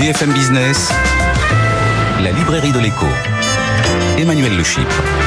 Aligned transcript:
BFM 0.00 0.32
Business, 0.32 0.88
la 2.22 2.32
librairie 2.32 2.72
de 2.72 2.78
l'écho. 2.78 3.04
Emmanuel 4.16 4.56
Le 4.56 4.64
Chypre. 4.64 5.19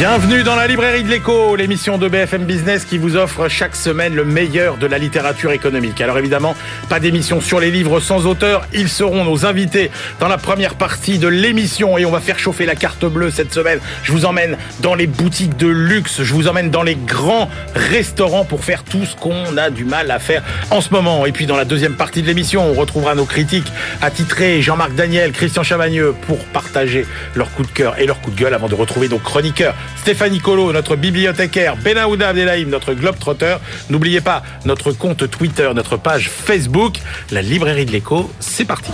Bienvenue 0.00 0.44
dans 0.44 0.56
la 0.56 0.66
librairie 0.66 1.04
de 1.04 1.10
l'écho, 1.10 1.54
l'émission 1.56 1.98
de 1.98 2.08
BFM 2.08 2.46
Business 2.46 2.86
qui 2.86 2.96
vous 2.96 3.16
offre 3.16 3.48
chaque 3.48 3.76
semaine 3.76 4.14
le 4.14 4.24
meilleur 4.24 4.78
de 4.78 4.86
la 4.86 4.96
littérature 4.96 5.52
économique. 5.52 6.00
Alors 6.00 6.16
évidemment, 6.16 6.56
pas 6.88 7.00
d'émission 7.00 7.42
sur 7.42 7.60
les 7.60 7.70
livres 7.70 8.00
sans 8.00 8.26
auteur, 8.26 8.66
ils 8.72 8.88
seront 8.88 9.24
nos 9.24 9.44
invités 9.44 9.90
dans 10.18 10.28
la 10.28 10.38
première 10.38 10.76
partie 10.76 11.18
de 11.18 11.28
l'émission 11.28 11.98
et 11.98 12.06
on 12.06 12.10
va 12.10 12.20
faire 12.20 12.38
chauffer 12.38 12.64
la 12.64 12.76
carte 12.76 13.04
bleue 13.04 13.30
cette 13.30 13.52
semaine. 13.52 13.78
Je 14.02 14.12
vous 14.12 14.24
emmène 14.24 14.56
dans 14.80 14.94
les 14.94 15.06
boutiques 15.06 15.58
de 15.58 15.66
luxe, 15.66 16.22
je 16.22 16.32
vous 16.32 16.48
emmène 16.48 16.70
dans 16.70 16.82
les 16.82 16.94
grands 16.94 17.50
restaurants 17.74 18.46
pour 18.46 18.64
faire 18.64 18.84
tout 18.84 19.04
ce 19.04 19.14
qu'on 19.14 19.58
a 19.58 19.68
du 19.68 19.84
mal 19.84 20.10
à 20.10 20.18
faire 20.18 20.42
en 20.70 20.80
ce 20.80 20.94
moment. 20.94 21.26
Et 21.26 21.32
puis 21.32 21.44
dans 21.44 21.58
la 21.58 21.66
deuxième 21.66 21.96
partie 21.96 22.22
de 22.22 22.26
l'émission, 22.26 22.64
on 22.64 22.72
retrouvera 22.72 23.14
nos 23.14 23.26
critiques 23.26 23.70
attitrés 24.00 24.62
Jean-Marc 24.62 24.94
Daniel, 24.94 25.32
Christian 25.32 25.62
Chavagneux 25.62 26.14
pour 26.26 26.38
partager 26.46 27.04
leur 27.34 27.52
coup 27.52 27.64
de 27.64 27.70
cœur 27.70 27.98
et 27.98 28.06
leur 28.06 28.22
coup 28.22 28.30
de 28.30 28.40
gueule 28.40 28.54
avant 28.54 28.68
de 28.68 28.74
retrouver 28.74 29.06
nos 29.06 29.18
chroniqueurs 29.18 29.74
Stéphanie 29.96 30.40
Colo, 30.40 30.72
notre 30.72 30.96
bibliothécaire, 30.96 31.76
Benaouda 31.76 32.30
Abdelhaim, 32.30 32.68
notre 32.68 32.94
globetrotter. 32.94 33.56
N'oubliez 33.90 34.20
pas 34.20 34.42
notre 34.64 34.92
compte 34.92 35.30
Twitter, 35.30 35.70
notre 35.74 35.96
page 35.96 36.28
Facebook, 36.28 36.98
la 37.30 37.42
librairie 37.42 37.86
de 37.86 37.92
l'écho. 37.92 38.30
C'est 38.40 38.64
parti. 38.64 38.90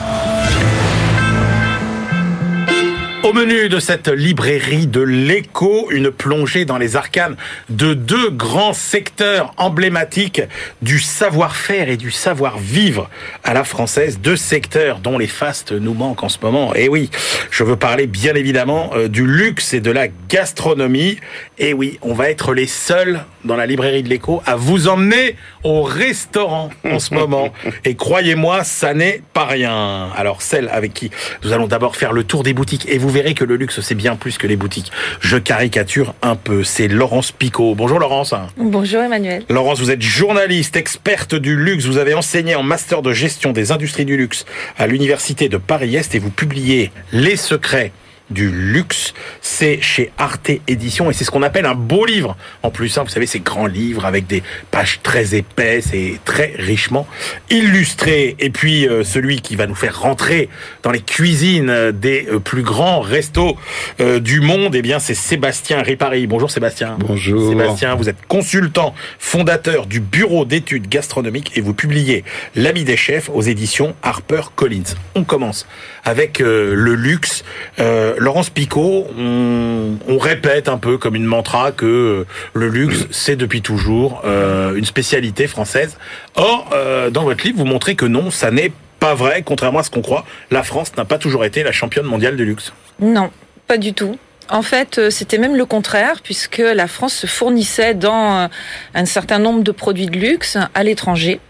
Au 3.22 3.32
menu 3.32 3.68
de 3.68 3.80
cette 3.80 4.08
librairie 4.08 4.86
de 4.86 5.00
l'écho, 5.00 5.90
une 5.90 6.10
plongée 6.10 6.64
dans 6.64 6.78
les 6.78 6.94
arcanes 6.94 7.36
de 7.70 7.92
deux 7.92 8.30
grands 8.30 8.72
secteurs 8.72 9.52
emblématiques 9.56 10.42
du 10.80 11.00
savoir-faire 11.00 11.88
et 11.88 11.96
du 11.96 12.12
savoir-vivre 12.12 13.10
à 13.42 13.52
la 13.52 13.64
française. 13.64 14.20
Deux 14.20 14.36
secteurs 14.36 15.00
dont 15.00 15.18
les 15.18 15.26
fastes 15.26 15.72
nous 15.72 15.94
manquent 15.94 16.22
en 16.22 16.28
ce 16.28 16.38
moment. 16.40 16.74
Et 16.74 16.88
oui, 16.88 17.10
je 17.50 17.64
veux 17.64 17.76
parler 17.76 18.06
bien 18.06 18.34
évidemment 18.34 18.90
euh, 18.94 19.08
du 19.08 19.26
luxe 19.26 19.74
et 19.74 19.80
de 19.80 19.90
la 19.90 20.06
gastronomie. 20.28 21.18
Et 21.58 21.72
oui, 21.72 21.98
on 22.02 22.14
va 22.14 22.30
être 22.30 22.54
les 22.54 22.68
seuls 22.68 23.24
dans 23.44 23.56
la 23.56 23.66
librairie 23.66 24.02
de 24.02 24.08
l'écho 24.08 24.42
à 24.46 24.56
vous 24.56 24.88
emmener 24.88 25.36
au 25.64 25.82
restaurant 25.82 26.70
en 26.84 26.98
ce 26.98 27.14
moment. 27.14 27.52
Et 27.84 27.94
croyez-moi, 27.94 28.64
ça 28.64 28.92
n'est 28.92 29.22
pas 29.32 29.46
rien. 29.46 30.10
Alors 30.16 30.42
celle 30.42 30.68
avec 30.68 30.92
qui 30.92 31.10
nous 31.44 31.52
allons 31.52 31.66
d'abord 31.66 31.96
faire 31.96 32.12
le 32.12 32.24
tour 32.24 32.42
des 32.42 32.52
boutiques 32.52 32.86
et 32.88 32.98
vous 32.98 33.05
verrez 33.08 33.34
que 33.34 33.44
le 33.44 33.56
luxe, 33.56 33.80
c'est 33.80 33.94
bien 33.94 34.16
plus 34.16 34.38
que 34.38 34.46
les 34.46 34.56
boutiques. 34.56 34.92
Je 35.20 35.36
caricature 35.36 36.14
un 36.22 36.36
peu. 36.36 36.64
C'est 36.64 36.88
Laurence 36.88 37.32
Picot. 37.32 37.74
Bonjour 37.74 37.98
Laurence. 37.98 38.34
Bonjour 38.56 39.02
Emmanuel. 39.02 39.44
Laurence, 39.48 39.80
vous 39.80 39.90
êtes 39.90 40.02
journaliste, 40.02 40.76
experte 40.76 41.34
du 41.34 41.56
luxe. 41.56 41.84
Vous 41.84 41.98
avez 41.98 42.14
enseigné 42.14 42.54
en 42.54 42.62
master 42.62 43.02
de 43.02 43.12
gestion 43.12 43.52
des 43.52 43.72
industries 43.72 44.04
du 44.04 44.16
luxe 44.16 44.44
à 44.78 44.86
l'université 44.86 45.48
de 45.48 45.56
Paris-Est 45.56 46.14
et 46.14 46.18
vous 46.18 46.30
publiez 46.30 46.90
Les 47.12 47.36
secrets 47.36 47.92
du 48.30 48.50
luxe. 48.50 49.14
C'est 49.40 49.80
chez 49.80 50.10
Arte 50.18 50.50
Édition 50.66 51.10
et 51.10 51.14
c'est 51.14 51.24
ce 51.24 51.30
qu'on 51.30 51.42
appelle 51.42 51.66
un 51.66 51.74
beau 51.74 52.04
livre. 52.04 52.36
En 52.62 52.70
plus, 52.70 52.96
hein, 52.98 53.04
vous 53.04 53.10
savez, 53.10 53.26
ces 53.26 53.40
grands 53.40 53.66
livres 53.66 54.04
avec 54.04 54.26
des 54.26 54.42
pages 54.70 55.00
très 55.02 55.34
épaisses 55.34 55.92
et 55.92 56.18
très 56.24 56.54
richement 56.58 57.06
illustrées. 57.50 58.36
Et 58.38 58.50
puis, 58.50 58.88
euh, 58.88 59.04
celui 59.04 59.40
qui 59.40 59.56
va 59.56 59.66
nous 59.66 59.74
faire 59.74 60.00
rentrer 60.00 60.48
dans 60.82 60.90
les 60.90 61.00
cuisines 61.00 61.92
des 61.92 62.26
euh, 62.30 62.38
plus 62.38 62.62
grands 62.62 63.00
restos 63.00 63.56
euh, 64.00 64.20
du 64.20 64.40
monde, 64.40 64.74
eh 64.74 64.82
bien, 64.82 64.98
c'est 64.98 65.14
Sébastien 65.14 65.82
Ripari. 65.82 66.26
Bonjour 66.26 66.50
Sébastien. 66.50 66.96
Bonjour. 66.98 67.48
Sébastien, 67.48 67.94
vous 67.94 68.08
êtes 68.08 68.26
consultant, 68.26 68.94
fondateur 69.18 69.86
du 69.86 70.00
Bureau 70.00 70.44
d'études 70.44 70.88
gastronomiques 70.88 71.52
et 71.56 71.60
vous 71.60 71.74
publiez 71.74 72.24
L'ami 72.54 72.84
des 72.84 72.96
chefs 72.96 73.28
aux 73.32 73.42
éditions 73.42 73.94
Harper 74.02 74.42
Collins. 74.54 74.94
On 75.14 75.24
commence 75.24 75.66
avec 76.04 76.38
le 76.38 76.94
luxe. 76.94 77.44
Laurence 78.18 78.50
Picot, 78.50 79.06
on, 79.16 80.18
répète 80.18 80.68
un 80.68 80.78
peu 80.78 80.98
comme 80.98 81.14
une 81.14 81.24
mantra 81.24 81.72
que 81.72 82.26
le 82.54 82.68
luxe, 82.68 83.06
c'est 83.10 83.36
depuis 83.36 83.62
toujours 83.62 84.22
euh, 84.24 84.74
une 84.74 84.84
spécialité 84.84 85.46
française. 85.46 85.98
Or, 86.34 86.70
euh, 86.72 87.10
dans 87.10 87.24
votre 87.24 87.44
livre, 87.44 87.58
vous 87.58 87.64
montrez 87.64 87.94
que 87.94 88.06
non, 88.06 88.30
ça 88.30 88.50
n'est 88.50 88.72
pas 88.98 89.14
vrai, 89.14 89.42
contrairement 89.44 89.80
à 89.80 89.82
ce 89.82 89.90
qu'on 89.90 90.02
croit. 90.02 90.24
La 90.50 90.62
France 90.62 90.96
n'a 90.96 91.04
pas 91.04 91.18
toujours 91.18 91.44
été 91.44 91.62
la 91.62 91.72
championne 91.72 92.06
mondiale 92.06 92.36
du 92.36 92.44
luxe. 92.44 92.72
Non, 93.00 93.30
pas 93.66 93.78
du 93.78 93.92
tout. 93.92 94.18
En 94.48 94.62
fait, 94.62 94.98
euh, 94.98 95.10
c'était 95.10 95.38
même 95.38 95.56
le 95.56 95.66
contraire, 95.66 96.20
puisque 96.22 96.58
la 96.58 96.88
France 96.88 97.14
se 97.14 97.26
fournissait 97.26 97.94
dans 97.94 98.48
un 98.94 99.04
certain 99.04 99.38
nombre 99.38 99.62
de 99.62 99.72
produits 99.72 100.06
de 100.06 100.18
luxe 100.18 100.56
à 100.74 100.82
l'étranger. 100.82 101.40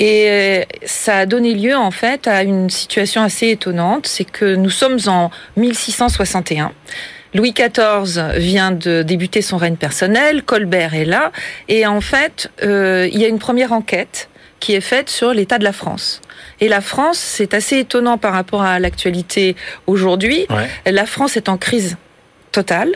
Et 0.00 0.66
ça 0.84 1.18
a 1.18 1.26
donné 1.26 1.52
lieu 1.52 1.76
en 1.76 1.90
fait 1.90 2.26
à 2.26 2.42
une 2.42 2.70
situation 2.70 3.22
assez 3.22 3.48
étonnante, 3.48 4.06
c'est 4.06 4.24
que 4.24 4.56
nous 4.56 4.70
sommes 4.70 4.98
en 5.06 5.30
1661. 5.56 6.72
Louis 7.34 7.52
XIV 7.52 8.38
vient 8.38 8.72
de 8.72 9.02
débuter 9.02 9.42
son 9.42 9.58
règne 9.58 9.76
personnel, 9.76 10.42
Colbert 10.42 10.94
est 10.94 11.04
là, 11.04 11.30
et 11.68 11.86
en 11.86 12.00
fait, 12.00 12.50
euh, 12.62 13.08
il 13.12 13.20
y 13.20 13.24
a 13.24 13.28
une 13.28 13.38
première 13.38 13.72
enquête 13.72 14.30
qui 14.58 14.74
est 14.74 14.80
faite 14.80 15.10
sur 15.10 15.32
l'état 15.32 15.58
de 15.58 15.64
la 15.64 15.72
France. 15.72 16.22
Et 16.60 16.68
la 16.68 16.80
France, 16.80 17.18
c'est 17.18 17.54
assez 17.54 17.78
étonnant 17.78 18.18
par 18.18 18.32
rapport 18.32 18.62
à 18.62 18.78
l'actualité 18.78 19.54
aujourd'hui. 19.86 20.46
Ouais. 20.50 20.92
La 20.92 21.06
France 21.06 21.36
est 21.36 21.48
en 21.48 21.56
crise 21.56 21.96
totale. 22.52 22.92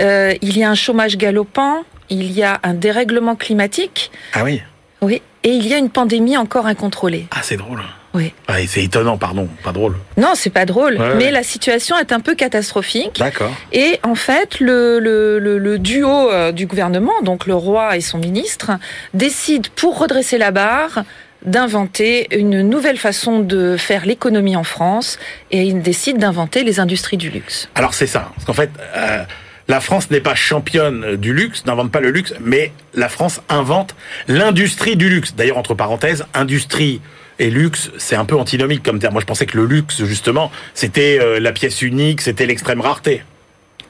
Euh, 0.00 0.34
il 0.40 0.56
y 0.56 0.64
a 0.64 0.70
un 0.70 0.74
chômage 0.74 1.16
galopant, 1.16 1.82
il 2.10 2.32
y 2.32 2.42
a 2.42 2.58
un 2.62 2.74
dérèglement 2.74 3.36
climatique. 3.36 4.10
Ah 4.32 4.44
oui. 4.44 4.62
Oui, 5.00 5.22
et 5.44 5.50
il 5.50 5.66
y 5.66 5.74
a 5.74 5.78
une 5.78 5.90
pandémie 5.90 6.36
encore 6.36 6.66
incontrôlée. 6.66 7.26
Ah, 7.30 7.40
c'est 7.42 7.56
drôle. 7.56 7.82
Oui. 8.14 8.32
Ah, 8.48 8.54
c'est 8.66 8.82
étonnant, 8.82 9.18
pardon, 9.18 9.48
pas 9.62 9.72
drôle. 9.72 9.94
Non, 10.16 10.30
c'est 10.34 10.50
pas 10.50 10.64
drôle, 10.64 10.96
ouais, 10.98 11.14
mais 11.16 11.24
ouais. 11.24 11.30
la 11.30 11.42
situation 11.42 11.96
est 11.98 12.10
un 12.10 12.20
peu 12.20 12.34
catastrophique. 12.34 13.18
D'accord. 13.18 13.52
Et 13.72 14.00
en 14.02 14.14
fait, 14.14 14.60
le, 14.60 14.98
le, 14.98 15.38
le, 15.38 15.58
le 15.58 15.78
duo 15.78 16.30
euh, 16.30 16.50
du 16.50 16.66
gouvernement, 16.66 17.20
donc 17.22 17.46
le 17.46 17.54
roi 17.54 17.96
et 17.96 18.00
son 18.00 18.18
ministre, 18.18 18.72
décide 19.12 19.68
pour 19.68 19.98
redresser 19.98 20.38
la 20.38 20.50
barre 20.50 21.04
d'inventer 21.44 22.26
une 22.36 22.62
nouvelle 22.62 22.98
façon 22.98 23.38
de 23.40 23.76
faire 23.76 24.06
l'économie 24.06 24.56
en 24.56 24.64
France 24.64 25.18
et 25.52 25.62
il 25.62 25.82
décide 25.82 26.18
d'inventer 26.18 26.64
les 26.64 26.80
industries 26.80 27.16
du 27.16 27.30
luxe. 27.30 27.68
Alors 27.76 27.94
c'est 27.94 28.08
ça, 28.08 28.32
parce 28.34 28.44
qu'en 28.44 28.54
fait, 28.54 28.70
euh, 28.96 29.22
la 29.68 29.80
France 29.80 30.10
n'est 30.10 30.20
pas 30.20 30.34
championne 30.34 31.16
du 31.16 31.34
luxe, 31.34 31.64
n'invente 31.66 31.92
pas 31.92 32.00
le 32.00 32.10
luxe, 32.10 32.34
mais 32.40 32.72
la 32.94 33.08
France 33.08 33.42
invente 33.50 33.94
l'industrie 34.26 34.96
du 34.96 35.10
luxe. 35.10 35.34
D'ailleurs, 35.36 35.58
entre 35.58 35.74
parenthèses, 35.74 36.24
industrie 36.34 37.00
et 37.38 37.50
luxe, 37.50 37.90
c'est 37.98 38.16
un 38.16 38.24
peu 38.24 38.36
antinomique 38.36 38.82
comme 38.82 38.98
terme. 38.98 39.12
Moi, 39.12 39.20
je 39.20 39.26
pensais 39.26 39.46
que 39.46 39.56
le 39.56 39.66
luxe, 39.66 40.04
justement, 40.04 40.50
c'était 40.74 41.18
euh, 41.20 41.38
la 41.38 41.52
pièce 41.52 41.82
unique, 41.82 42.22
c'était 42.22 42.46
l'extrême 42.46 42.80
rareté. 42.80 43.22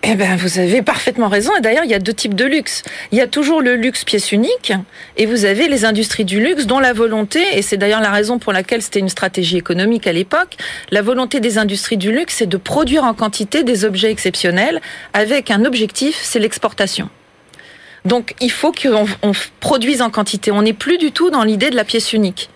Eh 0.04 0.14
ben, 0.14 0.36
vous 0.36 0.58
avez 0.58 0.80
parfaitement 0.80 1.28
raison. 1.28 1.50
Et 1.58 1.60
d'ailleurs, 1.60 1.84
il 1.84 1.90
y 1.90 1.94
a 1.94 1.98
deux 1.98 2.14
types 2.14 2.34
de 2.34 2.44
luxe. 2.44 2.82
Il 3.10 3.18
y 3.18 3.20
a 3.20 3.26
toujours 3.26 3.60
le 3.60 3.74
luxe 3.74 4.04
pièce 4.04 4.32
unique, 4.32 4.72
et 5.16 5.26
vous 5.26 5.44
avez 5.44 5.68
les 5.68 5.84
industries 5.84 6.24
du 6.24 6.40
luxe 6.40 6.66
dont 6.66 6.78
la 6.78 6.92
volonté, 6.92 7.40
et 7.54 7.62
c'est 7.62 7.76
d'ailleurs 7.76 8.00
la 8.00 8.10
raison 8.10 8.38
pour 8.38 8.52
laquelle 8.52 8.80
c'était 8.80 9.00
une 9.00 9.08
stratégie 9.08 9.56
économique 9.56 10.06
à 10.06 10.12
l'époque, 10.12 10.56
la 10.90 11.02
volonté 11.02 11.40
des 11.40 11.58
industries 11.58 11.96
du 11.96 12.12
luxe, 12.12 12.36
c'est 12.38 12.46
de 12.46 12.56
produire 12.56 13.04
en 13.04 13.12
quantité 13.12 13.64
des 13.64 13.84
objets 13.84 14.10
exceptionnels 14.10 14.80
avec 15.14 15.50
un 15.50 15.64
objectif, 15.64 16.18
c'est 16.22 16.38
l'exportation. 16.38 17.10
Donc, 18.04 18.34
il 18.40 18.52
faut 18.52 18.72
qu'on 18.72 19.06
produise 19.58 20.00
en 20.00 20.10
quantité. 20.10 20.52
On 20.52 20.62
n'est 20.62 20.72
plus 20.72 20.98
du 20.98 21.10
tout 21.10 21.30
dans 21.30 21.42
l'idée 21.42 21.70
de 21.70 21.76
la 21.76 21.84
pièce 21.84 22.12
unique. 22.12 22.48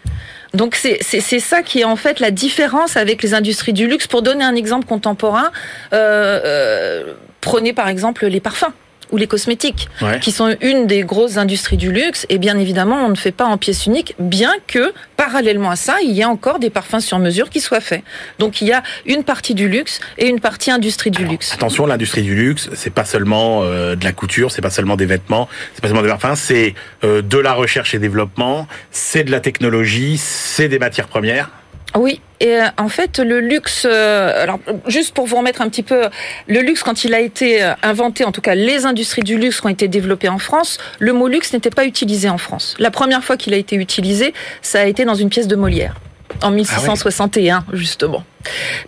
Donc 0.55 0.75
c'est 0.75 1.41
ça 1.41 1.63
qui 1.63 1.81
est 1.81 1.85
en 1.85 1.97
fait 1.97 2.21
la 2.21 2.31
différence 2.31 2.99
avec 2.99 3.23
les 3.23 3.33
industries 3.33 3.73
du 3.73 3.87
luxe. 3.87 4.07
Pour 4.07 4.21
donner 4.21 4.45
un 4.45 4.55
exemple 4.55 4.87
contemporain, 4.87 5.51
euh, 5.95 6.41
euh, 6.45 7.15
prenez 7.43 7.75
par 7.75 7.89
exemple 7.89 8.27
les 8.27 8.41
parfums. 8.41 8.73
ou 9.11 9.19
les 9.19 9.27
cosmétiques, 9.27 9.91
Ouais. 10.01 10.21
qui 10.21 10.33
sont 10.33 10.57
une 10.63 10.87
des 10.87 11.03
grosses 11.03 11.37
industries 11.37 11.77
du 11.77 11.93
luxe. 11.93 12.25
Et 12.31 12.39
bien 12.39 12.57
évidemment, 12.59 12.97
on 13.05 13.11
ne 13.11 13.15
fait 13.15 13.31
pas 13.31 13.45
en 13.45 13.59
pièces 13.59 13.85
uniques, 13.85 14.15
bien 14.19 14.55
que 14.67 14.95
parallèlement 15.19 15.71
à 15.71 15.77
ça, 15.77 15.97
il 16.03 16.13
y 16.13 16.23
a 16.23 16.29
encore 16.31 16.59
des 16.59 16.71
parfums 16.71 17.01
sur 17.01 17.19
mesure 17.19 17.51
qui 17.51 17.61
soient 17.61 17.83
faits. 17.83 18.03
Donc 18.39 18.63
il 18.63 18.69
y 18.69 18.73
a 18.73 18.83
une 19.05 19.23
partie 19.23 19.53
du 19.53 19.69
luxe 19.69 20.01
et 20.17 20.29
une 20.29 20.41
partie 20.41 20.71
industrie 20.71 21.11
du 21.11 21.27
luxe. 21.27 21.53
Attention, 21.53 21.85
l'industrie 21.85 22.23
du 22.23 22.35
luxe, 22.35 22.71
c'est 22.73 22.89
pas 22.95 23.05
seulement 23.05 23.61
euh, 23.65 23.97
de 23.97 24.05
la 24.05 24.13
couture, 24.13 24.51
c'est 24.51 24.63
pas 24.63 24.71
seulement 24.71 24.97
des 24.97 25.05
vêtements, 25.05 25.47
c'est 25.75 25.83
pas 25.83 25.89
seulement 25.89 26.01
des 26.03 26.09
parfums, 26.09 26.35
c'est 26.37 26.75
euh, 27.05 27.21
de 27.21 27.37
la 27.37 27.53
recherche 27.53 27.95
et 27.95 27.99
développement, 27.99 28.67
c'est 28.93 29.25
de 29.25 29.31
la 29.31 29.41
technologie, 29.41 30.17
c'est 30.17 30.69
des 30.69 30.79
matières 30.79 31.09
premières. 31.09 31.51
Oui, 31.99 32.21
et 32.41 32.57
euh, 32.57 32.67
en 32.79 32.89
fait, 32.89 33.19
le 33.19 33.41
luxe, 33.41 33.87
euh, 33.89 34.43
alors 34.43 34.59
juste 34.87 35.15
pour 35.15 35.27
vous 35.27 35.37
remettre 35.37 35.61
un 35.61 35.69
petit 35.69 35.83
peu, 35.83 36.09
le 36.49 36.61
luxe, 36.61 36.83
quand 36.83 37.05
il 37.05 37.13
a 37.15 37.21
été 37.21 37.63
euh, 37.63 37.75
inventé, 37.83 38.25
en 38.25 38.33
tout 38.33 38.41
cas 38.41 38.55
les 38.55 38.87
industries 38.87 39.23
du 39.23 39.37
luxe 39.37 39.61
qui 39.61 39.67
ont 39.67 39.71
été 39.71 39.89
développées 39.89 40.29
en 40.31 40.39
France, 40.39 40.79
le 40.99 41.13
mot 41.13 41.29
luxe 41.29 41.53
n'était 41.53 41.71
pas 41.71 41.85
utilisé 41.85 42.29
en 42.31 42.39
France. 42.39 42.75
La 42.79 42.91
première 42.91 43.23
fois 43.23 43.37
qu'il 43.37 43.53
a 43.53 43.59
été 43.59 43.77
utilisé, 43.77 44.33
ça 44.63 44.81
a 44.81 44.85
été 44.87 45.05
dans 45.05 45.15
une 45.15 45.29
pièce 45.29 45.49
de 45.49 45.57
Molière, 45.57 45.95
en 46.43 46.51
1661, 46.51 47.65
justement. 47.75 48.25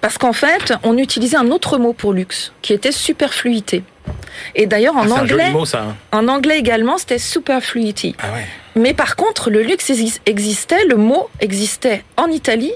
Parce 0.01 0.17
qu'en 0.19 0.33
fait, 0.33 0.73
on 0.83 0.97
utilisait 0.99 1.37
un 1.37 1.51
autre 1.51 1.79
mot 1.79 1.93
pour 1.93 2.13
luxe, 2.15 2.53
qui 2.63 2.73
était 2.73 2.91
superfluité. 2.93 3.83
Et 4.55 4.67
d'ailleurs, 4.67 4.97
en 4.97 5.11
Ah, 5.11 5.21
anglais, 5.21 5.51
mot, 5.51 5.65
ça. 5.65 5.83
hein. 5.83 5.97
en 6.13 6.29
anglais 6.29 6.59
également, 6.59 6.99
c'était 6.99 7.19
superfluity. 7.19 8.17
Ah 8.23 8.33
ouais. 8.35 8.45
Mais 8.77 8.93
par 8.93 9.15
contre, 9.17 9.51
le 9.51 9.63
luxe 9.63 9.89
exis- 9.91 10.19
existait, 10.27 10.85
le 10.87 10.97
mot 10.97 11.29
existait 11.41 12.03
en 12.17 12.27
Italie 12.27 12.73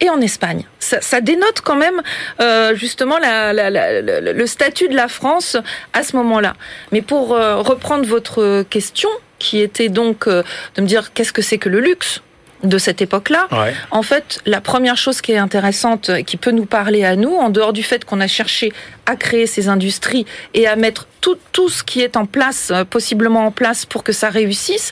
et 0.00 0.08
en 0.10 0.20
Espagne. 0.20 0.64
Ça, 0.78 1.00
ça 1.00 1.20
dénote 1.20 1.60
quand 1.62 1.76
même 1.76 2.00
euh, 2.40 2.74
justement 2.74 3.18
la- 3.18 3.52
la- 3.52 3.70
la- 3.70 4.00
le 4.20 4.46
statut 4.46 4.88
de 4.88 4.94
la 4.96 5.08
France 5.08 5.56
à 5.92 6.02
ce 6.02 6.16
moment-là. 6.16 6.54
Mais 6.92 7.02
pour 7.02 7.34
euh, 7.34 7.56
reprendre 7.56 8.06
votre 8.06 8.62
question, 8.70 9.08
qui 9.38 9.60
était 9.60 9.88
donc 9.88 10.26
euh, 10.26 10.42
de 10.76 10.82
me 10.82 10.86
dire 10.86 11.12
qu'est-ce 11.12 11.32
que 11.32 11.42
c'est 11.42 11.58
que 11.58 11.68
le 11.68 11.80
luxe 11.80 12.22
de 12.64 12.76
cette 12.76 13.00
époque-là, 13.00 13.46
Ouais. 13.52 13.72
en 13.92 14.02
fait, 14.02 14.40
la 14.44 14.60
première 14.60 14.96
chose 14.96 15.20
qui 15.20 15.30
est 15.30 15.36
intéressante, 15.38 16.08
et 16.08 16.24
qui 16.24 16.36
peut 16.36 16.50
nous 16.50 16.66
parler 16.66 17.04
à 17.04 17.14
nous, 17.14 17.36
en 17.36 17.50
dehors 17.50 17.72
du 17.72 17.84
fait 17.84 18.04
qu'on 18.04 18.20
a 18.20 18.26
cherché 18.26 18.72
à 19.06 19.14
créer 19.14 19.46
ces 19.46 19.68
industries 19.68 20.26
et 20.54 20.66
à 20.66 20.74
mettre 20.74 21.06
tout, 21.20 21.36
tout 21.52 21.68
ce 21.68 21.84
qui 21.84 22.00
est 22.00 22.16
en 22.16 22.26
place, 22.26 22.72
euh, 22.72 22.84
possiblement 22.84 23.46
en 23.46 23.52
place 23.52 23.86
pour 23.86 24.02
que 24.02 24.10
ça 24.12 24.28
réussisse, 24.28 24.90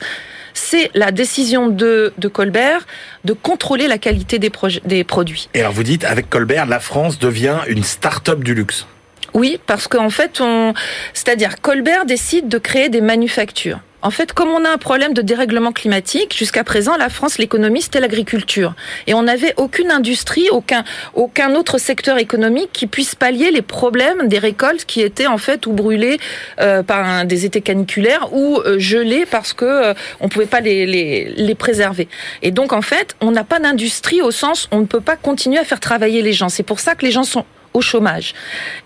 c'est 0.56 0.90
la 0.94 1.12
décision 1.12 1.68
de, 1.68 2.12
de 2.18 2.28
Colbert 2.28 2.86
de 3.24 3.32
contrôler 3.32 3.88
la 3.88 3.98
qualité 3.98 4.38
des, 4.38 4.50
des 4.84 5.04
produits. 5.04 5.48
Et 5.54 5.60
alors 5.60 5.72
vous 5.72 5.82
dites, 5.82 6.04
avec 6.04 6.30
Colbert, 6.30 6.66
la 6.66 6.80
France 6.80 7.18
devient 7.18 7.58
une 7.68 7.84
start-up 7.84 8.42
du 8.42 8.54
luxe. 8.54 8.86
Oui, 9.34 9.60
parce 9.66 9.86
qu'en 9.86 10.10
fait, 10.10 10.40
on, 10.40 10.72
c'est-à-dire 11.12 11.60
Colbert 11.60 12.06
décide 12.06 12.48
de 12.48 12.58
créer 12.58 12.88
des 12.88 13.00
manufactures. 13.02 13.80
En 14.06 14.10
fait, 14.12 14.32
comme 14.32 14.50
on 14.50 14.64
a 14.64 14.70
un 14.70 14.78
problème 14.78 15.14
de 15.14 15.20
dérèglement 15.20 15.72
climatique, 15.72 16.32
jusqu'à 16.38 16.62
présent, 16.62 16.96
la 16.96 17.08
France, 17.08 17.38
l'économie, 17.38 17.82
c'était 17.82 17.98
l'agriculture. 17.98 18.76
Et 19.08 19.14
on 19.14 19.24
n'avait 19.24 19.52
aucune 19.56 19.90
industrie, 19.90 20.48
aucun, 20.48 20.84
aucun 21.14 21.56
autre 21.56 21.78
secteur 21.78 22.16
économique 22.18 22.70
qui 22.72 22.86
puisse 22.86 23.16
pallier 23.16 23.50
les 23.50 23.62
problèmes 23.62 24.28
des 24.28 24.38
récoltes 24.38 24.84
qui 24.84 25.00
étaient 25.00 25.26
en 25.26 25.38
fait 25.38 25.66
ou 25.66 25.72
brûlées 25.72 26.18
euh, 26.60 26.84
par 26.84 27.24
des 27.24 27.46
étés 27.46 27.62
caniculaires 27.62 28.32
ou 28.32 28.60
euh, 28.60 28.78
gelées 28.78 29.26
parce 29.26 29.52
que 29.52 29.64
euh, 29.64 29.94
on 30.20 30.28
pouvait 30.28 30.46
pas 30.46 30.60
les, 30.60 30.86
les, 30.86 31.54
préserver. 31.56 32.06
Et 32.42 32.52
donc, 32.52 32.72
en 32.72 32.82
fait, 32.82 33.16
on 33.20 33.32
n'a 33.32 33.42
pas 33.42 33.58
d'industrie 33.58 34.22
au 34.22 34.30
sens 34.30 34.68
on 34.70 34.78
ne 34.78 34.86
peut 34.86 35.00
pas 35.00 35.16
continuer 35.16 35.58
à 35.58 35.64
faire 35.64 35.80
travailler 35.80 36.22
les 36.22 36.32
gens. 36.32 36.48
C'est 36.48 36.62
pour 36.62 36.78
ça 36.78 36.94
que 36.94 37.04
les 37.04 37.10
gens 37.10 37.24
sont 37.24 37.44
au 37.76 37.82
chômage. 37.82 38.34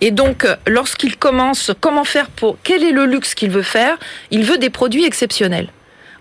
Et 0.01 0.11
donc, 0.11 0.45
euh, 0.45 0.57
lorsqu'il 0.67 1.17
commence, 1.17 1.71
comment 1.81 2.05
faire 2.05 2.29
pour, 2.29 2.59
quel 2.63 2.83
est 2.83 2.91
le 2.91 3.07
luxe 3.07 3.35
qu'il 3.35 3.51
veut 3.51 3.63
faire 3.63 3.97
Il 4.31 4.43
veut 4.45 4.59
des 4.59 4.71
produits 4.71 5.05
exceptionnels 5.05 5.69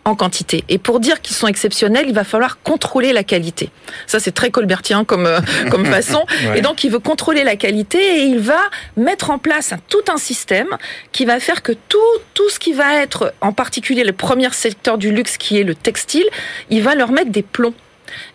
en 0.06 0.16
quantité. 0.16 0.64
Et 0.70 0.78
pour 0.78 1.00
dire 1.00 1.22
qu'ils 1.22 1.36
sont 1.36 1.48
exceptionnels, 1.48 2.06
il 2.08 2.14
va 2.14 2.24
falloir 2.24 2.62
contrôler 2.62 3.12
la 3.12 3.24
qualité. 3.24 3.70
Ça, 4.08 4.20
c'est 4.20 4.32
très 4.32 4.50
colbertien 4.50 5.04
comme, 5.04 5.26
euh, 5.26 5.40
comme 5.72 5.86
façon. 5.86 6.26
Ouais. 6.46 6.60
Et 6.60 6.62
donc, 6.62 6.84
il 6.84 6.92
veut 6.92 7.00
contrôler 7.00 7.44
la 7.44 7.56
qualité 7.56 7.98
et 7.98 8.24
il 8.24 8.40
va 8.40 8.62
mettre 8.98 9.32
en 9.32 9.40
place 9.40 9.74
un, 9.74 9.80
tout 9.90 10.06
un 10.08 10.18
système 10.18 10.70
qui 11.12 11.26
va 11.26 11.40
faire 11.40 11.64
que 11.64 11.72
tout, 11.72 11.98
tout 12.34 12.50
ce 12.50 12.60
qui 12.60 12.74
va 12.74 13.02
être, 13.02 13.34
en 13.42 13.52
particulier 13.52 14.04
le 14.04 14.14
premier 14.14 14.50
secteur 14.52 14.98
du 14.98 15.12
luxe 15.12 15.38
qui 15.38 15.60
est 15.60 15.64
le 15.64 15.76
textile, 15.76 16.26
il 16.70 16.84
va 16.84 16.96
leur 16.96 17.12
mettre 17.12 17.32
des 17.32 17.44
plombs. 17.44 17.74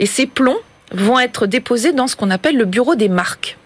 Et 0.00 0.06
ces 0.06 0.26
plombs 0.26 0.60
vont 0.92 1.18
être 1.18 1.46
déposés 1.46 1.92
dans 1.92 2.06
ce 2.06 2.16
qu'on 2.16 2.30
appelle 2.30 2.56
le 2.56 2.64
bureau 2.64 2.94
des 2.94 3.08
marques. 3.08 3.56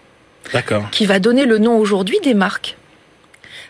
Qui 0.90 1.06
va 1.06 1.18
donner 1.18 1.44
le 1.44 1.58
nom 1.58 1.76
aujourd'hui 1.78 2.18
des 2.22 2.34
marques. 2.34 2.76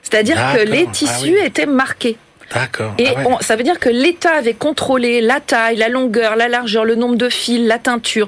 C'est-à-dire 0.03 0.37
que 0.55 0.63
les 0.65 0.85
Ah 0.89 0.93
tissus 0.93 1.37
oui. 1.39 1.45
étaient 1.45 1.67
marqués. 1.67 2.17
D'accord. 2.55 2.95
Et 2.99 3.09
Ah 3.09 3.19
ouais. 3.19 3.25
on- 3.27 3.41
ça 3.41 3.57
veut 3.57 3.63
dire 3.63 3.79
que 3.79 3.91
l'État 3.91 4.31
avait 4.33 4.55
contrôlé 4.55 5.21
la 5.21 5.41
taille, 5.41 5.77
la 5.77 5.89
longueur, 5.91 6.35
la 6.37 6.49
largeur, 6.49 6.85
le 6.85 6.95
nombre 6.95 7.17
de 7.17 7.29
fils, 7.29 7.67
la 7.67 7.79
teinture. 7.79 8.27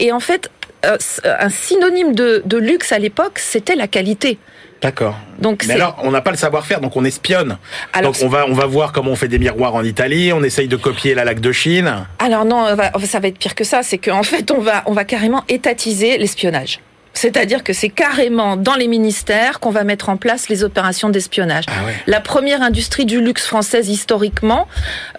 Et 0.00 0.10
en 0.12 0.18
fait, 0.18 0.50
euh, 0.84 0.96
c- 0.98 1.20
un 1.24 1.50
synonyme 1.50 2.14
de, 2.14 2.42
de 2.44 2.56
luxe 2.56 2.90
à 2.90 2.98
l'époque, 2.98 3.38
c'était 3.38 3.76
la 3.76 3.86
qualité. 3.86 4.38
D'accord. 4.82 5.14
Donc 5.38 5.66
Mais 5.68 5.74
alors, 5.74 5.96
on 6.02 6.10
n'a 6.10 6.22
pas 6.22 6.30
le 6.30 6.38
savoir-faire, 6.38 6.80
donc 6.80 6.96
on 6.96 7.04
espionne. 7.04 7.58
alors, 7.92 8.12
donc 8.12 8.22
on 8.24 8.28
va, 8.28 8.46
on 8.48 8.54
va 8.54 8.64
voir 8.66 8.92
comment 8.92 9.10
on 9.10 9.16
fait 9.16 9.28
des 9.28 9.38
miroirs 9.38 9.74
en 9.74 9.84
Italie, 9.84 10.32
on 10.32 10.42
essaye 10.42 10.68
de 10.68 10.76
copier 10.76 11.14
la 11.14 11.24
laque 11.24 11.40
de 11.40 11.52
Chine. 11.52 12.06
alors 12.18 12.46
non, 12.46 12.64
ça 13.04 13.20
va 13.20 13.28
être 13.28 13.38
pire 13.38 13.54
que 13.54 13.62
ça. 13.62 13.82
C'est 13.82 13.98
qu'en 13.98 14.22
fait, 14.32 14.50
on 14.50 14.58
va 14.58 14.82
on 14.86 14.92
va 14.94 15.04
carrément 15.04 15.44
étatiser 15.50 16.16
l'espionnage. 16.18 16.80
C'est-à-dire 17.12 17.64
que 17.64 17.72
c'est 17.72 17.88
carrément 17.88 18.56
dans 18.56 18.74
les 18.74 18.86
ministères 18.88 19.60
qu'on 19.60 19.70
va 19.70 19.84
mettre 19.84 20.08
en 20.08 20.16
place 20.16 20.48
les 20.48 20.64
opérations 20.64 21.08
d'espionnage. 21.10 21.64
Ah 21.68 21.84
ouais. 21.84 21.94
La 22.06 22.20
première 22.20 22.62
industrie 22.62 23.04
du 23.04 23.20
luxe 23.20 23.46
française 23.46 23.88
historiquement, 23.88 24.68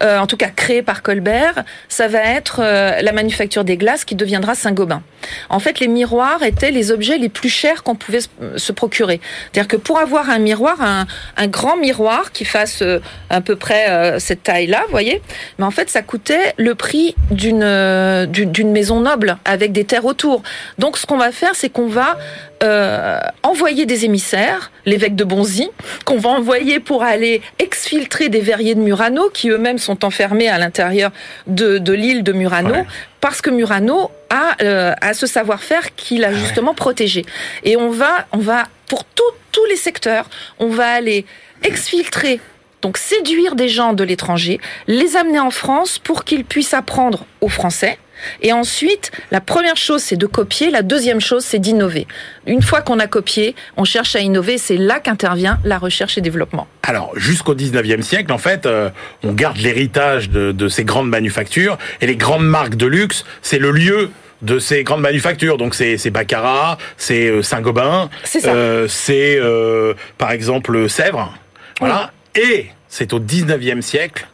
euh, 0.02 0.18
en 0.18 0.26
tout 0.26 0.36
cas 0.36 0.48
créée 0.48 0.82
par 0.82 1.02
Colbert, 1.02 1.64
ça 1.88 2.08
va 2.08 2.20
être 2.24 2.60
euh, 2.62 3.00
la 3.02 3.12
manufacture 3.12 3.62
des 3.64 3.76
glaces 3.76 4.04
qui 4.04 4.14
deviendra 4.14 4.54
Saint-Gobain. 4.54 5.02
En 5.50 5.60
fait, 5.60 5.78
les 5.78 5.86
miroirs 5.86 6.42
étaient 6.42 6.70
les 6.72 6.90
objets 6.90 7.18
les 7.18 7.28
plus 7.28 7.50
chers 7.50 7.82
qu'on 7.84 7.94
pouvait 7.94 8.22
se- 8.22 8.28
se 8.56 8.72
procurer. 8.72 9.20
C'est-à-dire 9.52 9.68
que 9.68 9.76
pour 9.76 9.98
avoir 9.98 10.30
un 10.30 10.38
miroir, 10.38 10.80
un, 10.80 11.06
un 11.36 11.46
grand 11.46 11.76
miroir 11.76 12.32
qui 12.32 12.44
fasse 12.44 12.82
euh, 12.82 12.98
à 13.30 13.40
peu 13.40 13.54
près 13.54 13.88
euh, 13.90 14.18
cette 14.18 14.42
taille-là, 14.42 14.82
vous 14.86 14.90
voyez, 14.90 15.22
mais 15.58 15.64
en 15.66 15.70
fait, 15.70 15.88
ça 15.90 16.02
coûtait 16.02 16.54
le 16.56 16.74
prix 16.74 17.14
d'une 17.30 17.62
euh, 17.62 18.26
d'une 18.26 18.50
d'une 18.50 18.72
maison 18.72 19.00
noble 19.00 19.36
avec 19.44 19.72
des 19.72 19.84
terres 19.84 20.04
autour. 20.06 20.42
Donc, 20.78 20.98
ce 20.98 21.06
qu'on 21.06 21.18
va 21.18 21.30
faire, 21.32 21.54
c'est 21.54 21.68
qu'on 21.68 21.81
va 21.86 22.16
euh, 22.62 23.18
envoyer 23.42 23.86
des 23.86 24.04
émissaires, 24.04 24.70
l'évêque 24.86 25.16
de 25.16 25.24
Bonzy, 25.24 25.68
qu'on 26.04 26.18
va 26.18 26.30
envoyer 26.30 26.80
pour 26.80 27.02
aller 27.02 27.42
exfiltrer 27.58 28.28
des 28.28 28.40
verriers 28.40 28.74
de 28.74 28.80
Murano, 28.80 29.30
qui 29.30 29.48
eux-mêmes 29.50 29.78
sont 29.78 30.04
enfermés 30.04 30.48
à 30.48 30.58
l'intérieur 30.58 31.10
de, 31.46 31.78
de 31.78 31.92
l'île 31.92 32.22
de 32.22 32.32
Murano, 32.32 32.74
Ouais. 32.74 32.84
parce 33.20 33.40
que 33.40 33.50
Murano 33.50 34.10
a, 34.30 34.56
euh, 34.62 34.92
a 35.00 35.14
ce 35.14 35.26
savoir-faire 35.26 35.94
qu'il 35.96 36.24
a 36.24 36.28
ouais. 36.30 36.34
justement 36.36 36.74
protégé. 36.74 37.24
Et 37.64 37.76
on 37.76 37.90
va, 37.90 38.26
on 38.32 38.38
va 38.38 38.64
pour 38.88 39.04
tout- 39.04 39.22
tous 39.50 39.64
les 39.66 39.76
secteurs, 39.76 40.28
on 40.58 40.68
va 40.68 40.86
aller 40.88 41.24
exfiltrer, 41.62 42.40
donc 42.80 42.96
séduire 42.98 43.54
des 43.54 43.68
gens 43.68 43.92
de 43.92 44.02
l'étranger, 44.04 44.60
les 44.86 45.16
amener 45.16 45.38
en 45.40 45.50
France 45.50 45.98
pour 45.98 46.24
qu'ils 46.24 46.44
puissent 46.44 46.74
apprendre 46.74 47.26
au 47.40 47.48
français. 47.48 47.98
Et 48.40 48.52
ensuite, 48.52 49.10
la 49.30 49.40
première 49.40 49.76
chose, 49.76 50.02
c'est 50.02 50.16
de 50.16 50.26
copier. 50.26 50.70
La 50.70 50.82
deuxième 50.82 51.20
chose, 51.20 51.44
c'est 51.44 51.58
d'innover. 51.58 52.06
Une 52.46 52.62
fois 52.62 52.80
qu'on 52.80 52.98
a 52.98 53.06
copié, 53.06 53.54
on 53.76 53.84
cherche 53.84 54.16
à 54.16 54.20
innover. 54.20 54.58
C'est 54.58 54.76
là 54.76 55.00
qu'intervient 55.00 55.58
la 55.64 55.78
recherche 55.78 56.18
et 56.18 56.20
développement. 56.20 56.66
Alors, 56.82 57.12
jusqu'au 57.16 57.54
19e 57.54 58.02
siècle, 58.02 58.32
en 58.32 58.38
fait, 58.38 58.66
euh, 58.66 58.90
on 59.22 59.32
garde 59.32 59.56
l'héritage 59.58 60.30
de, 60.30 60.52
de 60.52 60.68
ces 60.68 60.84
grandes 60.84 61.08
manufactures 61.08 61.78
et 62.00 62.06
les 62.06 62.16
grandes 62.16 62.46
marques 62.46 62.76
de 62.76 62.86
luxe, 62.86 63.24
c'est 63.42 63.58
le 63.58 63.70
lieu 63.70 64.10
de 64.42 64.58
ces 64.58 64.84
grandes 64.84 65.00
manufactures. 65.00 65.56
Donc 65.56 65.74
c'est 65.74 65.96
c'est 65.96 66.10
Baccarat, 66.10 66.78
c'est 66.96 67.28
euh, 67.28 67.42
Saint-Gobain, 67.42 68.10
euh, 68.44 68.86
c'est 68.88 69.38
euh, 69.38 69.94
par 70.18 70.32
exemple 70.32 70.88
Sèvres. 70.88 71.32
Voilà. 71.80 72.12
Et 72.34 72.66
c'est 72.88 73.12
au 73.12 73.20
19e 73.20 73.80
siècle 73.80 74.26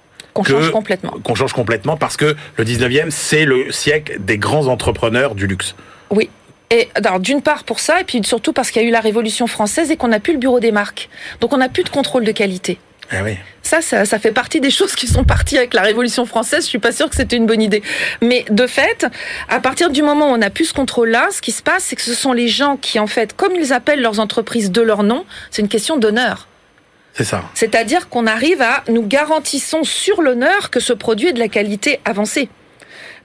Qu'on 0.45 0.45
change 0.45 0.71
complètement. 0.71 1.11
qu'on 1.23 1.35
change 1.35 1.53
complètement 1.53 1.97
parce 1.97 2.17
que 2.17 2.37
le 2.57 2.65
19e, 2.65 3.11
c'est 3.11 3.45
le 3.45 3.73
siècle 3.73 4.17
des 4.21 4.39
grands 4.39 4.67
entrepreneurs 4.67 5.35
du 5.35 5.47
luxe. 5.47 5.75
Oui. 6.11 6.31
Et 6.71 6.89
d'une 7.21 7.41
part 7.41 7.65
pour 7.65 7.81
ça, 7.81 8.01
et 8.01 8.05
puis 8.05 8.21
surtout 8.25 8.53
parce 8.53 8.71
qu'il 8.71 8.83
y 8.83 8.85
a 8.85 8.89
eu 8.89 8.93
la 8.93 9.01
Révolution 9.01 9.47
française 9.47 9.91
et 9.91 9.97
qu'on 9.97 10.09
n'a 10.09 10.21
plus 10.21 10.35
le 10.35 10.39
bureau 10.39 10.61
des 10.61 10.71
marques. 10.71 11.09
Donc 11.41 11.53
on 11.53 11.57
n'a 11.57 11.69
plus 11.69 11.83
de 11.83 11.89
contrôle 11.89 12.25
de 12.25 12.33
qualité. 12.33 12.79
Ah 13.11 13.23
oui. 13.25 13.39
Ça, 13.63 13.81
ça, 13.81 14.05
ça 14.05 14.19
fait 14.19 14.33
partie 14.33 14.61
des 14.61 14.71
choses 14.71 14.95
qui 14.95 15.07
sont 15.07 15.25
parties 15.25 15.57
avec 15.57 15.73
la 15.73 15.81
Révolution 15.83 16.27
française. 16.27 16.65
Je 16.65 16.69
suis 16.69 16.79
pas 16.79 16.93
sûre 16.93 17.09
que 17.09 17.17
c'était 17.17 17.37
une 17.37 17.47
bonne 17.47 17.63
idée. 17.63 17.83
Mais 18.21 18.45
de 18.51 18.67
fait, 18.67 19.07
à 19.49 19.61
partir 19.61 19.91
du 19.91 20.03
moment 20.03 20.31
où 20.31 20.35
on 20.35 20.43
a 20.43 20.51
plus 20.51 20.67
ce 20.67 20.75
contrôle-là, 20.75 21.29
ce 21.31 21.41
qui 21.41 21.53
se 21.53 21.63
passe, 21.63 21.85
c'est 21.85 21.97
que 21.97 22.03
ce 22.03 22.15
sont 22.15 22.35
les 22.35 22.49
gens 22.49 22.77
qui, 22.77 22.99
en 22.99 23.07
fait, 23.07 23.35
comme 23.35 23.55
ils 23.55 23.73
appellent 23.73 24.03
leurs 24.03 24.21
entreprises 24.21 24.71
de 24.71 24.83
leur 24.83 25.03
nom, 25.03 25.25
c'est 25.51 25.63
une 25.63 25.69
question 25.69 25.97
d'honneur. 25.97 26.49
C'est 27.15 27.25
ça. 27.25 27.43
C'est-à-dire 27.55 28.09
qu'on 28.09 28.27
arrive 28.27 28.63
à, 28.63 28.85
nous 28.89 29.03
garantissons 29.03 29.85
sur 29.85 30.23
l'honneur 30.23 30.71
que 30.71 30.81
ce 30.81 30.93
produit 30.93 31.29
est 31.29 31.33
de 31.33 31.39
la 31.39 31.49
qualité 31.49 32.01
avancée. 32.05 32.49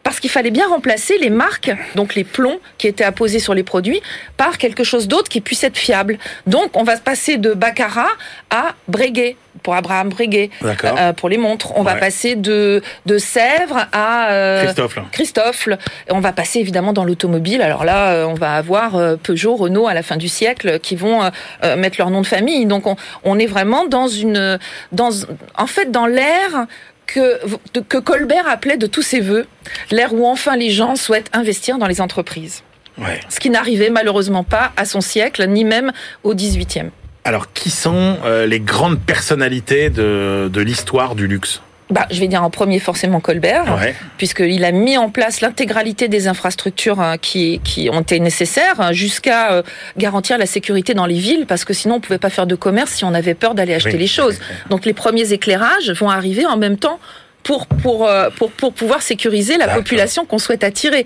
Parce 0.03 0.19
qu'il 0.19 0.29
fallait 0.29 0.51
bien 0.51 0.67
remplacer 0.67 1.17
les 1.17 1.29
marques, 1.29 1.71
donc 1.95 2.15
les 2.15 2.25
plombs 2.25 2.59
qui 2.77 2.87
étaient 2.87 3.05
apposés 3.05 3.39
sur 3.39 3.53
les 3.53 3.63
produits, 3.63 4.01
par 4.35 4.57
quelque 4.57 4.83
chose 4.83 5.07
d'autre 5.07 5.29
qui 5.29 5.39
puisse 5.39 5.63
être 5.63 5.77
fiable. 5.77 6.17
Donc 6.45 6.75
on 6.75 6.83
va 6.83 6.97
se 6.97 7.01
passer 7.01 7.37
de 7.37 7.53
Baccarat 7.53 8.09
à 8.49 8.75
Breguet, 8.89 9.37
pour 9.63 9.73
Abraham 9.75 10.09
Breguet, 10.09 10.49
euh, 10.63 11.13
pour 11.13 11.29
les 11.29 11.37
montres. 11.37 11.73
On 11.75 11.83
va 11.83 11.95
passer 11.95 12.35
de, 12.35 12.81
de 13.05 13.17
Sèvres 13.17 13.87
à 13.91 14.31
euh, 14.31 14.63
Christophe. 14.63 14.99
Christophe. 15.11 15.67
Et 15.67 16.11
on 16.11 16.19
va 16.19 16.31
passer 16.33 16.59
évidemment 16.59 16.93
dans 16.93 17.05
l'automobile. 17.05 17.61
Alors 17.61 17.85
là, 17.85 18.11
euh, 18.11 18.25
on 18.25 18.33
va 18.33 18.55
avoir 18.55 18.95
euh, 18.95 19.15
Peugeot, 19.15 19.55
Renault 19.55 19.87
à 19.87 19.93
la 19.93 20.03
fin 20.03 20.17
du 20.17 20.27
siècle 20.27 20.79
qui 20.79 20.95
vont 20.95 21.21
euh, 21.63 21.75
mettre 21.75 21.95
leur 21.97 22.09
nom 22.09 22.21
de 22.21 22.27
famille. 22.27 22.65
Donc 22.65 22.87
on, 22.87 22.95
on 23.23 23.39
est 23.39 23.45
vraiment 23.45 23.85
dans 23.85 24.07
une, 24.07 24.59
dans, 24.91 25.09
en 25.57 25.67
fait, 25.67 25.91
dans 25.91 26.05
l'ère 26.05 26.67
que, 27.05 27.39
que 27.87 27.97
Colbert 27.97 28.47
appelait 28.47 28.77
de 28.77 28.87
tous 28.87 29.01
ses 29.01 29.19
voeux, 29.19 29.45
l'ère 29.91 30.13
où 30.13 30.25
enfin 30.25 30.55
les 30.55 30.69
gens 30.69 30.95
souhaitent 30.95 31.29
investir 31.33 31.77
dans 31.77 31.87
les 31.87 32.01
entreprises. 32.01 32.63
Ouais. 32.97 33.19
Ce 33.29 33.39
qui 33.39 33.49
n'arrivait 33.49 33.89
malheureusement 33.89 34.43
pas 34.43 34.71
à 34.77 34.85
son 34.85 35.01
siècle, 35.01 35.45
ni 35.47 35.63
même 35.63 35.91
au 36.23 36.33
18e. 36.33 36.89
Alors, 37.23 37.53
qui 37.53 37.69
sont 37.69 38.17
euh, 38.25 38.45
les 38.45 38.59
grandes 38.59 38.99
personnalités 38.99 39.89
de, 39.89 40.49
de 40.51 40.61
l'histoire 40.61 41.15
du 41.15 41.27
luxe? 41.27 41.61
Bah, 41.89 42.05
je 42.09 42.19
vais 42.19 42.27
dire 42.27 42.41
en 42.43 42.49
premier 42.49 42.79
forcément 42.79 43.19
Colbert, 43.19 43.77
Ouais. 43.79 43.93
puisqu'il 44.17 44.63
a 44.65 44.71
mis 44.71 44.97
en 44.97 45.09
place 45.09 45.41
l'intégralité 45.41 46.07
des 46.07 46.27
infrastructures 46.27 46.99
hein, 46.99 47.17
qui, 47.17 47.59
qui 47.63 47.89
ont 47.91 48.01
été 48.01 48.19
nécessaires 48.19 48.79
hein, 48.79 48.93
jusqu'à 48.93 49.51
euh, 49.53 49.63
garantir 49.97 50.37
la 50.37 50.45
sécurité 50.45 50.93
dans 50.93 51.05
les 51.05 51.17
villes, 51.19 51.45
parce 51.47 51.65
que 51.65 51.73
sinon 51.73 51.95
on 51.95 51.99
pouvait 51.99 52.17
pas 52.19 52.29
faire 52.29 52.47
de 52.47 52.55
commerce 52.55 52.91
si 52.91 53.05
on 53.05 53.13
avait 53.13 53.35
peur 53.35 53.53
d'aller 53.53 53.73
acheter 53.75 53.91
Oui, 53.93 53.99
les 53.99 54.07
choses. 54.07 54.39
Donc 54.69 54.85
les 54.85 54.93
premiers 54.93 55.33
éclairages 55.33 55.91
vont 55.91 56.09
arriver 56.09 56.45
en 56.45 56.57
même 56.57 56.77
temps. 56.77 56.99
Pour, 57.43 57.67
pour, 57.67 58.07
euh, 58.07 58.29
pour, 58.37 58.51
pour 58.51 58.71
pouvoir 58.71 59.01
sécuriser 59.01 59.57
la 59.57 59.67
population 59.67 60.23
qu'on 60.25 60.37
souhaite 60.37 60.63
attirer. 60.63 61.05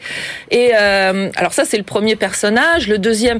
Et 0.51 0.69
euh, 0.75 1.31
alors 1.36 1.51
ça, 1.51 1.65
c'est 1.65 1.77
le 1.77 1.83
premier 1.83 2.15
personnage. 2.15 2.88
Le 2.88 3.00
deuxième, 3.00 3.39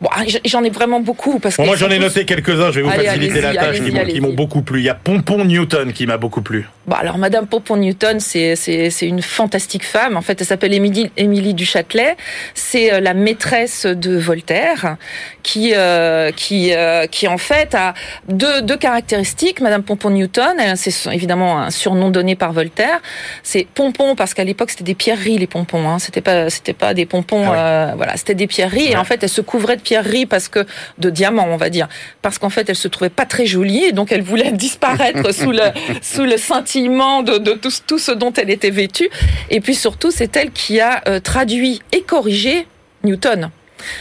bon, 0.00 0.08
ah, 0.12 0.22
j'en 0.44 0.62
ai 0.64 0.70
vraiment 0.70 1.00
beaucoup. 1.00 1.38
Parce 1.38 1.56
Bon, 1.56 1.62
qu'ils 1.64 1.68
moi, 1.70 1.76
j'en 1.76 1.88
ai 1.90 1.96
tous- 1.96 2.02
noté 2.04 2.24
quelques-uns, 2.24 2.70
je 2.70 2.80
vais 2.80 2.82
vous 2.82 2.90
Allez, 2.90 3.06
faciliter 3.06 3.40
la 3.40 3.54
tâche, 3.54 3.80
qui 3.80 4.20
m'ont- 4.20 4.32
beaucoup 4.32 4.62
plu. 4.62 4.80
Il 4.80 4.84
y 4.84 4.88
a 4.88 4.94
Pompon 4.94 5.44
Newton 5.44 5.92
qui 5.92 6.06
m'a 6.06 6.16
beaucoup 6.16 6.42
plu. 6.42 6.68
Bon, 6.86 6.94
alors 6.96 7.18
Madame 7.18 7.46
Pompon 7.46 7.76
Newton, 7.76 8.20
c'est 8.20 8.54
une 9.02 9.22
fantastique 9.22 9.84
femme. 9.84 10.16
En 10.16 10.22
fait, 10.22 10.40
elle 10.40 10.46
s'appelle 10.46 10.72
Émilie 10.74 11.10
Émilie 11.16 11.54
du 11.54 11.64
Châtelet. 11.66 12.16
C'est 12.54 12.92
euh, 12.92 13.00
la 13.00 13.14
maîtresse 13.14 13.86
de 13.86 14.16
Voltaire, 14.16 14.96
qui 15.42 15.72
euh, 15.74 16.30
qui 16.30 16.72
euh, 16.74 17.06
qui 17.06 17.26
en 17.28 17.38
fait 17.38 17.74
a 17.74 17.94
deux 18.28 18.62
deux 18.62 18.76
caractéristiques. 18.76 19.60
Madame 19.60 19.82
Pompon 19.82 20.10
Newton, 20.10 20.56
c'est 20.76 21.12
évidemment 21.12 21.58
un 21.58 21.70
surnom 21.70 22.10
donné 22.10 22.36
par 22.36 22.52
Voltaire. 22.52 23.00
C'est 23.42 23.66
pompon 23.74 24.14
parce 24.14 24.34
qu'à 24.34 24.44
l'époque 24.44 24.70
c'était 24.70 24.84
des 24.84 24.94
pierreries 24.94 25.38
les 25.38 25.46
pompons. 25.46 25.88
Hein. 25.88 25.98
C'était 25.98 26.20
pas 26.20 26.50
c'était 26.50 26.72
pas 26.72 26.94
des 26.94 27.06
pompons. 27.06 27.44
Ah 27.46 27.50
ouais. 27.50 27.56
euh, 27.58 27.92
voilà, 27.96 28.16
c'était 28.16 28.34
des 28.34 28.46
pierreries. 28.46 28.92
Et 28.92 28.96
en 28.96 29.04
fait, 29.04 29.22
elle 29.22 29.28
se 29.28 29.40
couvrait 29.40 29.76
de 29.76 29.82
pierreries 29.86 30.26
parce 30.26 30.48
que 30.48 30.66
de 30.98 31.10
diamants, 31.10 31.46
on 31.48 31.56
va 31.56 31.70
dire, 31.70 31.88
parce 32.20 32.38
qu'en 32.38 32.50
fait, 32.50 32.68
elle 32.68 32.76
se 32.76 32.88
trouvait 32.88 33.16
pas 33.20 33.24
très 33.24 33.46
jolie 33.46 33.84
et 33.84 33.92
donc 33.92 34.10
elle 34.10 34.22
voulait 34.22 34.52
disparaître 34.66 35.32
sous 35.32 35.52
le 35.52 35.62
sous 36.02 36.24
le 36.24 36.36
scintillement 36.36 37.22
de, 37.22 37.38
de 37.38 37.52
tout, 37.52 37.70
tout 37.86 37.98
ce 37.98 38.12
dont 38.12 38.32
elle 38.32 38.50
était 38.50 38.70
vêtue. 38.70 39.08
Et 39.50 39.60
puis 39.60 39.76
surtout, 39.76 40.10
c'est 40.10 40.36
elle 40.36 40.50
qui 40.50 40.80
a 40.80 41.02
euh, 41.08 41.20
traduit 41.20 41.80
et 41.92 42.02
corrigé 42.02 42.66
Newton. 43.04 43.50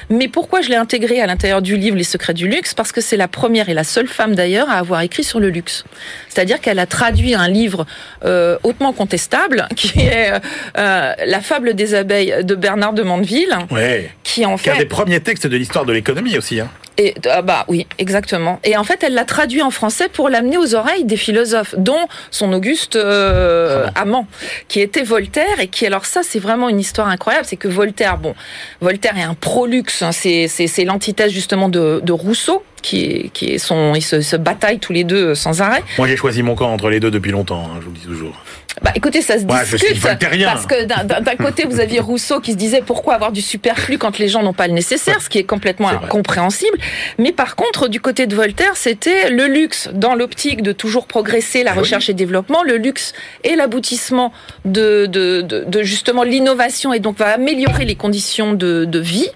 Mais 0.10 0.28
pourquoi 0.28 0.62
je 0.62 0.70
l'ai 0.70 0.76
intégrée 0.76 1.22
à 1.22 1.26
l'intérieur 1.28 1.62
du 1.62 1.78
livre 1.78 1.96
Les 1.98 2.04
secrets 2.04 2.34
du 2.34 2.48
luxe? 2.48 2.74
Parce 2.74 2.92
que 2.92 3.02
c'est 3.02 3.18
la 3.18 3.28
première 3.28 3.70
et 3.70 3.74
la 3.74 3.84
seule 3.84 4.08
femme 4.08 4.36
d'ailleurs 4.36 4.70
à 4.70 4.76
avoir 4.76 5.02
écrit 5.02 5.24
sur 5.24 5.40
le 5.40 5.50
luxe. 5.50 5.84
C'est-à-dire 6.30 6.62
qu'elle 6.62 6.80
a 6.80 6.86
traduit 6.86 7.34
un 7.36 7.48
livre 7.48 7.86
euh, 8.24 8.58
hautement 8.64 8.94
contestable 8.94 9.68
qui 9.76 10.00
est 10.00 10.32
euh, 10.78 11.14
La 11.26 11.42
fable 11.42 11.74
des 11.74 11.94
abeilles 11.96 12.36
de 12.44 12.56
Bernard 12.56 12.94
de 12.94 13.04
Mandeville, 13.04 13.56
Ouais. 13.72 14.12
qui 14.24 14.46
en 14.46 14.58
Qui 14.58 14.70
est 14.70 14.72
un 14.72 14.76
fait 14.76 14.80
des 14.80 14.86
premiers 14.86 15.20
textes 15.20 15.48
de 15.48 15.58
l'histoire 15.58 15.86
de 15.86 15.94
l'économie 15.94 16.38
aussi. 16.38 16.60
Hein. 16.60 16.70
Et, 16.98 17.14
ah 17.30 17.42
bah 17.42 17.66
oui, 17.68 17.88
exactement. 17.98 18.60
Et 18.64 18.78
en 18.78 18.84
fait, 18.84 19.04
elle 19.04 19.14
l'a 19.14 19.26
traduit 19.26 19.62
en 19.62 19.72
français 19.72 20.10
pour 20.10 20.30
l'amener 20.30 20.58
aux 20.58 20.76
oreilles 20.76 21.04
des 21.06 21.18
philosophes, 21.18 21.76
dont 21.78 22.08
son 22.32 22.54
Auguste 22.54 22.96
euh, 22.96 23.88
amant, 23.96 24.28
qui 24.68 24.80
était 24.82 25.04
Voltaire 25.04 25.60
et 25.60 25.68
qui, 25.68 25.86
alors 25.86 26.06
ça, 26.06 26.22
c'est 26.24 26.40
vraiment 26.40 26.70
une 26.70 26.80
histoire 26.80 27.08
incroyable. 27.08 27.46
C'est 27.46 27.58
que 27.58 27.68
Voltaire, 27.68 28.18
bon, 28.18 28.36
Voltaire 28.82 29.18
est 29.18 29.24
un 29.24 29.34
pro-luxe. 29.34 30.02
hein, 30.02 30.12
c'est 30.12 30.48
c'est 30.48 30.68
c'est 30.68 30.86
l'antithèse 30.86 31.32
justement 31.32 31.70
de, 31.70 32.02
de 32.04 32.12
Rousseau. 32.12 32.64
Qui 32.82 33.04
est, 33.06 33.30
qui 33.30 33.46
est 33.52 33.58
son, 33.58 33.96
ils 33.96 34.04
se, 34.04 34.22
se 34.22 34.36
bataillent 34.36 34.78
tous 34.78 34.94
les 34.94 35.04
deux 35.04 35.34
sans 35.34 35.60
arrêt. 35.64 35.82
Moi, 35.98 36.08
j'ai 36.08 36.16
choisi 36.16 36.44
mon 36.44 36.54
camp 36.54 36.72
entre 36.72 36.92
les 36.92 37.00
deux 37.00 37.10
depuis 37.10 37.32
longtemps, 37.32 37.64
hein, 37.66 37.78
je 37.80 37.86
vous 37.86 37.92
le 37.92 37.98
dis 37.98 38.06
toujours. 38.06 38.36
Bah, 38.82 38.92
écoutez, 38.96 39.22
ça 39.22 39.40
se 39.40 39.46
Ouais, 39.46 39.62
discute 39.64 40.02
parce 40.02 40.66
que 40.66 40.84
d'un- 40.84 41.36
côté, 41.38 41.64
vous 41.66 41.80
aviez 41.80 42.00
Rousseau 42.06 42.40
qui 42.42 42.52
se 42.52 42.58
disait 42.58 42.82
pourquoi 42.86 43.14
avoir 43.16 43.32
du 43.32 43.42
superflu 43.42 43.98
quand 43.98 44.18
les 44.20 44.28
gens 44.28 44.44
n'ont 44.44 44.54
pas 44.54 44.68
le 44.68 44.74
nécessaire, 44.74 45.22
ce 45.22 45.30
qui 45.30 45.38
est 45.38 45.44
complètement 45.44 45.90
incompréhensible. 45.90 46.78
Mais 47.18 47.32
par 47.32 47.56
contre, 47.56 47.88
du 47.88 48.00
côté 48.02 48.28
de 48.28 48.36
Voltaire, 48.36 48.76
c'était 48.76 49.30
le 49.30 49.48
luxe 49.48 49.90
dans 49.94 50.16
l'optique 50.16 50.62
de 50.62 50.72
toujours 50.72 51.08
progresser, 51.08 51.64
la 51.64 51.72
Ah 51.72 51.74
oui. 51.76 51.80
recherche 51.82 52.10
et 52.10 52.14
développement. 52.14 52.64
Le 52.64 52.78
luxe 52.78 53.14
est 53.44 53.56
l'aboutissement 53.56 54.34
de, 54.66 55.06
de, 55.06 55.42
de, 55.42 55.64
de 55.66 55.84
justement 55.84 56.24
l'innovation 56.24 56.94
et 56.94 57.00
donc 57.00 57.18
va 57.18 57.28
améliorer 57.34 57.86
les 57.86 57.96
conditions 57.96 58.54
de, 58.54 58.86
de 58.86 59.00
vie 59.00 59.30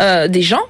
euh, 0.00 0.28
des 0.28 0.42
gens. 0.42 0.62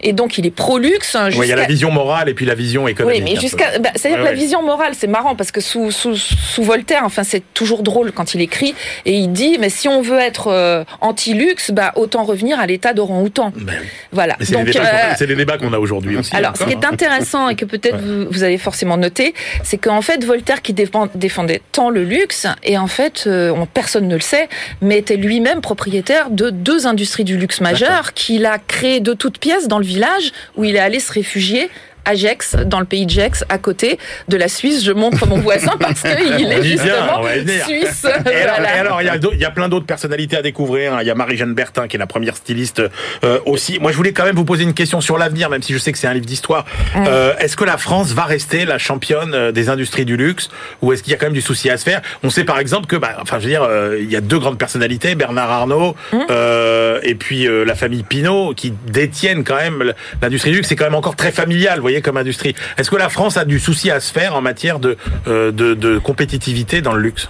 Et 0.00 0.12
donc, 0.12 0.38
il 0.38 0.46
est 0.46 0.50
pro-luxe. 0.50 1.14
Ouais, 1.14 1.30
Il 1.32 1.48
y 1.48 1.52
a 1.52 1.56
la 1.56 1.64
vision 1.66 1.90
morale 1.90 2.28
et 2.28 2.34
puis 2.34 2.46
la 2.46 2.54
vision 2.54 2.86
économique. 2.88 3.22
oui, 3.24 3.32
mais 3.34 3.40
jusqu'à, 3.40 3.78
bah, 3.78 3.90
c'est-à-dire 3.96 4.18
Ouais, 4.20 4.24
que 4.26 4.30
la 4.30 4.36
vision 4.38 4.62
morale, 4.62 4.92
c'est 4.96 5.06
marrant 5.06 5.34
parce 5.34 5.50
que 5.52 5.60
sous, 5.60 5.90
sous, 5.90 6.16
sous 6.16 6.62
Voltaire, 6.62 7.02
enfin, 7.04 7.22
c'est 7.24 7.42
toujours 7.54 7.82
drôle 7.82 8.12
quand 8.12 8.34
il 8.34 8.40
écrit 8.40 8.74
et 9.06 9.12
il 9.14 9.32
dit, 9.32 9.56
mais 9.60 9.68
si 9.70 9.88
on 9.88 10.02
veut 10.02 10.18
être 10.18 10.48
euh, 10.48 10.84
anti-luxe, 11.00 11.70
bah, 11.70 11.92
autant 11.96 12.24
revenir 12.24 12.58
à 12.58 12.66
l'état 12.66 12.92
d'orang-outan. 12.92 13.52
Ben. 13.56 13.74
Voilà. 14.12 14.36
Mais 14.38 14.44
c'est 14.46 14.52
Donc, 14.54 14.66
les, 14.66 14.72
débats 14.72 14.90
qu'on- 14.90 14.96
euh, 14.96 15.14
c'est 15.16 15.26
les 15.26 15.36
débats 15.36 15.58
qu'on 15.58 15.72
a 15.72 15.78
aujourd'hui 15.78 16.16
aussi. 16.16 16.34
alors, 16.34 16.56
ce 16.56 16.64
qui 16.64 16.70
est 16.72 16.84
hein. 16.84 16.90
intéressant 16.92 17.48
et 17.48 17.56
que 17.56 17.64
peut-être 17.64 17.98
vous, 18.00 18.26
vous 18.30 18.42
avez 18.42 18.58
forcément 18.58 18.96
noté, 18.96 19.34
c'est 19.62 19.78
qu'en 19.78 20.02
fait, 20.02 20.24
Voltaire 20.24 20.62
qui 20.62 20.72
défend- 20.72 21.08
défendait 21.14 21.62
tant 21.72 21.90
le 21.90 22.02
luxe, 22.04 22.46
et 22.62 22.76
en 22.78 22.86
fait, 22.86 23.24
euh, 23.26 23.50
on- 23.54 23.66
personne 23.66 24.08
ne 24.08 24.14
le 24.14 24.20
sait, 24.20 24.48
mais 24.80 24.98
était 24.98 25.16
lui-même 25.16 25.60
propriétaire 25.60 26.30
de 26.30 26.50
deux 26.50 26.86
industries 26.86 27.24
du 27.24 27.36
luxe 27.36 27.60
majeures 27.60 28.12
qu'il 28.14 28.46
a 28.46 28.58
créées 28.58 29.00
de 29.00 29.12
toutes 29.12 29.38
pièces 29.38 29.53
dans 29.62 29.78
le 29.78 29.84
village 29.84 30.32
où 30.56 30.64
il 30.64 30.76
est 30.76 30.80
allé 30.80 31.00
se 31.00 31.12
réfugier. 31.12 31.70
À 32.04 32.14
Gex, 32.14 32.56
dans 32.66 32.80
le 32.80 32.86
pays 32.86 33.06
de 33.06 33.10
Gex, 33.10 33.44
à 33.48 33.58
côté 33.58 33.98
de 34.28 34.36
la 34.36 34.48
Suisse. 34.48 34.84
Je 34.84 34.92
montre 34.92 35.26
mon 35.26 35.38
voisin 35.38 35.72
parce 35.80 36.02
qu'il 36.02 36.10
est 36.52 36.62
justement 36.62 37.22
suisse. 37.66 38.06
Et 38.30 38.34
alors, 38.42 38.94
Voilà. 38.94 39.16
il 39.16 39.40
y 39.40 39.44
a 39.44 39.48
y 39.48 39.52
plein 39.52 39.68
d'autres 39.68 39.86
personnalités 39.86 40.36
à 40.36 40.42
découvrir. 40.42 40.94
hein. 40.94 40.98
Il 41.02 41.06
y 41.06 41.10
a 41.10 41.14
Marie-Jeanne 41.14 41.54
Bertin, 41.54 41.88
qui 41.88 41.96
est 41.96 41.98
la 41.98 42.06
première 42.06 42.36
styliste 42.36 42.82
euh, 43.24 43.38
aussi. 43.46 43.78
Moi, 43.78 43.92
je 43.92 43.96
voulais 43.96 44.12
quand 44.12 44.24
même 44.24 44.36
vous 44.36 44.44
poser 44.44 44.64
une 44.64 44.74
question 44.74 45.00
sur 45.00 45.18
l'avenir, 45.18 45.50
même 45.50 45.62
si 45.62 45.72
je 45.72 45.78
sais 45.78 45.92
que 45.92 45.98
c'est 45.98 46.06
un 46.06 46.14
livre 46.14 46.26
d'histoire. 46.26 46.64
Euh, 46.96 47.34
est-ce 47.38 47.56
que 47.56 47.64
la 47.64 47.78
France 47.78 48.12
va 48.12 48.24
rester 48.24 48.64
la 48.64 48.78
championne 48.78 49.32
euh, 49.34 49.52
des 49.52 49.68
industries 49.68 50.04
du 50.04 50.16
luxe, 50.16 50.48
ou 50.82 50.92
est-ce 50.92 51.02
qu'il 51.02 51.12
y 51.12 51.14
a 51.14 51.18
quand 51.18 51.26
même 51.26 51.32
du 51.34 51.40
souci 51.40 51.70
à 51.70 51.76
se 51.76 51.84
faire? 51.84 52.00
On 52.22 52.30
sait 52.30 52.44
par 52.44 52.58
exemple 52.58 52.86
que, 52.86 52.96
bah, 52.96 53.16
enfin, 53.20 53.38
je 53.38 53.44
veux 53.44 53.50
dire, 53.50 53.62
euh, 53.62 53.98
il 54.00 54.10
y 54.10 54.16
a 54.16 54.20
deux 54.20 54.38
grandes 54.38 54.58
personnalités, 54.58 55.14
Bernard 55.14 55.50
Arnault 55.50 55.94
Mm. 56.12 56.18
euh, 56.30 56.98
et 57.02 57.14
puis 57.14 57.46
euh, 57.46 57.64
la 57.64 57.74
famille 57.74 58.02
Pinault, 58.02 58.54
qui 58.54 58.72
détiennent 58.86 59.44
quand 59.44 59.56
même 59.56 59.92
l'industrie 60.22 60.50
du 60.50 60.56
luxe. 60.56 60.68
C'est 60.68 60.76
quand 60.76 60.84
même 60.84 60.94
encore 60.94 61.16
très 61.16 61.30
familial, 61.32 61.76
vous 61.76 61.82
voyez, 61.82 61.93
comme 62.02 62.16
industrie. 62.16 62.54
Est-ce 62.78 62.90
que 62.90 62.96
la 62.96 63.08
France 63.08 63.36
a 63.36 63.44
du 63.44 63.58
souci 63.58 63.90
à 63.90 64.00
se 64.00 64.12
faire 64.12 64.34
en 64.34 64.40
matière 64.40 64.78
de, 64.78 64.96
euh, 65.26 66.00
compétitivité 66.00 66.82
dans 66.82 66.94
le 66.94 67.00
luxe? 67.00 67.28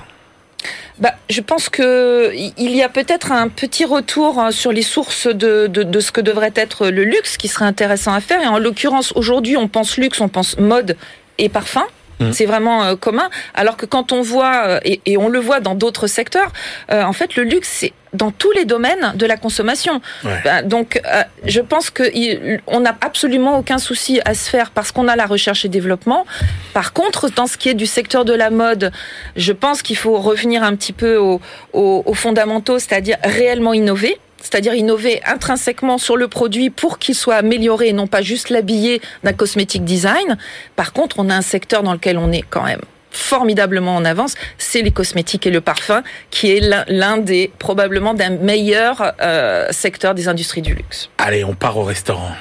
Bah, 0.99 1.15
je 1.29 1.41
pense 1.41 1.69
que 1.69 2.33
il 2.35 2.71
y 2.71 2.83
a 2.83 2.89
peut-être 2.89 3.33
un 3.33 3.49
petit 3.49 3.85
retour 3.85 4.39
hein, 4.39 4.53
sur 4.53 4.71
les 4.71 4.83
sources 4.83 5.27
de, 5.27 5.67
de, 5.67 5.83
de 5.83 6.01
ce 6.01 6.13
que 6.13 6.21
devrait 6.21 6.53
être 6.55 6.89
le 6.89 7.03
luxe 7.03 7.37
qui 7.37 7.49
serait 7.49 7.65
intéressant 7.65 8.15
à 8.15 8.21
faire. 8.21 8.41
Et 8.41 8.47
en 8.47 8.59
l'occurrence, 8.59 9.13
aujourd'hui, 9.17 9.57
on 9.57 9.67
pense 9.67 9.97
luxe, 9.97 10.21
on 10.21 10.29
pense 10.29 10.57
mode 10.57 10.97
et 11.39 11.49
parfum. 11.49 11.85
Mmh. 12.21 12.33
C'est 12.33 12.47
vraiment 12.47 12.85
euh, 12.85 12.97
commun. 12.97 13.29
Alors 13.55 13.77
que 13.77 13.87
quand 13.87 14.13
on 14.13 14.23
voit, 14.23 14.63
euh, 14.67 14.81
et, 14.85 15.01
et 15.07 15.17
on 15.17 15.29
le 15.29 15.41
voit 15.41 15.61
dans 15.61 15.75
d'autres 15.75 16.07
secteurs, 16.07 16.53
euh, 16.93 17.03
en 17.03 17.13
fait, 17.13 17.35
le 17.37 17.43
luxe, 17.45 17.69
c'est 17.71 17.93
dans 18.13 18.31
tous 18.31 18.53
les 18.53 18.65
domaines 18.65 19.13
de 19.17 19.27
la 19.27 19.37
consommation. 19.37 20.01
Ouais. 20.25 20.39
Bah, 20.45 20.63
donc, 20.63 21.01
euh, 21.05 21.23
je 21.45 21.61
pense 21.61 21.91
que 21.91 22.05
il- 22.15 22.61
on 22.69 22.79
n'a 22.81 22.97
absolument 23.01 23.59
aucun 23.59 23.79
souci 23.79 24.21
à 24.25 24.35
se 24.35 24.49
faire 24.49 24.71
parce 24.71 24.93
qu'on 24.93 25.09
a 25.09 25.17
la 25.17 25.27
recherche 25.27 25.65
et 25.65 25.69
développement. 25.69 26.25
Par 26.73 26.93
contre, 26.93 27.29
dans 27.31 27.49
ce 27.49 27.57
qui 27.57 27.69
est 27.71 27.75
du 27.75 27.87
secteur 27.87 28.25
de 28.25 28.33
la 28.33 28.51
mode, 28.51 28.93
je 29.35 29.53
pense 29.53 29.83
qu'il 29.83 29.97
faut 29.97 30.21
revenir 30.21 30.63
un 30.63 30.77
petit 30.77 30.93
peu 30.93 31.17
aux, 31.17 31.41
aux- 31.73 32.03
aux 32.07 32.15
fondamentaux, 32.15 32.79
c'est-à-dire 32.79 33.17
réellement 33.25 33.73
innover. 33.73 34.17
C'est-à-dire 34.45 34.75
innover 34.75 35.21
intrinsèquement 35.27 35.99
sur 35.99 36.17
le 36.17 36.29
produit 36.29 36.71
pour 36.71 37.01
qu'il 37.01 37.15
soit 37.17 37.35
amélioré 37.37 37.89
et 37.89 37.93
non 37.93 38.07
pas 38.07 38.23
juste 38.23 38.51
l'habiller 38.51 39.01
d'un 39.25 39.33
cosmétique 39.33 39.85
design. 39.85 40.37
Par 40.77 40.93
contre, 40.93 41.17
on 41.19 41.29
a 41.31 41.35
un 41.35 41.43
secteur 41.43 41.83
dans 41.83 41.95
lequel 41.95 42.19
on 42.19 42.31
est 42.31 42.45
quand 42.49 42.63
même 42.63 42.83
formidablement 43.11 43.95
en 43.97 44.05
avance, 44.05 44.35
c'est 44.59 44.83
les 44.83 44.91
cosmétiques 44.91 45.47
et 45.47 45.51
le 45.51 45.61
parfum, 45.61 46.03
qui 46.31 46.51
est 46.51 46.59
l'un- 46.61 46.85
l'un 46.89 47.17
des 47.17 47.51
probablement 47.61 48.13
d'un 48.13 48.31
meilleur 48.31 49.13
euh, 49.23 49.69
secteur 49.71 50.15
des 50.15 50.27
industries 50.29 50.63
du 50.63 50.75
luxe. 50.75 51.09
Allez, 51.19 51.45
on 51.45 51.55
part 51.55 51.77
au 51.79 51.85
restaurant. 51.85 52.33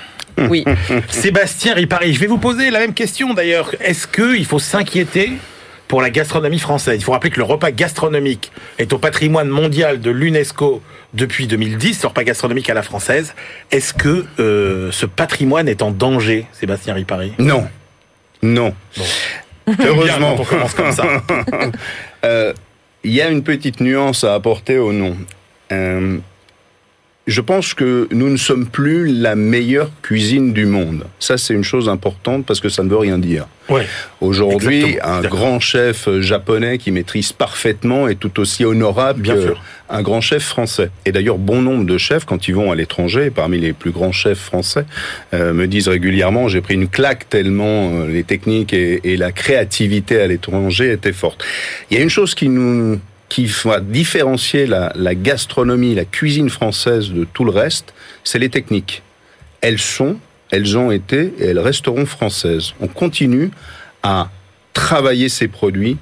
Oui. 0.49 0.65
Sébastien 1.09 1.75
Ripari, 1.75 2.13
je 2.13 2.19
vais 2.19 2.25
vous 2.27 2.39
poser 2.39 2.71
la 2.71 2.79
même 2.79 2.95
question 2.95 3.35
d'ailleurs. 3.35 3.69
Est-ce 3.81 4.07
qu'il 4.07 4.45
faut 4.45 4.57
s'inquiéter 4.59 5.33
pour 5.93 6.01
la 6.01 6.09
gastronomie 6.09 6.57
française 6.57 6.95
Il 6.99 7.03
faut 7.03 7.11
rappeler 7.11 7.29
que 7.29 7.37
le 7.37 7.43
repas 7.43 7.69
gastronomique 7.69 8.51
est 8.79 8.93
au 8.93 8.97
patrimoine 8.97 9.47
mondial 9.47 10.01
de 10.01 10.09
l'UNESCO 10.09 10.81
depuis 11.13 11.45
2010, 11.45 12.01
le 12.01 12.07
repas 12.07 12.23
gastronomique 12.23 12.67
à 12.71 12.73
la 12.73 12.81
française. 12.81 13.35
Est-ce 13.69 13.93
que 13.93 14.25
euh, 14.39 14.91
ce 14.91 15.05
patrimoine 15.05 15.67
est 15.67 15.83
en 15.83 15.91
danger, 15.91 16.47
Sébastien 16.51 16.95
Ripari? 16.95 17.33
Non. 17.37 17.67
Non. 18.41 18.73
Bon. 18.97 19.75
Heureusement. 19.85 20.35
on 20.39 20.43
commence 20.43 20.73
comme 20.73 20.91
ça. 20.91 21.05
Euh, 22.25 22.53
il 23.03 23.11
y 23.11 23.21
a 23.21 23.29
une 23.29 23.43
petite 23.43 23.81
nuance 23.81 24.23
à 24.23 24.33
apporter 24.33 24.77
au 24.77 24.93
nom. 24.93 25.15
Euh, 25.73 26.17
je 27.25 27.39
pense 27.39 27.73
que 27.73 28.09
nous 28.11 28.29
ne 28.29 28.35
sommes 28.35 28.65
plus 28.67 29.07
la 29.07 29.35
meilleure 29.35 29.89
cuisine 30.01 30.51
du 30.51 30.65
monde. 30.65 31.05
Ça, 31.19 31.37
c'est 31.37 31.53
une 31.53 31.63
chose 31.63 31.87
importante 31.87 32.45
parce 32.45 32.59
que 32.59 32.67
ça 32.67 32.83
ne 32.83 32.89
veut 32.89 32.97
rien 32.97 33.17
dire. 33.17 33.47
Ouais, 33.69 33.85
Aujourd'hui, 34.19 34.97
un 35.01 35.21
grand 35.21 35.61
chef 35.61 36.09
japonais 36.19 36.77
qui 36.77 36.91
maîtrise 36.91 37.31
parfaitement 37.31 38.09
est 38.09 38.15
tout 38.15 38.41
aussi 38.41 38.65
honorable 38.65 39.21
Bien 39.21 39.39
sûr. 39.39 39.61
qu'un 39.89 40.01
grand 40.01 40.19
chef 40.19 40.43
français. 40.43 40.89
Et 41.05 41.13
d'ailleurs, 41.13 41.37
bon 41.37 41.61
nombre 41.61 41.85
de 41.85 41.97
chefs, 41.97 42.25
quand 42.25 42.49
ils 42.49 42.55
vont 42.55 42.73
à 42.73 42.75
l'étranger, 42.75 43.29
parmi 43.29 43.57
les 43.57 43.71
plus 43.71 43.91
grands 43.91 44.11
chefs 44.11 44.39
français, 44.39 44.83
euh, 45.33 45.53
me 45.53 45.65
disent 45.65 45.87
régulièrement 45.87 46.49
j'ai 46.49 46.59
pris 46.59 46.73
une 46.73 46.89
claque 46.89 47.29
tellement 47.29 48.01
euh, 48.01 48.07
les 48.07 48.25
techniques 48.25 48.73
et, 48.73 48.99
et 49.05 49.15
la 49.15 49.31
créativité 49.31 50.19
à 50.19 50.27
l'étranger 50.27 50.91
étaient 50.91 51.13
fortes. 51.13 51.41
Il 51.89 51.95
y 51.97 52.01
a 52.01 52.03
une 52.03 52.09
chose 52.09 52.35
qui 52.35 52.49
nous 52.49 52.99
qui 53.33 53.45
va 53.63 53.79
différencier 53.79 54.67
la, 54.67 54.91
la 54.93 55.15
gastronomie, 55.15 55.95
la 55.95 56.05
cuisine 56.05 56.51
française 56.51 57.09
de 57.09 57.23
tout 57.23 57.43
le 57.43 57.49
reste, 57.49 57.91
c'est 58.23 58.37
les 58.37 58.49
techniques. 58.49 59.01
Elles 59.61 59.79
sont, 59.79 60.17
elles 60.51 60.77
ont 60.77 60.91
été 60.91 61.33
et 61.39 61.45
elles 61.45 61.57
resteront 61.57 62.05
françaises. 62.05 62.73
On 62.79 62.85
continue 62.87 63.49
à 64.03 64.29
travailler 64.73 65.29
ces 65.29 65.47
produits 65.47 65.97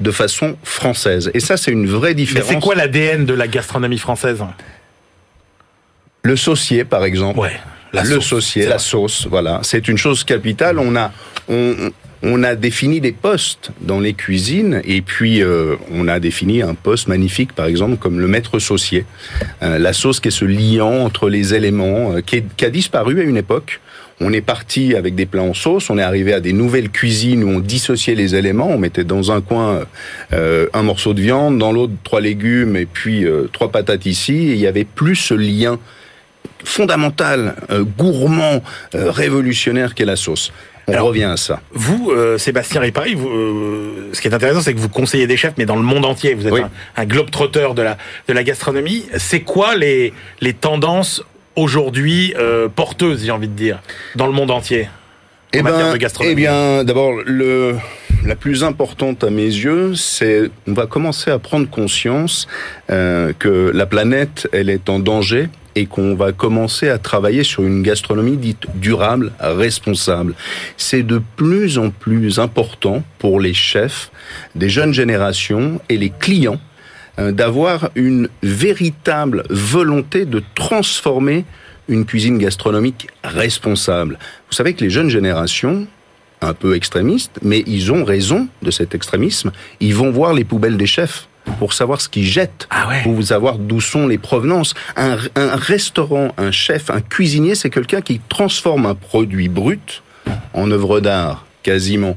de 0.00 0.10
façon 0.10 0.56
française. 0.64 1.30
Et 1.34 1.40
ça, 1.40 1.58
c'est 1.58 1.70
une 1.70 1.86
vraie 1.86 2.08
Mais 2.08 2.14
différence. 2.14 2.48
c'est 2.48 2.60
quoi 2.60 2.74
l'ADN 2.74 3.26
de 3.26 3.34
la 3.34 3.46
gastronomie 3.46 3.98
française? 3.98 4.42
Le 6.22 6.34
saucier, 6.36 6.86
par 6.86 7.04
exemple. 7.04 7.40
Ouais. 7.40 7.60
La 7.92 8.04
le 8.04 8.14
sauce, 8.14 8.26
saucier, 8.26 8.62
la 8.62 8.76
vrai. 8.76 8.78
sauce, 8.78 9.26
voilà, 9.28 9.60
c'est 9.64 9.86
une 9.88 9.98
chose 9.98 10.24
capitale. 10.24 10.78
On 10.78 10.96
a, 10.96 11.12
on, 11.48 11.90
on 12.22 12.42
a 12.42 12.54
défini 12.54 13.00
des 13.00 13.12
postes 13.12 13.70
dans 13.80 14.00
les 14.00 14.14
cuisines 14.14 14.82
et 14.84 15.00
puis 15.02 15.42
euh, 15.42 15.76
on 15.90 16.08
a 16.08 16.20
défini 16.20 16.62
un 16.62 16.74
poste 16.74 17.08
magnifique, 17.08 17.52
par 17.52 17.66
exemple, 17.66 17.96
comme 17.96 18.20
le 18.20 18.28
maître 18.28 18.58
saucier. 18.58 19.04
Euh, 19.62 19.78
la 19.78 19.92
sauce 19.92 20.20
qui 20.20 20.28
est 20.28 20.32
ce 20.32 20.44
liant 20.44 21.04
entre 21.04 21.28
les 21.28 21.54
éléments, 21.54 22.12
euh, 22.12 22.20
qui, 22.20 22.42
qui 22.56 22.64
a 22.64 22.70
disparu 22.70 23.20
à 23.20 23.24
une 23.24 23.36
époque. 23.36 23.80
On 24.22 24.34
est 24.34 24.42
parti 24.42 24.94
avec 24.94 25.14
des 25.14 25.24
plats 25.24 25.42
en 25.42 25.54
sauce, 25.54 25.88
on 25.88 25.96
est 25.96 26.02
arrivé 26.02 26.34
à 26.34 26.40
des 26.40 26.52
nouvelles 26.52 26.90
cuisines 26.90 27.42
où 27.42 27.48
on 27.48 27.58
dissociait 27.58 28.14
les 28.14 28.34
éléments. 28.34 28.68
On 28.68 28.76
mettait 28.76 29.04
dans 29.04 29.32
un 29.32 29.40
coin 29.40 29.86
euh, 30.34 30.66
un 30.74 30.82
morceau 30.82 31.14
de 31.14 31.22
viande, 31.22 31.56
dans 31.56 31.72
l'autre 31.72 31.94
trois 32.04 32.20
légumes 32.20 32.76
et 32.76 32.84
puis 32.84 33.24
euh, 33.24 33.48
trois 33.50 33.72
patates 33.72 34.04
ici. 34.04 34.34
Et 34.34 34.52
il 34.52 34.58
y 34.58 34.66
avait 34.66 34.84
plus 34.84 35.16
ce 35.16 35.32
lien 35.32 35.78
fondamental, 36.64 37.56
euh, 37.70 37.82
gourmand, 37.82 38.62
révolutionnaire 38.92 39.94
qu'est 39.94 40.04
la 40.04 40.16
sauce. 40.16 40.52
On 40.88 40.92
Alors- 40.92 41.06
revient 41.08 41.24
à 41.24 41.36
ça. 41.36 41.60
Vous, 41.72 42.10
euh, 42.10 42.36
Sébastien 42.38 42.80
Ripari, 42.80 43.14
vous, 43.14 43.28
euh, 43.28 44.08
ce 44.12 44.20
qui 44.20 44.28
est 44.28 44.34
intéressant, 44.34 44.60
c'est 44.60 44.74
que 44.74 44.78
vous 44.80 44.88
conseillez 44.88 45.26
des 45.26 45.36
chefs, 45.36 45.54
mais 45.58 45.66
dans 45.66 45.76
le 45.76 45.82
monde 45.82 46.04
entier. 46.04 46.34
Vous 46.34 46.46
êtes 46.46 46.52
Oui. 46.52 46.60
un, 46.62 46.70
un 47.02 47.04
globe-trotteur 47.04 47.74
de 47.74 47.82
la, 47.82 47.96
de 48.28 48.32
la 48.32 48.42
gastronomie. 48.42 49.04
C'est 49.18 49.40
quoi 49.40 49.76
les, 49.76 50.12
les 50.40 50.52
tendances 50.52 51.22
aujourd'hui 51.56 52.34
euh, 52.38 52.68
porteuses, 52.68 53.24
j'ai 53.24 53.30
envie 53.30 53.48
de 53.48 53.54
dire, 53.54 53.80
dans 54.16 54.26
le 54.26 54.32
monde 54.32 54.50
entier 54.50 54.84
en 55.52 55.58
Eh 55.58 55.62
matière 55.62 55.86
ben, 55.86 55.92
de 55.92 55.98
gastronomie 55.98 56.32
eh 56.32 56.36
bien, 56.36 56.84
d'abord, 56.84 57.12
le, 57.26 57.74
la 58.24 58.36
plus 58.36 58.62
importante 58.62 59.24
à 59.24 59.30
mes 59.30 59.42
yeux, 59.46 59.94
c'est 59.96 60.48
on 60.68 60.72
va 60.72 60.86
commencer 60.86 61.30
à 61.30 61.38
prendre 61.40 61.68
conscience 61.68 62.46
euh, 62.90 63.32
que 63.38 63.70
la 63.74 63.86
planète, 63.86 64.48
elle 64.52 64.70
est 64.70 64.88
en 64.88 65.00
danger 65.00 65.48
et 65.74 65.86
qu'on 65.86 66.14
va 66.14 66.32
commencer 66.32 66.88
à 66.88 66.98
travailler 66.98 67.44
sur 67.44 67.62
une 67.62 67.82
gastronomie 67.82 68.36
dite 68.36 68.66
durable, 68.74 69.32
responsable. 69.40 70.34
C'est 70.76 71.02
de 71.02 71.20
plus 71.36 71.78
en 71.78 71.90
plus 71.90 72.38
important 72.38 73.02
pour 73.18 73.40
les 73.40 73.54
chefs 73.54 74.10
des 74.54 74.68
jeunes 74.68 74.94
générations 74.94 75.80
et 75.88 75.96
les 75.96 76.10
clients 76.10 76.60
euh, 77.18 77.32
d'avoir 77.32 77.90
une 77.94 78.28
véritable 78.42 79.44
volonté 79.50 80.24
de 80.24 80.42
transformer 80.54 81.44
une 81.88 82.04
cuisine 82.04 82.38
gastronomique 82.38 83.08
responsable. 83.24 84.18
Vous 84.48 84.54
savez 84.54 84.74
que 84.74 84.84
les 84.84 84.90
jeunes 84.90 85.10
générations, 85.10 85.86
un 86.40 86.54
peu 86.54 86.74
extrémistes, 86.76 87.38
mais 87.42 87.62
ils 87.66 87.92
ont 87.92 88.04
raison 88.04 88.48
de 88.62 88.70
cet 88.70 88.94
extrémisme, 88.94 89.50
ils 89.80 89.94
vont 89.94 90.10
voir 90.10 90.32
les 90.32 90.44
poubelles 90.44 90.76
des 90.76 90.86
chefs 90.86 91.28
pour 91.58 91.72
savoir 91.72 92.00
ce 92.00 92.08
qu'ils 92.08 92.26
jettent, 92.26 92.66
Ah 92.70 92.88
ouais. 92.88 93.02
pour 93.02 93.22
savoir 93.22 93.58
d'où 93.58 93.80
sont 93.80 94.06
les 94.06 94.18
provenances. 94.18 94.74
Un, 94.96 95.16
un 95.36 95.56
restaurant, 95.56 96.28
un 96.38 96.50
chef, 96.50 96.90
un 96.90 97.00
cuisinier, 97.00 97.54
c'est 97.54 97.70
quelqu'un 97.70 98.00
qui 98.00 98.20
transforme 98.28 98.86
un 98.86 98.94
produit 98.94 99.48
brut 99.48 100.02
en 100.54 100.70
œuvre 100.70 101.00
d'art, 101.00 101.44
quasiment. 101.62 102.16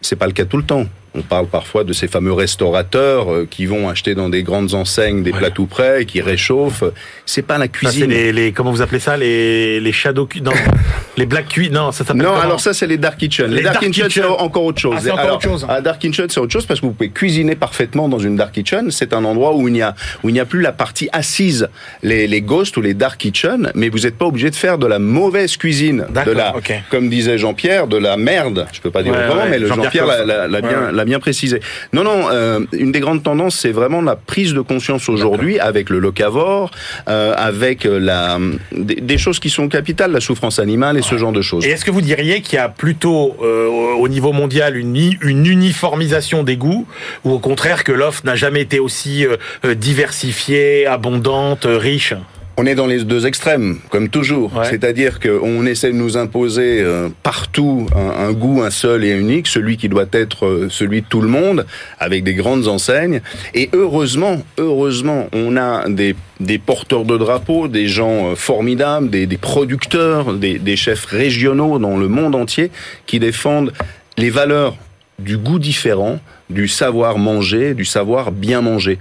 C'est 0.00 0.16
pas 0.16 0.26
le 0.26 0.32
cas 0.32 0.44
tout 0.44 0.56
le 0.56 0.64
temps. 0.64 0.86
On 1.14 1.20
parle 1.22 1.46
parfois 1.46 1.84
de 1.84 1.92
ces 1.92 2.08
fameux 2.08 2.32
restaurateurs 2.32 3.32
euh, 3.32 3.46
qui 3.50 3.66
vont 3.66 3.88
acheter 3.88 4.14
dans 4.14 4.28
des 4.30 4.42
grandes 4.42 4.72
enseignes 4.74 5.22
des 5.22 5.30
Ouais. 5.32 5.38
plats 5.38 5.50
tout 5.50 5.66
prêts, 5.66 6.02
et 6.02 6.06
qui 6.06 6.20
réchauffent. 6.22 6.84
C'est 7.26 7.42
pas 7.42 7.58
la 7.58 7.64
Ça, 7.66 7.68
cuisine. 7.68 8.10
les, 8.10 8.32
les, 8.32 8.52
comment 8.52 8.70
vous 8.70 8.80
appelez 8.82 8.98
ça, 9.00 9.16
les, 9.16 9.78
les 9.80 9.92
shadow 9.92 10.26
non, 10.42 10.52
les 11.16 11.26
black 11.26 11.48
cuits, 11.48 11.70
non, 11.70 11.92
ça 11.92 12.04
s'appelle 12.04 12.22
Non, 12.22 12.34
alors 12.36 12.60
ça 12.60 12.72
c'est 12.72 12.86
les 12.86 12.96
dark 12.96 13.18
kitchen. 13.18 13.46
Les, 13.50 13.56
Les 13.58 13.62
dark, 13.62 13.74
dark 13.74 13.86
kitchen, 13.86 14.08
c'est 14.10 14.24
encore 14.24 14.64
autre 14.64 14.80
chose. 14.80 14.94
Ah, 14.96 15.00
c'est 15.02 15.10
encore 15.10 15.24
Alors, 15.24 15.36
autre 15.36 15.42
chose. 15.48 15.66
Dark 15.84 15.98
kitchen 15.98 16.26
c'est 16.30 16.40
autre 16.40 16.52
chose 16.52 16.64
parce 16.66 16.80
que 16.80 16.86
vous 16.86 16.92
pouvez 16.92 17.10
cuisiner 17.10 17.56
parfaitement 17.56 18.08
dans 18.08 18.18
une 18.18 18.36
dark 18.36 18.52
kitchen. 18.54 18.90
C'est 18.90 19.12
un 19.12 19.24
endroit 19.24 19.54
où 19.54 19.68
il 19.68 19.74
n'y 19.74 19.82
a 19.82 19.94
où 20.22 20.28
il 20.30 20.32
n'y 20.32 20.40
a 20.40 20.44
plus 20.46 20.60
la 20.62 20.72
partie 20.72 21.08
assise, 21.12 21.68
les 22.02 22.26
les 22.26 22.40
ghosts 22.40 22.76
ou 22.76 22.80
les 22.80 22.94
dark 22.94 23.18
kitchen, 23.20 23.70
mais 23.74 23.88
vous 23.90 24.00
n'êtes 24.00 24.16
pas 24.16 24.26
obligé 24.26 24.48
de 24.50 24.54
faire 24.56 24.78
de 24.78 24.86
la 24.86 24.98
mauvaise 24.98 25.56
cuisine, 25.56 26.06
de 26.26 26.30
la, 26.30 26.54
comme 26.90 27.10
disait 27.10 27.36
Jean-Pierre, 27.38 27.86
de 27.86 27.98
la 27.98 28.16
merde. 28.16 28.66
Je 28.72 28.80
peux 28.80 28.90
pas 28.90 29.02
dire 29.02 29.12
Ouais, 29.12 29.24
autrement, 29.26 29.42
ouais, 29.42 29.58
mais 29.58 29.66
Jean-Pierre 29.66 30.06
l'a, 30.06 30.60
bien. 30.60 30.92
L'a 31.02 31.04
bien 31.04 31.20
précisé. 31.20 31.60
Non, 31.92 32.04
non. 32.04 32.28
euh, 32.30 32.60
une 32.72 32.92
des 32.92 33.00
grandes 33.00 33.22
tendances, 33.22 33.56
c'est 33.62 33.72
vraiment 33.72 34.02
la 34.02 34.16
prise 34.16 34.54
de 34.54 34.60
conscience 34.60 35.08
aujourd'hui 35.08 35.58
avec 35.58 35.90
le 35.90 35.98
locavore, 35.98 36.70
euh, 37.08 37.34
avec 37.36 37.84
la 37.84 38.38
des, 38.72 38.96
des 38.96 39.18
choses 39.18 39.38
qui 39.40 39.50
sont 39.50 39.68
capitales, 39.68 40.12
la 40.12 40.20
souffrance 40.20 40.58
animale 40.58 40.96
et 40.96 41.02
ce 41.02 41.16
genre 41.16 41.32
de 41.32 41.42
choses. 41.42 41.66
Et 41.66 41.70
est-ce 41.70 41.84
que 41.84 41.90
vous 41.90 42.00
diriez 42.00 42.40
qu'il 42.40 42.56
y 42.56 42.58
a 42.58 42.68
plutôt 42.68 43.36
euh, 43.42 43.68
au 43.98 44.08
niveau 44.08 44.32
mondial 44.32 44.76
une, 44.76 44.94
uniformisation 45.22 46.42
des 46.42 46.56
goûts 46.56 46.86
ou 47.24 47.32
au 47.32 47.38
contraire 47.38 47.84
que 47.84 47.92
l'offre 47.92 48.22
n'a 48.24 48.36
jamais 48.36 48.60
été 48.60 48.78
aussi 48.78 49.26
euh, 49.26 49.36
euh, 49.64 49.74
diversifiée, 49.74 50.86
abondante, 50.86 51.66
euh, 51.66 51.78
riche? 51.78 52.14
On 52.58 52.66
est 52.66 52.74
dans 52.74 52.86
les 52.86 53.02
deux 53.04 53.26
extrêmes, 53.26 53.78
comme 53.88 54.10
toujours. 54.10 54.54
Ouais. 54.54 54.66
C'est-à-dire 54.68 55.20
qu'on 55.20 55.64
essaie 55.64 55.90
de 55.90 55.96
nous 55.96 56.18
imposer 56.18 56.82
euh, 56.82 57.08
partout 57.22 57.86
un, 57.96 58.26
un 58.26 58.32
goût, 58.32 58.62
un 58.62 58.70
seul 58.70 59.04
et 59.04 59.10
unique, 59.10 59.46
celui 59.46 59.78
qui 59.78 59.88
doit 59.88 60.04
être 60.12 60.46
euh, 60.46 60.68
celui 60.68 61.00
de 61.00 61.06
tout 61.06 61.22
le 61.22 61.28
monde, 61.28 61.64
avec 61.98 62.24
des 62.24 62.34
grandes 62.34 62.68
enseignes. 62.68 63.22
Et 63.54 63.70
heureusement, 63.72 64.42
heureusement, 64.58 65.28
on 65.32 65.56
a 65.56 65.88
des, 65.88 66.14
des 66.40 66.58
porteurs 66.58 67.06
de 67.06 67.16
drapeaux, 67.16 67.68
des 67.68 67.88
gens 67.88 68.32
euh, 68.32 68.34
formidables, 68.34 69.08
des, 69.08 69.26
des 69.26 69.38
producteurs, 69.38 70.34
des, 70.34 70.58
des 70.58 70.76
chefs 70.76 71.06
régionaux 71.06 71.78
dans 71.78 71.96
le 71.96 72.08
monde 72.08 72.34
entier 72.34 72.70
qui 73.06 73.18
défendent 73.18 73.72
les 74.18 74.30
valeurs 74.30 74.76
du 75.18 75.38
goût 75.38 75.58
différent, 75.58 76.20
du 76.50 76.68
savoir 76.68 77.16
manger, 77.16 77.72
du 77.72 77.86
savoir 77.86 78.30
bien 78.30 78.60
manger. 78.60 78.98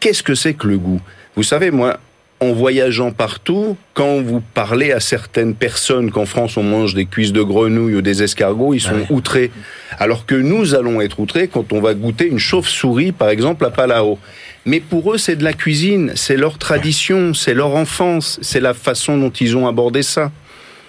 Qu'est-ce 0.00 0.22
que 0.22 0.34
c'est 0.34 0.52
que 0.52 0.66
le 0.66 0.76
goût? 0.76 1.00
Vous 1.34 1.44
savez, 1.44 1.70
moi, 1.70 1.98
en 2.40 2.52
voyageant 2.52 3.10
partout, 3.10 3.76
quand 3.92 4.20
vous 4.22 4.40
parlez 4.54 4.92
à 4.92 5.00
certaines 5.00 5.54
personnes 5.54 6.10
qu'en 6.10 6.24
France 6.24 6.56
on 6.56 6.62
mange 6.62 6.94
des 6.94 7.04
cuisses 7.04 7.32
de 7.32 7.42
grenouille 7.42 7.94
ou 7.96 8.02
des 8.02 8.22
escargots, 8.22 8.72
ils 8.74 8.80
sont 8.80 8.94
Ouais. 8.94 9.06
outrés. 9.10 9.50
Alors 9.98 10.24
que 10.24 10.34
nous 10.34 10.74
allons 10.74 11.00
être 11.02 11.20
outrés 11.20 11.48
quand 11.48 11.72
on 11.72 11.80
va 11.80 11.92
goûter 11.94 12.26
une 12.26 12.38
chauve-souris, 12.38 13.12
par 13.12 13.28
exemple, 13.28 13.64
à 13.66 13.70
Palao. 13.70 14.18
Mais 14.64 14.80
pour 14.80 15.12
eux, 15.12 15.18
c'est 15.18 15.36
de 15.36 15.44
la 15.44 15.52
cuisine, 15.52 16.12
c'est 16.16 16.36
leur 16.36 16.56
tradition, 16.58 17.34
c'est 17.34 17.54
leur 17.54 17.74
enfance, 17.76 18.38
c'est 18.42 18.60
la 18.60 18.72
façon 18.74 19.18
dont 19.18 19.30
ils 19.30 19.56
ont 19.56 19.66
abordé 19.66 20.02
ça. 20.02 20.30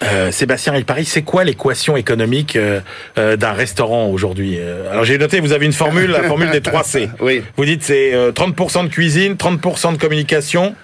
Euh, 0.04 0.32
Sébastien 0.32 0.74
Paris, 0.82 1.06
c'est 1.06 1.22
quoi 1.22 1.44
l'équation 1.44 1.96
économique 1.96 2.56
euh, 2.56 2.80
euh, 3.20 3.36
d'un 3.38 3.52
restaurant 3.52 4.08
aujourd'hui? 4.08 4.56
Euh, 4.58 4.90
Alors 4.92 5.04
j'ai 5.06 5.18
noté, 5.18 5.40
vous 5.42 5.52
avez 5.54 5.66
une 5.68 5.74
formule, 5.74 6.10
la 6.10 6.24
formule 6.24 6.50
des 6.50 6.62
3 6.62 6.84
C. 6.84 7.10
Oui. 7.20 7.44
Vous 7.56 7.66
dites 7.66 7.84
c'est 7.84 8.14
euh, 8.14 8.32
30% 8.32 8.86
de 8.86 8.90
cuisine, 8.90 9.34
30% 9.36 9.94
de 9.94 9.98
communication, 10.00 10.76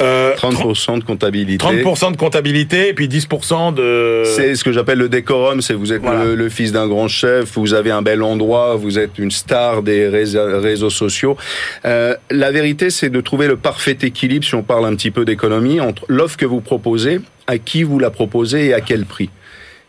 euh, 0.00 0.34
30% 0.36 0.98
de 0.98 1.04
comptabilité. 1.04 1.64
30% 1.64 2.12
de 2.12 2.16
comptabilité 2.16 2.88
et 2.88 2.92
puis 2.92 3.08
10% 3.08 3.74
de... 3.74 4.22
C'est 4.24 4.54
ce 4.54 4.62
que 4.62 4.72
j'appelle 4.72 4.98
le 4.98 5.08
décorum, 5.08 5.62
c'est 5.62 5.72
vous 5.74 5.92
êtes 5.92 6.02
Voilà. 6.02 6.24
le, 6.24 6.34
le 6.34 6.48
fils 6.48 6.72
d'un 6.72 6.86
grand 6.86 7.08
chef, 7.08 7.56
vous 7.56 7.72
avez 7.74 7.90
un 7.90 8.02
bel 8.02 8.22
endroit, 8.22 8.76
vous 8.76 8.98
êtes 8.98 9.18
une 9.18 9.30
star 9.30 9.82
des 9.82 10.08
réseaux, 10.08 10.60
réseaux 10.60 10.90
sociaux. 10.90 11.36
Euh, 11.84 12.14
la 12.30 12.50
vérité, 12.50 12.90
c'est 12.90 13.10
de 13.10 13.20
trouver 13.20 13.46
le 13.46 13.56
parfait 13.56 13.96
équilibre, 14.02 14.44
si 14.44 14.54
on 14.54 14.62
parle 14.62 14.84
un 14.86 14.94
petit 14.94 15.10
peu 15.10 15.24
d'économie, 15.24 15.80
entre 15.80 16.04
l'offre 16.08 16.36
que 16.36 16.46
vous 16.46 16.60
proposez, 16.60 17.20
à 17.46 17.58
qui 17.58 17.82
vous 17.82 17.98
la 17.98 18.10
proposez 18.10 18.66
et 18.66 18.74
à 18.74 18.80
quel 18.80 19.06
prix. 19.06 19.30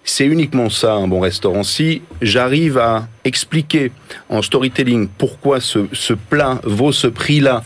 C'est 0.04 0.26
uniquement 0.26 0.70
ça, 0.70 0.94
un 0.94 1.08
bon 1.10 1.20
restaurant. 1.20 1.64
Si 1.64 2.02
j'arrive 2.22 2.78
à 2.78 3.10
expliquer 3.26 3.92
en 4.30 4.42
storytelling 4.42 5.10
pourquoi 5.18 5.60
ce, 5.60 5.80
ce 5.92 6.14
plat 6.14 6.62
vaut 6.64 6.94
ce 6.94 7.08
prix-là, 7.08 7.62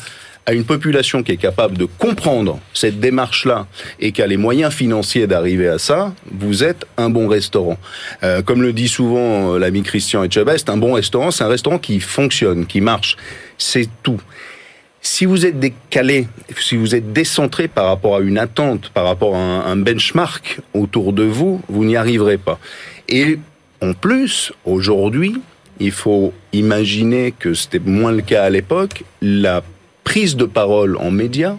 à 0.45 0.53
une 0.53 0.63
population 0.65 1.23
qui 1.23 1.33
est 1.33 1.37
capable 1.37 1.77
de 1.77 1.85
comprendre 1.85 2.59
cette 2.73 2.99
démarche-là 2.99 3.67
et 3.99 4.11
qui 4.11 4.21
a 4.21 4.27
les 4.27 4.37
moyens 4.37 4.73
financiers 4.73 5.27
d'arriver 5.27 5.67
à 5.67 5.77
ça, 5.77 6.13
vous 6.31 6.63
êtes 6.63 6.85
un 6.97 7.09
bon 7.09 7.27
restaurant. 7.27 7.77
Euh, 8.23 8.41
comme 8.41 8.61
le 8.61 8.73
dit 8.73 8.87
souvent 8.87 9.53
euh, 9.53 9.59
l'ami 9.59 9.83
Christian 9.83 10.23
Etchebest, 10.23 10.69
un 10.69 10.77
bon 10.77 10.93
restaurant, 10.93 11.31
c'est 11.31 11.43
un 11.43 11.49
restaurant 11.49 11.77
qui 11.77 11.99
fonctionne, 11.99 12.65
qui 12.65 12.81
marche. 12.81 13.17
C'est 13.57 13.87
tout. 14.01 14.19
Si 15.03 15.25
vous 15.25 15.45
êtes 15.45 15.59
décalé, 15.59 16.27
si 16.59 16.75
vous 16.75 16.95
êtes 16.95 17.11
décentré 17.13 17.67
par 17.67 17.85
rapport 17.85 18.17
à 18.17 18.19
une 18.19 18.37
attente, 18.37 18.89
par 18.89 19.05
rapport 19.05 19.35
à 19.35 19.39
un, 19.39 19.65
un 19.65 19.75
benchmark 19.75 20.59
autour 20.73 21.13
de 21.13 21.23
vous, 21.23 21.61
vous 21.69 21.85
n'y 21.85 21.95
arriverez 21.95 22.37
pas. 22.37 22.59
Et 23.09 23.39
en 23.81 23.93
plus, 23.93 24.53
aujourd'hui, 24.63 25.41
il 25.79 25.91
faut 25.91 26.33
imaginer 26.53 27.33
que 27.37 27.55
c'était 27.55 27.79
moins 27.79 28.11
le 28.11 28.21
cas 28.21 28.43
à 28.43 28.49
l'époque, 28.51 29.03
la 29.21 29.63
prise 30.03 30.35
de 30.35 30.45
parole 30.45 30.97
en 30.97 31.11
médias, 31.11 31.55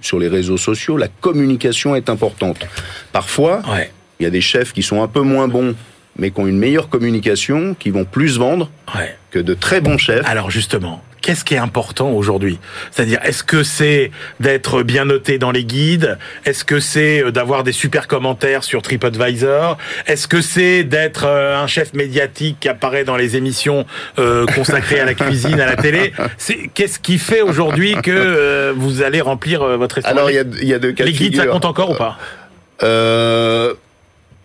sur 0.00 0.18
les 0.18 0.28
réseaux 0.28 0.56
sociaux, 0.56 0.96
la 0.96 1.08
communication 1.08 1.94
est 1.94 2.08
importante. 2.10 2.66
Parfois, 3.12 3.62
Ouais. 3.70 3.90
il 4.18 4.24
y 4.24 4.26
a 4.26 4.30
des 4.30 4.40
chefs 4.40 4.72
qui 4.72 4.82
sont 4.82 5.02
un 5.02 5.08
peu 5.08 5.20
moins 5.20 5.46
bons, 5.48 5.74
mais 6.18 6.30
qui 6.30 6.40
ont 6.40 6.46
une 6.46 6.58
meilleure 6.58 6.88
communication, 6.88 7.74
qui 7.78 7.90
vont 7.90 8.04
plus 8.04 8.38
vendre 8.38 8.70
Ouais. 8.96 9.16
que 9.30 9.38
de 9.38 9.54
très 9.54 9.80
bons 9.80 9.98
chefs. 9.98 10.26
Alors 10.26 10.50
justement, 10.50 11.02
qu'est-ce 11.22 11.44
qui 11.44 11.54
est 11.54 11.58
important 11.58 12.10
aujourd'hui? 12.10 12.58
C'est-à-dire, 12.90 13.20
est-ce 13.24 13.42
que 13.44 13.62
c'est 13.62 14.10
d'être 14.40 14.82
bien 14.82 15.04
noté 15.04 15.38
dans 15.38 15.52
les 15.52 15.64
guides? 15.64 16.18
Est-ce 16.44 16.64
que 16.64 16.80
c'est 16.80 17.22
euh, 17.22 17.30
d'avoir 17.30 17.62
des 17.62 17.72
super 17.72 18.08
commentaires 18.08 18.64
sur 18.64 18.82
TripAdvisor? 18.82 19.78
Est-ce 20.06 20.28
que 20.28 20.40
c'est 20.40 20.84
d'être 20.84 21.24
euh, 21.26 21.56
un 21.56 21.66
chef 21.66 21.94
médiatique 21.94 22.58
qui 22.60 22.68
apparaît 22.68 23.04
dans 23.04 23.16
les 23.16 23.36
émissions 23.36 23.86
euh, 24.18 24.44
consacrées 24.46 25.00
à 25.00 25.04
la 25.04 25.14
cuisine, 25.14 25.60
à 25.60 25.66
la 25.66 25.76
télé? 25.76 26.12
Qu'est-ce 26.74 26.98
qui 26.98 27.18
fait 27.18 27.40
aujourd'hui 27.40 27.94
que 28.02 28.10
euh, 28.10 28.72
vous 28.76 29.02
allez 29.02 29.20
remplir 29.20 29.64
votre 29.78 29.96
restaurant 29.96 30.16
Alors, 30.16 30.30
il 30.30 30.34
y 30.34 30.38
a, 30.38 30.44
il 30.60 30.68
y 30.68 30.74
a 30.74 30.78
deux 30.78 30.92
cas 30.92 31.04
Les 31.04 31.12
de 31.12 31.16
guides, 31.16 31.36
ça 31.36 31.46
compte 31.46 31.64
encore 31.64 31.90
ou 31.90 31.94
pas? 31.94 32.18
Euh, 32.82 33.74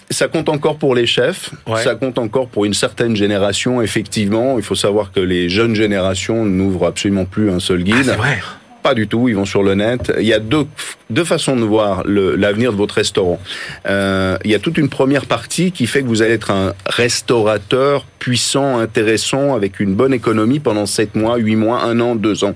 ça 0.10 0.28
compte 0.28 0.50
encore 0.50 0.78
pour 0.78 0.96
les 0.96 1.06
chefs, 1.06 1.52
Ouais. 1.68 1.84
ça 1.84 1.96
compte 1.96 2.18
encore 2.18 2.48
pour 2.48 2.66
une 2.66 2.74
certaine 2.74 3.16
génération, 3.16 3.82
effectivement. 3.82 4.58
Il 4.58 4.64
faut 4.64 4.76
savoir 4.76 5.12
que 5.12 5.20
les 5.20 5.50
jeunes 5.50 5.76
générations 5.76 6.46
n'ouvrent 6.46 6.86
absolument 6.88 7.26
plus 7.26 7.52
un 7.52 7.60
seul 7.60 7.80
Ah, 7.82 7.84
guide. 7.84 8.08
Vrai. 8.18 8.40
Pas 8.84 8.94
du 8.94 9.10
tout, 9.10 9.28
ils 9.28 9.36
vont 9.36 9.44
sur 9.44 9.64
le 9.64 9.76
net. 9.76 10.14
Il 10.18 10.26
y 10.26 10.32
a 10.34 10.40
deux, 10.40 10.66
deux 11.10 11.26
façons 11.26 11.58
de 11.58 11.64
voir 11.64 12.04
l'avenir 12.06 12.72
de 12.72 12.78
votre 12.78 12.96
restaurant. 12.96 13.38
Euh, 13.86 14.38
il 14.46 14.52
y 14.52 14.56
a 14.56 14.60
toute 14.60 14.78
une 14.78 14.88
première 14.88 15.26
partie 15.26 15.74
qui 15.74 15.88
fait 15.88 16.02
que 16.04 16.08
vous 16.08 16.22
allez 16.22 16.34
être 16.36 16.52
un 16.52 16.74
restaurateur 16.86 18.06
puissant, 18.20 18.78
intéressant, 18.80 19.56
avec 19.56 19.82
une 19.82 19.94
bonne 19.94 20.14
économie 20.14 20.60
pendant 20.60 20.86
7 20.86 21.16
mois, 21.16 21.36
8 21.38 21.56
mois, 21.58 21.84
1 21.84 22.00
an, 22.00 22.16
2 22.16 22.46
ans. 22.46 22.56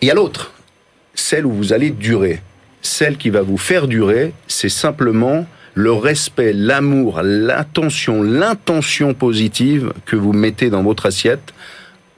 Il 0.00 0.08
y 0.08 0.10
a 0.10 0.14
l'autre, 0.14 0.52
celle 1.14 1.44
où 1.44 1.52
vous 1.52 1.74
allez 1.74 1.90
durer. 1.90 2.40
Celle 2.80 3.18
qui 3.18 3.28
va 3.28 3.42
vous 3.42 3.58
faire 3.58 3.88
durer, 3.88 4.32
c'est 4.48 4.70
simplement 4.70 5.46
le 5.74 5.92
respect, 5.92 6.52
l'amour, 6.52 7.20
l'attention, 7.22 8.22
l'intention 8.22 9.14
positive 9.14 9.92
que 10.06 10.16
vous 10.16 10.32
mettez 10.32 10.70
dans 10.70 10.82
votre 10.82 11.06
assiette 11.06 11.52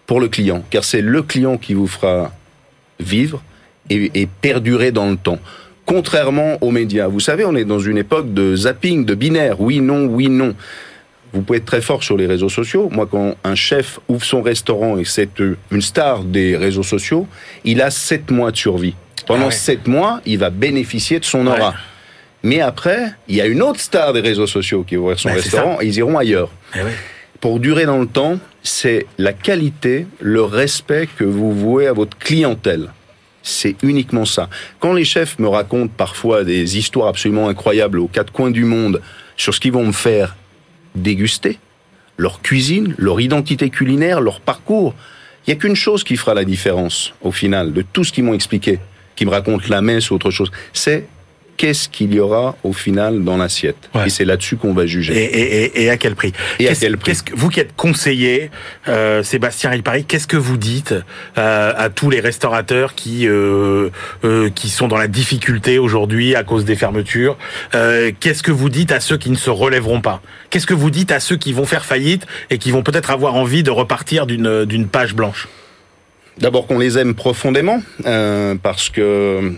pour 0.07 0.21
le 0.21 0.29
client. 0.29 0.63
Car 0.71 0.85
c'est 0.85 1.01
le 1.03 1.23
client 1.23 1.57
qui 1.57 1.75
vous 1.75 1.87
fera 1.87 2.33
vivre 3.01 3.43
et, 3.91 4.11
et 4.21 4.27
perdurer 4.27 4.93
dans 4.93 5.11
le 5.11 5.17
temps. 5.17 5.39
Contrairement 5.87 6.57
aux 6.63 6.71
médias. 6.71 7.09
Vous 7.09 7.21
savez, 7.21 7.45
on 7.45 7.55
est 7.55 7.65
dans 7.65 7.79
une 7.79 7.99
époque 7.99 8.33
de 8.33 8.57
zapping, 8.57 9.05
de 9.05 9.15
binaire. 9.15 9.61
Oui, 9.61 9.81
non, 9.81 10.07
oui, 10.07 10.29
non. 10.29 10.55
Vous 11.33 11.43
pouvez 11.43 11.59
être 11.59 11.65
très 11.67 11.83
fort 11.83 12.03
sur 12.03 12.17
les 12.17 12.27
réseaux 12.27 12.49
sociaux. 12.49 12.89
Moi, 12.93 13.07
quand 13.11 13.35
un 13.45 13.55
chef 13.55 13.99
ouvre 14.09 14.25
son 14.25 14.41
restaurant 14.41 14.99
et 14.99 15.05
c'est 15.05 15.29
une 15.71 15.83
star 15.83 16.23
des 16.25 16.57
réseaux 16.57 16.83
sociaux, 16.85 17.27
il 17.65 17.83
a 17.83 17.91
sept 17.91 18.31
mois 18.31 18.51
de 18.51 18.57
survie. 18.57 18.95
Pendant 19.27 19.43
Ah 19.43 19.47
ouais. 19.47 19.53
sept 19.53 19.87
mois, 19.89 20.21
il 20.27 20.39
va 20.39 20.51
bénéficier 20.51 21.19
de 21.19 21.25
son 21.25 21.47
aura. 21.47 21.71
Ouais. 21.71 21.75
Mais 22.45 22.61
après, 22.61 23.15
il 23.27 23.35
y 23.35 23.41
a 23.41 23.47
une 23.47 23.63
autre 23.63 23.81
star 23.81 24.13
des 24.13 24.21
réseaux 24.21 24.47
sociaux 24.47 24.85
qui 24.85 24.97
va 24.97 25.01
ouvrir 25.01 25.19
son 25.19 25.31
Ben, 25.31 25.37
restaurant 25.37 25.81
et 25.81 25.87
ils 25.87 25.97
iront 25.97 26.19
ailleurs 26.19 26.51
Eh 26.77 26.81
pour 27.41 27.59
durer 27.59 27.85
dans 27.85 27.99
le 27.99 28.07
temps, 28.07 28.39
c'est 28.63 29.07
la 29.19 29.35
qualité, 29.35 30.07
le 30.21 30.43
respect 30.43 31.09
que 31.19 31.25
vous 31.25 31.53
vouez 31.53 31.87
à 31.87 31.93
votre 31.93 32.17
clientèle. 32.17 32.91
C'est 33.43 33.77
uniquement 33.83 34.25
ça. 34.25 34.49
Quand 34.79 34.95
les 34.95 35.05
chefs 35.05 35.39
me 35.39 35.49
racontent 35.49 35.93
parfois 35.95 36.45
des 36.45 36.79
histoires 36.79 37.09
absolument 37.09 37.49
incroyables 37.49 37.99
aux 37.99 38.09
quatre 38.09 38.33
coins 38.33 38.51
du 38.51 38.65
monde 38.65 39.03
sur 39.37 39.55
ce 39.55 39.61
qu'ils 39.61 39.73
vont 39.73 39.87
me 39.87 39.93
faire 39.93 40.37
déguster, 40.95 41.59
leur 42.17 42.41
cuisine, 42.41 42.95
leur 42.97 43.21
identité 43.21 43.69
culinaire, 43.69 44.23
leur 44.23 44.41
parcours, 44.41 44.95
il 45.47 45.51
n'y 45.51 45.59
a 45.59 45.61
qu'une 45.61 45.77
chose 45.77 46.05
qui 46.05 46.17
fera 46.17 46.33
la 46.33 46.45
différence 46.45 47.13
au 47.21 47.33
final 47.33 47.73
de 47.75 47.83
tout 47.83 48.05
ce 48.05 48.13
qu'ils 48.13 48.25
m'ont 48.25 48.33
expliqué, 48.33 48.79
qui 49.17 49.27
me 49.27 49.31
racontent 49.31 49.65
la 49.69 49.83
messe 49.83 50.11
ou 50.11 50.15
autre 50.15 50.31
chose, 50.31 50.51
c'est 50.73 51.07
qu'est-ce 51.57 51.89
qu'il 51.89 52.15
y 52.15 52.21
aura 52.21 52.57
au 52.65 52.73
final 52.73 53.25
dans 53.25 53.37
l'assiette. 53.37 53.91
Ouais. 53.95 54.07
Et 54.07 54.11
c'est 54.11 54.25
là-dessus 54.25 54.57
qu'on 54.57 54.75
va 54.75 54.87
juger. 54.87 55.17
Et, 55.17 55.25
et, 55.25 55.65
et, 55.65 55.83
et 55.85 55.91
à 55.91 55.97
quel 55.97 56.15
prix 56.15 56.33
Et 56.59 56.69
à 56.69 56.75
quel 56.75 56.97
prix 56.97 57.15
que, 57.25 57.35
Vous 57.35 57.49
qui 57.49 57.61
êtes 57.61 57.75
conseiller, 57.77 58.51
euh, 58.89 59.23
Sébastien 59.23 59.71
Ripari, 59.71 60.05
qu'est-ce 60.05 60.27
que 60.27 60.37
vous 60.37 60.57
dites 60.57 60.95
euh, 61.39 61.73
à 61.77 61.91
tous 61.91 62.11
les 62.11 62.21
restaurateurs 62.21 62.95
qui 62.95 63.27
euh, 63.27 63.91
qui 64.55 64.69
sont 64.69 64.89
dans 64.89 64.99
la 64.99 65.09
difficulté 65.09 65.79
aujourd'hui 65.79 66.35
à 66.35 66.45
cause 66.45 66.65
des 66.65 66.77
fermetures 66.77 67.37
Qu'est-ce 67.73 68.43
que 68.43 68.53
vous 68.53 68.69
dites 68.69 68.93
à 68.93 69.01
ceux 69.01 69.17
qui 69.17 69.31
ne 69.31 69.37
se 69.37 69.51
relèveront 69.51 70.01
pas 70.01 70.23
Qu'est-ce 70.51 70.67
que 70.67 70.75
vous 70.75 70.91
dites 70.91 71.13
à 71.13 71.21
ceux 71.21 71.37
qui 71.37 71.53
vont 71.53 71.67
faire 71.67 71.85
faillite 71.85 72.27
et 72.51 72.59
qui 72.59 72.71
vont 72.71 72.83
peut-être 72.83 73.11
avoir 73.11 73.35
envie 73.35 73.63
de 73.63 73.71
repartir 73.71 74.27
d'une 74.27 74.65
d'une 74.65 74.87
page 74.87 75.15
blanche? 75.15 75.49
D'abord 76.39 76.67
qu'on 76.67 76.79
les 76.79 76.99
aime 76.99 77.15
profondément, 77.15 77.81
euh, 78.07 78.57
parce 78.61 78.91
que 78.91 79.53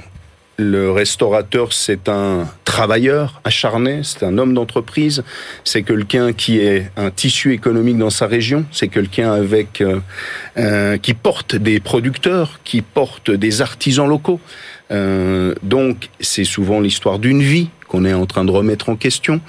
le 0.59 0.91
restaurateur, 0.91 1.73
c'est 1.73 2.09
un 2.09 2.47
travailleur 2.65 3.41
acharné, 3.45 4.01
c'est 4.03 4.23
un 4.25 4.39
homme 4.39 4.55
d'entreprise, 4.55 5.23
c'est 5.65 5.83
quelqu'un 5.83 6.33
qui 6.33 6.59
est 6.59 6.91
un 6.97 7.11
tissu 7.11 7.53
économique 7.53 7.99
dans 7.99 8.11
sa 8.11 8.27
région, 8.27 8.65
c'est 8.73 8.89
quelqu'un 8.89 9.33
avec 9.33 9.81
euh, 9.81 10.01
euh, 10.57 10.97
qui 10.97 11.15
porte 11.15 11.57
des 11.57 11.79
producteurs, 11.81 12.61
qui 12.65 12.81
porte 12.83 13.31
des 13.31 13.61
artisans 13.63 14.09
locaux. 14.09 14.41
Euh, 14.93 15.55
donc, 15.63 16.09
c'est 16.21 16.45
souvent 16.45 16.81
l'histoire 16.81 17.19
d'une 17.19 17.43
vie 17.43 17.69
qu'on 17.89 18.05
est 18.05 18.15
en 18.15 18.27
train 18.27 18.45
de 18.45 18.51
remettre 18.51 18.89
en 18.89 18.97
question. 18.97 19.41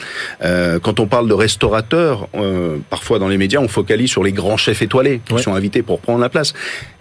Euh, 0.43 0.79
quand 0.79 0.99
on 0.99 1.07
parle 1.07 1.27
de 1.27 1.33
restaurateurs, 1.33 2.27
euh, 2.35 2.77
parfois 2.89 3.17
dans 3.19 3.27
les 3.27 3.37
médias, 3.37 3.59
on 3.59 3.67
focalise 3.67 4.09
sur 4.11 4.23
les 4.23 4.31
grands 4.31 4.57
chefs 4.57 4.81
étoilés 4.81 5.21
qui 5.25 5.33
Ouais. 5.33 5.41
sont 5.41 5.53
invités 5.55 5.81
pour 5.83 5.99
prendre 6.01 6.19
la 6.19 6.29
place. 6.29 6.53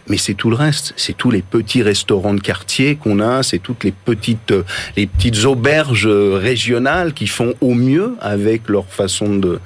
Mais 0.09 0.19
c'est 0.19 0.35
tout 0.35 0.51
le 0.51 0.57
reste, 0.57 0.95
c'est 0.97 1.17
tous 1.17 1.31
les 1.31 1.43
petits 1.43 1.83
restaurants 1.83 2.35
de 2.35 2.41
quartier 2.41 2.97
qu'on 2.97 3.21
a, 3.21 3.43
c'est 3.43 3.59
toutes 3.59 3.85
les 3.85 3.93
petites, 3.93 4.53
euh, 4.53 4.63
les 4.97 5.07
petites 5.07 5.45
auberges 5.45 6.07
euh, 6.07 6.39
régionales 6.41 7.13
qui 7.13 7.27
font 7.27 7.55
au 7.61 7.75
mieux 7.75 8.15
avec 8.21 8.69
leur 8.69 8.87
façon 8.87 9.37
de, 9.37 9.59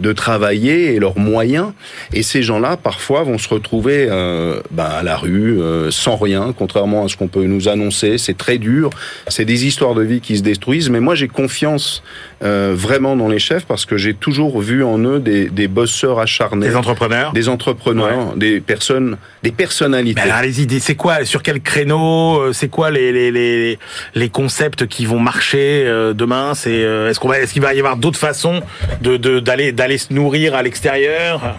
de 0.00 0.12
travailler 0.12 0.94
et 0.94 1.00
leurs 1.00 1.18
moyens. 1.18 1.72
Et 2.12 2.22
ces 2.22 2.42
gens-là, 2.42 2.76
parfois, 2.76 3.22
vont 3.22 3.38
se 3.38 3.48
retrouver 3.48 4.06
euh, 4.08 4.60
ben, 4.70 4.84
à 4.84 5.02
la 5.02 5.16
rue, 5.16 5.60
euh, 5.60 5.90
sans 5.90 6.16
rien, 6.16 6.54
contrairement 6.56 7.04
à 7.04 7.08
ce 7.08 7.16
qu'on 7.16 7.28
peut 7.28 7.44
nous 7.44 7.68
annoncer. 7.68 8.18
C'est 8.18 8.36
très 8.36 8.58
dur, 8.58 8.90
c'est 9.28 9.44
des 9.44 9.66
histoires 9.66 9.94
de 9.94 10.02
vie 10.02 10.20
qui 10.20 10.36
se 10.36 10.42
détruisent. 10.42 10.90
Mais 10.90 11.00
moi, 11.00 11.14
j'ai 11.14 11.28
confiance 11.28 12.02
euh, 12.42 12.72
vraiment 12.76 13.16
dans 13.16 13.28
les 13.28 13.38
chefs 13.38 13.64
parce 13.66 13.84
que 13.84 13.96
j'ai 13.96 14.14
toujours 14.14 14.60
vu 14.60 14.84
en 14.84 14.98
eux 15.00 15.18
des, 15.18 15.46
des 15.48 15.66
bosseurs 15.68 16.20
acharnés, 16.20 16.68
Des 16.68 16.76
entrepreneurs 16.76 17.32
des 17.32 17.48
entrepreneurs, 17.48 18.34
des 18.36 18.60
personnes, 18.60 19.16
des 19.42 19.50
personnalités. 19.50 20.20
Ben 20.20 20.30
alors, 20.30 20.42
les 20.42 20.62
idées, 20.62 20.78
c'est 20.80 20.94
quoi 20.94 21.24
Sur 21.24 21.42
quel 21.42 21.60
créneau 21.60 22.38
euh, 22.40 22.52
C'est 22.52 22.68
quoi 22.68 22.90
les, 22.90 23.10
les, 23.12 23.30
les, 23.32 23.78
les 24.14 24.28
concepts 24.28 24.86
qui 24.86 25.04
vont 25.06 25.18
marcher 25.18 25.84
euh, 25.86 26.12
demain 26.14 26.54
C'est 26.54 26.70
euh, 26.84 27.10
est-ce 27.10 27.18
qu'on 27.20 27.28
va 27.28 27.38
est-ce 27.40 27.52
qu'il 27.52 27.62
va 27.62 27.74
y 27.74 27.78
avoir 27.78 27.96
d'autres 27.96 28.18
façons 28.18 28.60
de 29.02 29.16
de- 29.16 29.40
d'aller 29.40 29.72
d'aller 29.72 29.98
se 29.98 30.12
nourrir 30.12 30.54
à 30.54 30.62
l'extérieur? 30.62 31.56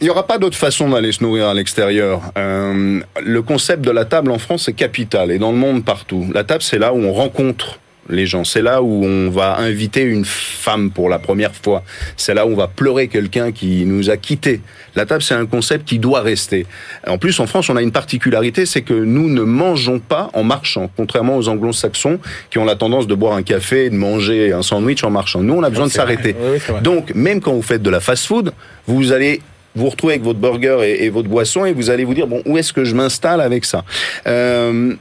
Il 0.00 0.04
n'y 0.06 0.10
aura 0.10 0.26
pas 0.26 0.38
d'autre 0.38 0.56
façon 0.56 0.88
d'aller 0.90 1.12
se 1.12 1.22
nourrir 1.22 1.46
à 1.46 1.54
l'extérieur. 1.54 2.22
Euh, 2.36 3.00
le 3.24 3.42
concept 3.42 3.82
de 3.84 3.90
la 3.92 4.04
table 4.04 4.32
en 4.32 4.38
France 4.38 4.66
est 4.68 4.72
capital 4.72 5.30
et 5.30 5.38
dans 5.38 5.52
le 5.52 5.58
monde 5.58 5.84
partout. 5.84 6.26
La 6.34 6.42
table, 6.42 6.62
c'est 6.62 6.78
là 6.78 6.92
où 6.92 6.98
on 7.04 7.12
rencontre 7.12 7.78
les 8.12 8.26
gens. 8.26 8.44
C'est 8.44 8.62
là 8.62 8.82
où 8.82 9.04
on 9.04 9.30
va 9.30 9.58
inviter 9.58 10.02
une 10.02 10.24
femme 10.24 10.90
pour 10.90 11.08
la 11.08 11.18
première 11.18 11.54
fois. 11.54 11.82
C'est 12.16 12.34
là 12.34 12.46
où 12.46 12.50
on 12.50 12.56
va 12.56 12.68
pleurer 12.68 13.08
quelqu'un 13.08 13.52
qui 13.52 13.84
nous 13.86 14.10
a 14.10 14.16
quittés. 14.16 14.60
La 14.94 15.06
table, 15.06 15.22
c'est 15.22 15.34
un 15.34 15.46
concept 15.46 15.88
qui 15.88 15.98
doit 15.98 16.20
rester. 16.20 16.66
En 17.06 17.18
plus, 17.18 17.40
en 17.40 17.46
France, 17.46 17.68
on 17.70 17.76
a 17.76 17.82
une 17.82 17.92
particularité, 17.92 18.66
c'est 18.66 18.82
que 18.82 18.94
nous 18.94 19.28
ne 19.28 19.42
mangeons 19.42 19.98
pas 19.98 20.30
en 20.34 20.44
marchant, 20.44 20.90
contrairement 20.96 21.36
aux 21.36 21.48
anglo-saxons 21.48 22.18
qui 22.50 22.58
ont 22.58 22.64
la 22.64 22.76
tendance 22.76 23.06
de 23.06 23.14
boire 23.14 23.34
un 23.34 23.42
café 23.42 23.86
et 23.86 23.90
de 23.90 23.96
manger 23.96 24.52
un 24.52 24.62
sandwich 24.62 25.02
en 25.02 25.10
marchant. 25.10 25.42
Nous, 25.42 25.54
on 25.54 25.62
a 25.62 25.70
besoin 25.70 25.86
de 25.86 25.92
s'arrêter. 25.92 26.36
Oui. 26.38 26.58
Donc, 26.82 27.14
même 27.14 27.40
quand 27.40 27.54
vous 27.54 27.62
faites 27.62 27.82
de 27.82 27.90
la 27.90 28.00
fast-food, 28.00 28.52
vous 28.86 29.12
allez 29.12 29.40
vous 29.74 29.88
retrouver 29.88 30.14
avec 30.14 30.24
votre 30.24 30.38
burger 30.38 30.78
et, 30.82 31.06
et 31.06 31.08
votre 31.10 31.28
boisson 31.28 31.64
et 31.64 31.72
vous 31.72 31.88
allez 31.88 32.04
vous 32.04 32.12
dire 32.12 32.26
bon 32.26 32.42
où 32.44 32.58
est-ce 32.58 32.74
que 32.74 32.84
je 32.84 32.94
m'installe 32.94 33.40
avec 33.40 33.64
ça? 33.64 33.84
Euh, 34.26 34.94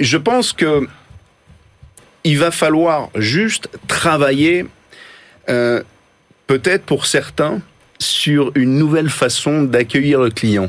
Je 0.00 0.16
pense 0.16 0.54
que 0.54 0.86
il 2.26 2.38
va 2.38 2.50
falloir 2.50 3.08
juste 3.14 3.68
travailler 3.86 4.66
euh, 5.48 5.80
peut-être 6.48 6.82
pour 6.82 7.06
certains 7.06 7.60
sur 8.00 8.50
une 8.56 8.76
nouvelle 8.76 9.08
façon 9.08 9.62
d'accueillir 9.62 10.20
le 10.20 10.30
client. 10.30 10.68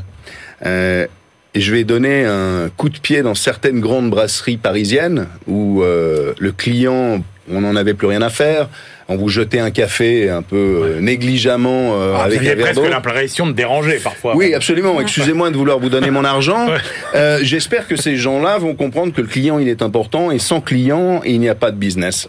Euh, 0.64 1.08
et 1.54 1.60
je 1.60 1.74
vais 1.74 1.82
donner 1.82 2.24
un 2.24 2.70
coup 2.76 2.88
de 2.88 2.98
pied 2.98 3.22
dans 3.22 3.34
certaines 3.34 3.80
grandes 3.80 4.08
brasseries 4.08 4.56
parisiennes 4.56 5.26
où 5.48 5.82
euh, 5.82 6.32
le 6.38 6.52
client, 6.52 7.24
on 7.50 7.60
n'en 7.62 7.74
avait 7.74 7.94
plus 7.94 8.06
rien 8.06 8.22
à 8.22 8.30
faire. 8.30 8.68
On 9.10 9.16
vous 9.16 9.28
jetait 9.28 9.58
un 9.58 9.70
café 9.70 10.28
un 10.28 10.42
peu 10.42 10.56
euh, 10.56 11.00
négligemment 11.00 11.94
euh, 11.94 12.14
Ah, 12.16 12.24
avec 12.24 12.46
un 12.46 12.56
presque 12.56 12.82
l'impression 12.82 13.46
de 13.46 13.52
déranger 13.52 13.98
parfois. 14.02 14.36
Oui, 14.36 14.52
absolument. 14.52 15.00
Excusez-moi 15.00 15.50
de 15.50 15.56
vouloir 15.56 15.78
vous 15.78 15.88
donner 15.88 16.10
mon 16.10 16.24
argent. 16.36 16.68
Euh, 17.14 17.38
J'espère 17.42 17.88
que 17.88 17.96
ces 17.96 18.16
gens-là 18.16 18.58
vont 18.58 18.74
comprendre 18.74 19.14
que 19.14 19.22
le 19.22 19.26
client, 19.26 19.58
il 19.58 19.68
est 19.68 19.80
important 19.80 20.30
et 20.30 20.38
sans 20.38 20.60
client, 20.60 21.22
il 21.24 21.40
n'y 21.40 21.48
a 21.48 21.54
pas 21.54 21.70
de 21.70 21.76
business. 21.76 22.28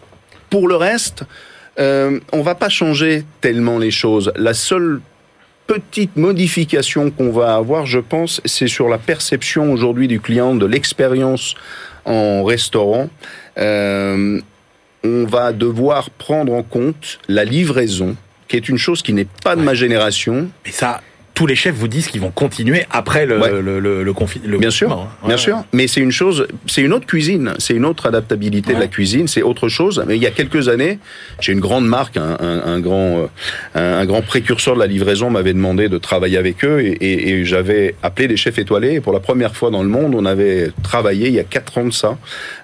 Pour 0.50 0.70
le 0.70 0.76
reste, 0.78 1.24
euh, 1.80 2.20
on 2.32 2.42
va 2.42 2.56
pas 2.56 2.70
changer 2.70 3.24
tellement 3.42 3.78
les 3.78 3.92
choses. 3.92 4.32
La 4.38 4.54
seule 4.54 5.02
petite 5.68 6.16
modification 6.16 7.12
qu'on 7.12 7.30
va 7.30 7.56
avoir, 7.56 7.86
je 7.86 8.00
pense, 8.00 8.42
c'est 8.46 8.68
sur 8.68 8.90
la 8.90 8.98
perception 8.98 9.72
aujourd'hui 9.72 10.08
du 10.08 10.20
client 10.20 10.56
de 10.56 10.66
l'expérience 10.66 11.56
en 12.06 12.44
restaurant. 12.44 13.10
Euh, 13.58 14.40
on 15.04 15.26
va 15.26 15.54
devoir 15.54 16.10
prendre 16.10 16.54
en 16.54 16.64
compte 16.64 17.20
la 17.28 17.46
livraison, 17.46 18.16
qui 18.48 18.58
est 18.58 18.70
une 18.70 18.78
chose 18.78 19.02
qui 19.02 19.14
n'est 19.14 19.28
pas 19.44 19.56
de 19.56 19.62
ma 19.62 19.74
génération. 19.74 20.50
Et 20.66 20.72
ça, 20.72 21.02
tous 21.40 21.48
les 21.48 21.56
chefs 21.56 21.74
vous 21.76 21.88
disent 21.88 22.08
qu'ils 22.10 22.20
vont 22.20 22.32
continuer 22.32 22.84
après 22.92 23.26
le, 23.26 23.40
Ouais. 23.40 23.50
le, 23.62 23.80
le, 23.80 24.04
le 24.04 24.12
confi- 24.14 24.42
le 24.46 24.58
Bien 24.58 24.70
sûr, 24.72 24.90
confinement, 24.90 25.10
hein. 25.24 25.28
bien 25.28 25.38
sûr. 25.38 25.64
Mais 25.72 25.88
c'est 25.88 26.02
une 26.02 26.12
chose, 26.12 26.46
c'est 26.68 26.82
une 26.82 26.92
autre 26.92 27.06
cuisine, 27.06 27.54
c'est 27.60 27.74
une 27.74 27.86
autre 27.86 28.08
adaptabilité 28.08 28.74
de 28.74 28.80
la 28.80 28.88
cuisine, 28.88 29.30
c'est 29.30 29.42
autre 29.42 29.70
chose. 29.70 30.04
Mais 30.06 30.18
il 30.18 30.22
y 30.22 30.28
a 30.28 30.32
quelques 30.32 30.68
années, 30.68 31.00
j'ai 31.40 31.54
une 31.54 31.62
grande 31.62 31.88
marque, 31.88 32.18
un, 32.18 32.36
un- 32.42 32.62
un 32.74 32.80
grand, 32.82 33.20
euh, 33.20 33.28
un, 33.76 34.02
un 34.02 34.06
grand 34.06 34.22
précurseur 34.22 34.76
de 34.76 34.82
la 34.82 34.88
livraison 34.88 35.30
m'avait 35.30 35.54
demandé 35.54 35.88
de 35.88 35.98
travailler 35.98 36.38
avec 36.38 36.66
eux 36.66 36.82
et, 36.82 36.90
et- 36.92 37.30
et 37.30 37.46
j'avais 37.46 37.96
appelé 38.04 38.28
des 38.28 38.36
chefs 38.36 38.58
étoilés. 38.60 38.96
Et 38.96 39.00
pour 39.00 39.14
la 39.14 39.22
première 39.22 39.56
fois 39.56 39.72
dans 39.72 39.82
le 39.84 39.88
monde, 39.90 40.16
on 40.16 40.26
avait 40.26 40.72
travaillé 40.84 41.28
il 41.30 41.34
y 41.36 41.40
a 41.40 41.46
quatre 41.46 41.78
ans 41.78 41.86
de 41.86 41.94
ça 41.94 42.18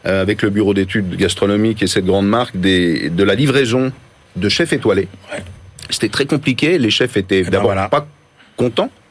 euh, 0.06 0.22
avec 0.22 0.42
le 0.42 0.50
bureau 0.50 0.74
d'études 0.74 1.16
gastronomiques 1.16 1.82
et 1.82 1.88
cette 1.88 2.06
grande 2.06 2.28
marque 2.28 2.58
des, 2.58 3.10
de 3.10 3.24
la 3.24 3.36
livraison 3.36 3.94
de 4.36 4.50
chefs 4.50 4.74
étoilés. 4.74 5.08
Ouais. 5.32 5.42
C'était 5.90 6.10
très 6.10 6.26
compliqué. 6.26 6.78
Les 6.80 6.90
chefs 6.90 7.16
étaient 7.16 7.44
ben 7.44 7.52
d'abord 7.52 7.68
voilà. 7.68 7.88
pas 7.90 8.06
contents. 8.58 9.05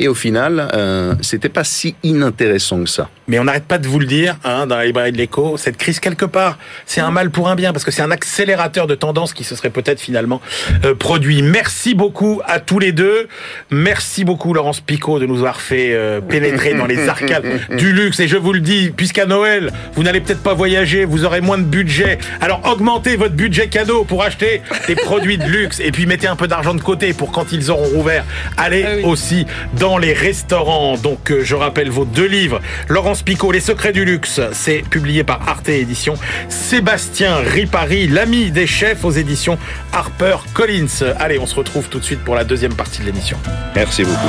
Et 0.00 0.08
au 0.08 0.14
final, 0.14 0.70
euh, 0.74 1.14
c'était 1.20 1.48
pas 1.48 1.62
si 1.62 1.94
inintéressant 2.02 2.82
que 2.82 2.90
ça. 2.90 3.08
Mais 3.28 3.38
on 3.38 3.44
n'arrête 3.44 3.64
pas 3.64 3.78
de 3.78 3.86
vous 3.86 4.00
le 4.00 4.06
dire 4.06 4.36
hein, 4.42 4.66
dans 4.66 4.76
la 4.76 4.86
librairie 4.86 5.12
de 5.12 5.16
l'écho, 5.16 5.56
cette 5.56 5.76
crise 5.76 6.00
quelque 6.00 6.24
part, 6.24 6.58
c'est 6.84 7.00
un 7.00 7.12
mal 7.12 7.30
pour 7.30 7.48
un 7.48 7.54
bien, 7.54 7.72
parce 7.72 7.84
que 7.84 7.92
c'est 7.92 8.02
un 8.02 8.10
accélérateur 8.10 8.88
de 8.88 8.96
tendance 8.96 9.32
qui 9.32 9.44
se 9.44 9.54
serait 9.54 9.70
peut-être 9.70 10.00
finalement 10.00 10.40
euh, 10.84 10.96
produit. 10.96 11.42
Merci 11.42 11.94
beaucoup 11.94 12.42
à 12.44 12.58
tous 12.58 12.80
les 12.80 12.90
deux. 12.90 13.28
Merci 13.70 14.24
beaucoup 14.24 14.52
Laurence 14.52 14.80
Picot 14.80 15.20
de 15.20 15.26
nous 15.26 15.38
avoir 15.38 15.60
fait 15.60 15.92
euh, 15.92 16.20
pénétrer 16.20 16.74
dans 16.74 16.86
les 16.86 17.08
arcades 17.08 17.46
du 17.78 17.92
luxe. 17.92 18.18
Et 18.18 18.26
je 18.26 18.36
vous 18.36 18.52
le 18.52 18.60
dis, 18.60 18.90
puisqu'à 18.94 19.26
Noël, 19.26 19.70
vous 19.94 20.02
n'allez 20.02 20.20
peut-être 20.20 20.42
pas 20.42 20.54
voyager, 20.54 21.04
vous 21.04 21.24
aurez 21.24 21.40
moins 21.40 21.56
de 21.58 21.62
budget. 21.62 22.18
Alors 22.40 22.60
augmentez 22.68 23.14
votre 23.14 23.34
budget 23.34 23.68
cadeau 23.68 24.02
pour 24.02 24.24
acheter 24.24 24.60
des 24.88 24.96
produits 24.96 25.38
de 25.38 25.44
luxe 25.44 25.78
et 25.78 25.92
puis 25.92 26.04
mettez 26.06 26.26
un 26.26 26.36
peu 26.36 26.48
d'argent 26.48 26.74
de 26.74 26.82
côté 26.82 27.12
pour 27.12 27.30
quand 27.30 27.52
ils 27.52 27.70
auront 27.70 27.84
rouvert. 27.84 28.24
Allez 28.56 28.84
Ah 28.84 28.94
oui. 28.96 29.04
aussi 29.04 29.46
dans 29.78 29.83
les 29.98 30.12
restaurants. 30.12 30.96
Donc 30.96 31.30
euh, 31.30 31.42
je 31.44 31.54
rappelle 31.54 31.90
vos 31.90 32.04
deux 32.04 32.26
livres. 32.26 32.60
Laurence 32.88 33.22
Picot, 33.22 33.52
Les 33.52 33.60
secrets 33.60 33.92
du 33.92 34.04
luxe, 34.04 34.40
c'est 34.52 34.82
publié 34.88 35.24
par 35.24 35.46
Arte 35.48 35.68
Éditions. 35.68 36.14
Sébastien 36.48 37.36
Ripari, 37.36 38.08
l'ami 38.08 38.50
des 38.50 38.66
chefs 38.66 39.04
aux 39.04 39.10
éditions 39.10 39.58
Harper 39.92 40.36
Collins. 40.54 41.14
Allez, 41.18 41.38
on 41.38 41.46
se 41.46 41.54
retrouve 41.54 41.88
tout 41.88 41.98
de 41.98 42.04
suite 42.04 42.20
pour 42.20 42.34
la 42.34 42.44
deuxième 42.44 42.74
partie 42.74 43.00
de 43.00 43.06
l'émission. 43.06 43.36
Merci 43.74 44.04
beaucoup. 44.04 44.28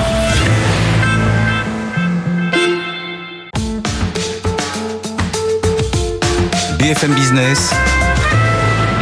BFM 6.78 7.14
Business, 7.14 7.74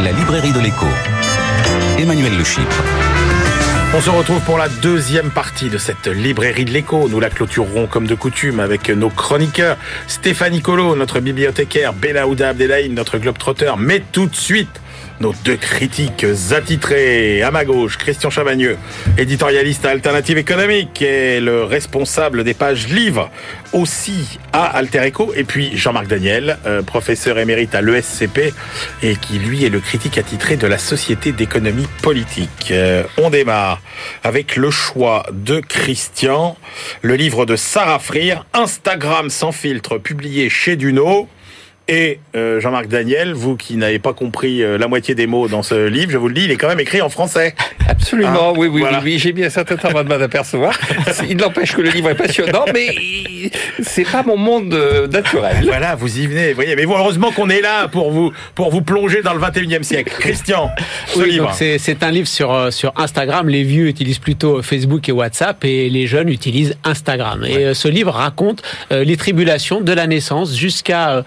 la 0.02 0.12
librairie 0.12 0.52
de 0.52 0.60
l'écho. 0.60 0.86
Emmanuel 1.98 2.36
Le 2.38 2.44
Chypre. 2.44 2.82
On 3.96 4.00
se 4.00 4.10
retrouve 4.10 4.40
pour 4.40 4.58
la 4.58 4.68
deuxième 4.68 5.30
partie 5.30 5.70
de 5.70 5.78
cette 5.78 6.08
librairie 6.08 6.64
de 6.64 6.72
l'écho. 6.72 7.08
Nous 7.08 7.20
la 7.20 7.30
clôturerons 7.30 7.86
comme 7.86 8.08
de 8.08 8.16
coutume 8.16 8.58
avec 8.58 8.88
nos 8.88 9.08
chroniqueurs. 9.08 9.76
Stéphanie 10.08 10.62
Colo, 10.62 10.96
notre 10.96 11.20
bibliothécaire, 11.20 11.92
Belaouda 11.92 12.48
Abdelhaïm, 12.48 12.92
notre 12.92 13.18
globetrotter. 13.18 13.72
Mais 13.78 14.02
tout 14.10 14.26
de 14.26 14.34
suite, 14.34 14.80
nos 15.20 15.32
deux 15.44 15.56
critiques 15.56 16.26
attitrés. 16.52 17.42
À 17.42 17.50
ma 17.50 17.64
gauche, 17.64 17.98
Christian 17.98 18.30
Chavagneux, 18.30 18.76
éditorialiste 19.18 19.84
à 19.86 19.90
Alternative 19.90 20.38
économique 20.38 21.02
et 21.02 21.40
le 21.40 21.64
responsable 21.64 22.44
des 22.44 22.54
pages 22.54 22.88
livres 22.88 23.30
aussi 23.72 24.38
à 24.52 24.64
Alter 24.64 25.02
Echo. 25.04 25.32
Et 25.34 25.44
puis 25.44 25.76
Jean-Marc 25.76 26.06
Daniel, 26.06 26.58
euh, 26.66 26.82
professeur 26.82 27.38
émérite 27.38 27.74
à 27.74 27.82
l'ESCP 27.82 28.52
et 29.02 29.16
qui 29.16 29.38
lui 29.38 29.64
est 29.64 29.68
le 29.68 29.80
critique 29.80 30.18
attitré 30.18 30.56
de 30.56 30.66
la 30.66 30.78
Société 30.78 31.32
d'économie 31.32 31.88
politique. 32.02 32.68
Euh, 32.70 33.04
on 33.18 33.30
démarre 33.30 33.80
avec 34.22 34.56
le 34.56 34.70
choix 34.70 35.26
de 35.32 35.60
Christian, 35.60 36.56
le 37.02 37.14
livre 37.14 37.46
de 37.46 37.56
Sarah 37.56 37.98
Freer, 37.98 38.36
Instagram 38.52 39.30
sans 39.30 39.52
filtre, 39.52 39.98
publié 39.98 40.48
chez 40.50 40.76
Duno. 40.76 41.28
Et 41.86 42.18
euh, 42.34 42.60
Jean-Marc 42.60 42.88
Daniel, 42.88 43.34
vous 43.34 43.56
qui 43.56 43.76
n'avez 43.76 43.98
pas 43.98 44.14
compris 44.14 44.62
euh, 44.62 44.78
la 44.78 44.88
moitié 44.88 45.14
des 45.14 45.26
mots 45.26 45.48
dans 45.48 45.62
ce 45.62 45.86
livre, 45.86 46.10
je 46.10 46.16
vous 46.16 46.28
le 46.28 46.34
dis, 46.34 46.44
il 46.44 46.50
est 46.50 46.56
quand 46.56 46.68
même 46.68 46.80
écrit 46.80 47.02
en 47.02 47.10
français. 47.10 47.54
Absolument, 47.86 48.30
Ah, 48.34 48.52
oui, 48.56 48.68
oui, 48.68 48.80
voilà. 48.80 48.98
oui, 49.04 49.12
oui, 49.12 49.18
j'ai 49.18 49.34
mis 49.34 49.44
un 49.44 49.50
certain 49.50 49.76
temps 49.76 49.88
avant 49.88 50.02
de 50.02 50.08
m'en 50.08 50.14
apercevoir. 50.22 50.72
Il 51.28 51.36
n'empêche 51.36 51.74
que 51.76 51.82
le 51.82 51.90
livre 51.90 52.08
est 52.08 52.14
passionnant, 52.14 52.64
mais 52.72 52.94
c'est 53.82 54.10
pas 54.10 54.22
mon 54.22 54.38
monde 54.38 54.72
euh, 54.72 55.06
naturel. 55.08 55.56
Voilà, 55.64 55.94
vous 55.94 56.18
y 56.18 56.26
venez, 56.26 56.48
vous 56.50 56.54
voyez. 56.54 56.74
Mais 56.76 56.86
vous, 56.86 56.94
heureusement 56.94 57.30
qu'on 57.30 57.50
est 57.50 57.60
là 57.60 57.88
pour 57.88 58.10
vous 58.10 58.32
pour 58.54 58.70
vous 58.70 58.80
plonger 58.80 59.20
dans 59.20 59.34
le 59.34 59.40
21e 59.40 59.82
siècle. 59.82 60.14
Christian, 60.18 60.70
ce 61.08 61.18
Oui, 61.18 61.32
livre. 61.32 61.52
c'est 61.54 62.02
un 62.02 62.10
livre 62.10 62.28
sur 62.28 62.72
sur 62.72 62.94
Instagram. 62.96 63.48
Les 63.50 63.62
vieux 63.64 63.88
utilisent 63.88 64.18
plutôt 64.18 64.62
Facebook 64.62 65.06
et 65.10 65.12
WhatsApp 65.12 65.62
et 65.66 65.90
les 65.90 66.06
jeunes 66.06 66.30
utilisent 66.30 66.76
Instagram. 66.84 67.44
Et 67.44 67.74
ce 67.74 67.88
livre 67.88 68.12
raconte 68.12 68.62
euh, 68.92 69.04
les 69.04 69.18
tribulations 69.18 69.82
de 69.82 69.92
la 69.92 70.06
naissance 70.06 70.56
jusqu'à 70.56 71.10
euh, 71.10 71.22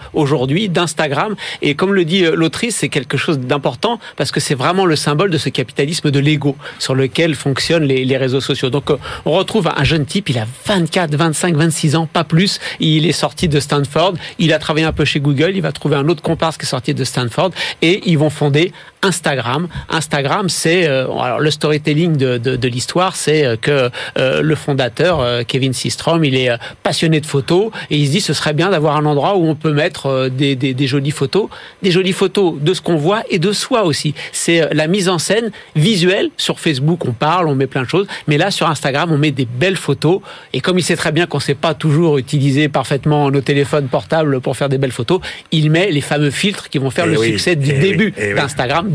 d'Instagram. 0.68 1.36
Et 1.62 1.74
comme 1.74 1.94
le 1.94 2.04
dit 2.04 2.24
euh, 2.24 2.34
l'autrice, 2.34 2.76
c'est 2.76 2.88
quelque 2.88 3.16
chose 3.16 3.38
d'important 3.38 3.98
parce 4.16 4.30
que 4.30 4.40
c'est 4.40 4.54
vraiment 4.54 4.86
le 4.86 4.96
symbole 4.96 5.30
de 5.30 5.38
ce 5.38 5.48
capitalisme 5.48 6.10
de 6.10 6.18
l'ego 6.18 6.56
sur 6.78 6.94
lequel 6.94 7.34
fonctionnent 7.34 7.84
les, 7.84 8.04
les 8.04 8.16
réseaux 8.16 8.40
sociaux. 8.40 8.70
Donc 8.70 8.90
euh, 8.90 8.96
on 9.24 9.32
retrouve 9.32 9.70
un 9.74 9.84
jeune 9.84 10.06
type, 10.06 10.28
il 10.30 10.38
a 10.38 10.46
24, 10.66 11.14
25, 11.14 11.56
26 11.56 11.96
ans, 11.96 12.06
pas 12.06 12.24
plus. 12.24 12.60
Il 12.80 13.06
est 13.06 13.12
sorti 13.12 13.48
de 13.48 13.60
Stanford. 13.60 14.14
Il 14.38 14.52
a 14.52 14.58
travaillé 14.58 14.86
un 14.86 14.92
peu 14.92 15.04
chez 15.04 15.20
Google. 15.20 15.52
Il 15.54 15.62
va 15.62 15.72
trouver 15.72 15.96
un 15.96 16.08
autre 16.08 16.22
comparse 16.22 16.56
qui 16.56 16.64
est 16.64 16.68
sorti 16.68 16.94
de 16.94 17.04
Stanford 17.04 17.50
et 17.82 18.02
ils 18.06 18.18
vont 18.18 18.30
fonder 18.30 18.72
Instagram. 19.02 19.68
Instagram, 19.90 20.48
c'est 20.48 20.86
euh, 20.88 21.04
alors 21.10 21.38
le 21.40 21.50
storytelling 21.50 22.16
de, 22.16 22.38
de, 22.38 22.56
de 22.56 22.68
l'histoire, 22.68 23.14
c'est 23.16 23.44
euh, 23.44 23.56
que 23.56 23.90
euh, 24.18 24.42
le 24.42 24.54
fondateur 24.54 25.20
euh, 25.20 25.42
Kevin 25.46 25.72
Systrom, 25.72 26.24
il 26.24 26.34
est 26.34 26.50
euh, 26.50 26.56
passionné 26.82 27.20
de 27.20 27.26
photos 27.26 27.70
et 27.90 27.96
il 27.96 28.06
se 28.06 28.10
dit 28.12 28.20
ce 28.20 28.32
serait 28.32 28.54
bien 28.54 28.70
d'avoir 28.70 28.96
un 28.96 29.04
endroit 29.04 29.36
où 29.36 29.46
on 29.46 29.54
peut 29.54 29.72
mettre 29.72 30.06
euh, 30.06 30.28
des, 30.28 30.56
des, 30.56 30.74
des 30.74 30.86
jolies 30.86 31.10
photos, 31.12 31.48
des 31.82 31.90
jolies 31.90 32.12
photos 32.12 32.54
de 32.60 32.74
ce 32.74 32.80
qu'on 32.80 32.96
voit 32.96 33.22
et 33.30 33.38
de 33.38 33.52
soi 33.52 33.84
aussi. 33.84 34.14
C'est 34.32 34.72
la 34.74 34.86
mise 34.88 35.08
en 35.08 35.18
scène 35.18 35.50
visuelle. 35.76 36.30
Sur 36.36 36.58
Facebook, 36.58 37.04
on 37.06 37.12
parle, 37.12 37.48
on 37.48 37.54
met 37.54 37.66
plein 37.66 37.82
de 37.82 37.88
choses, 37.88 38.06
mais 38.26 38.36
là 38.36 38.50
sur 38.50 38.68
Instagram, 38.68 39.12
on 39.12 39.18
met 39.18 39.30
des 39.30 39.46
belles 39.46 39.76
photos. 39.76 40.20
Et 40.52 40.60
comme 40.60 40.78
il 40.78 40.82
sait 40.82 40.96
très 40.96 41.12
bien 41.12 41.26
qu'on 41.26 41.38
ne 41.38 41.42
sait 41.42 41.54
pas 41.54 41.74
toujours 41.74 42.18
utiliser 42.18 42.68
parfaitement 42.68 43.30
nos 43.30 43.40
téléphones 43.40 43.88
portables 43.88 44.40
pour 44.40 44.56
faire 44.56 44.68
des 44.68 44.78
belles 44.78 44.92
photos, 44.92 45.20
il 45.52 45.70
met 45.70 45.90
les 45.90 46.00
fameux 46.00 46.30
filtres 46.30 46.68
qui 46.68 46.78
vont 46.78 46.90
faire 46.90 47.06
Eh 47.06 47.12
le 47.12 47.18
oui, 47.18 47.26
succès 47.28 47.54
du 47.56 47.70
eh 47.70 47.74
oui, 47.74 47.80
début 47.80 48.14
eh 48.16 48.34
oui. 48.34 48.34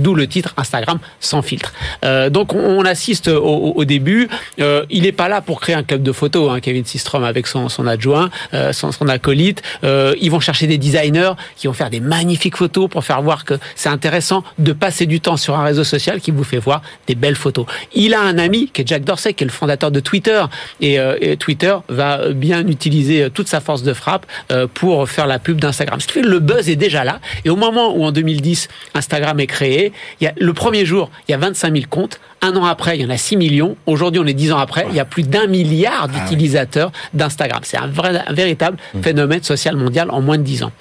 D'où 0.01 0.15
le 0.15 0.27
titre 0.27 0.53
Instagram 0.57 0.99
sans 1.19 1.41
filtre. 1.41 1.73
Euh, 2.05 2.29
donc 2.29 2.53
on, 2.53 2.83
assiste 2.85 3.27
au, 3.27 3.73
au- 3.75 3.85
début. 3.85 4.29
Euh, 4.59 4.85
il 4.89 5.03
n'est 5.03 5.11
pas 5.11 5.27
là 5.27 5.41
pour 5.41 5.59
créer 5.59 5.75
un 5.75 5.83
club 5.83 6.03
de 6.03 6.11
photos, 6.11 6.51
hein, 6.51 6.59
Kevin 6.59 6.85
Systrom 6.85 7.23
avec 7.23 7.47
son, 7.47 7.69
son 7.69 7.85
adjoint, 7.87 8.29
euh, 8.53 8.71
son, 8.73 8.91
son 8.91 9.07
acolyte. 9.07 9.61
Euh, 9.83 10.15
ils 10.21 10.31
vont 10.31 10.39
chercher 10.39 10.67
des 10.67 10.77
designers 10.77 11.33
qui 11.57 11.67
vont 11.67 11.73
faire 11.73 11.89
des 11.89 11.99
magnifiques 11.99 12.57
photos 12.57 12.89
pour 12.89 13.03
faire 13.03 13.21
voir 13.21 13.45
que 13.45 13.55
c'est 13.75 13.89
intéressant 13.89 14.43
de 14.59 14.71
passer 14.73 15.05
du 15.05 15.19
temps 15.19 15.37
sur 15.37 15.55
un 15.57 15.63
réseau 15.63 15.83
social 15.83 16.21
qui 16.21 16.31
vous 16.31 16.43
fait 16.43 16.59
voir 16.59 16.81
des 17.07 17.15
belles 17.15 17.35
photos. 17.35 17.65
Il 17.93 18.13
a 18.13 18.21
un 18.21 18.37
ami 18.37 18.69
qui 18.73 18.81
est 18.81 18.87
Jack 18.87 19.03
Dorsey, 19.03 19.33
qui 19.33 19.43
est 19.43 19.47
le 19.47 19.51
fondateur 19.51 19.91
de 19.91 19.99
Twitter, 19.99 20.43
et, 20.81 20.99
euh, 20.99 21.17
et 21.21 21.37
Twitter 21.37 21.75
va 21.89 22.29
bien 22.29 22.65
utiliser 22.67 23.23
euh, 23.23 23.29
toute 23.29 23.47
sa 23.47 23.59
force 23.61 23.83
de 23.83 23.93
frappe 23.93 24.25
pour 24.73 25.09
faire 25.09 25.27
la 25.27 25.39
pub 25.39 25.59
d'Instagram. 25.59 25.99
Ce 25.99 26.07
qui 26.07 26.13
fait 26.13 26.21
que 26.21 26.27
le 26.27 26.39
buzz 26.39 26.69
est 26.69 26.75
déjà 26.75 27.03
là. 27.03 27.19
Et 27.45 27.49
au 27.49 27.55
moment 27.55 27.95
où 27.95 28.03
en 28.05 28.11
2010 28.11 28.67
Instagram 28.93 29.39
est 29.39 29.47
créé, 29.47 29.82
il 30.21 30.23
y 30.23 30.27
a 30.27 30.33
le 30.37 30.53
premier 30.53 30.85
jour, 30.85 31.09
il 31.27 31.31
y 31.31 31.35
a 31.35 31.37
25 31.37 31.73
000 31.73 31.85
comptes. 31.89 32.19
Un 32.41 32.55
an 32.55 32.65
après, 32.65 32.97
il 32.97 33.01
y 33.01 33.05
en 33.05 33.09
a 33.09 33.17
6 33.17 33.37
millions. 33.37 33.75
Aujourd'hui, 33.85 34.21
on 34.23 34.25
est 34.25 34.33
10 34.33 34.51
ans 34.51 34.57
après, 34.57 34.85
il 34.89 34.95
y 34.95 34.99
a 34.99 35.05
plus 35.05 35.23
d'un 35.23 35.47
milliard 35.47 36.07
d'utilisateurs 36.07 36.91
d'Instagram. 37.13 37.61
C'est 37.63 37.77
un, 37.77 37.87
vrai, 37.87 38.21
un 38.25 38.33
véritable 38.33 38.77
phénomène 39.01 39.43
social 39.43 39.75
mondial 39.75 40.11
en 40.11 40.21
moins 40.21 40.37
de 40.37 40.43
10 40.43 40.63
ans. 40.63 40.71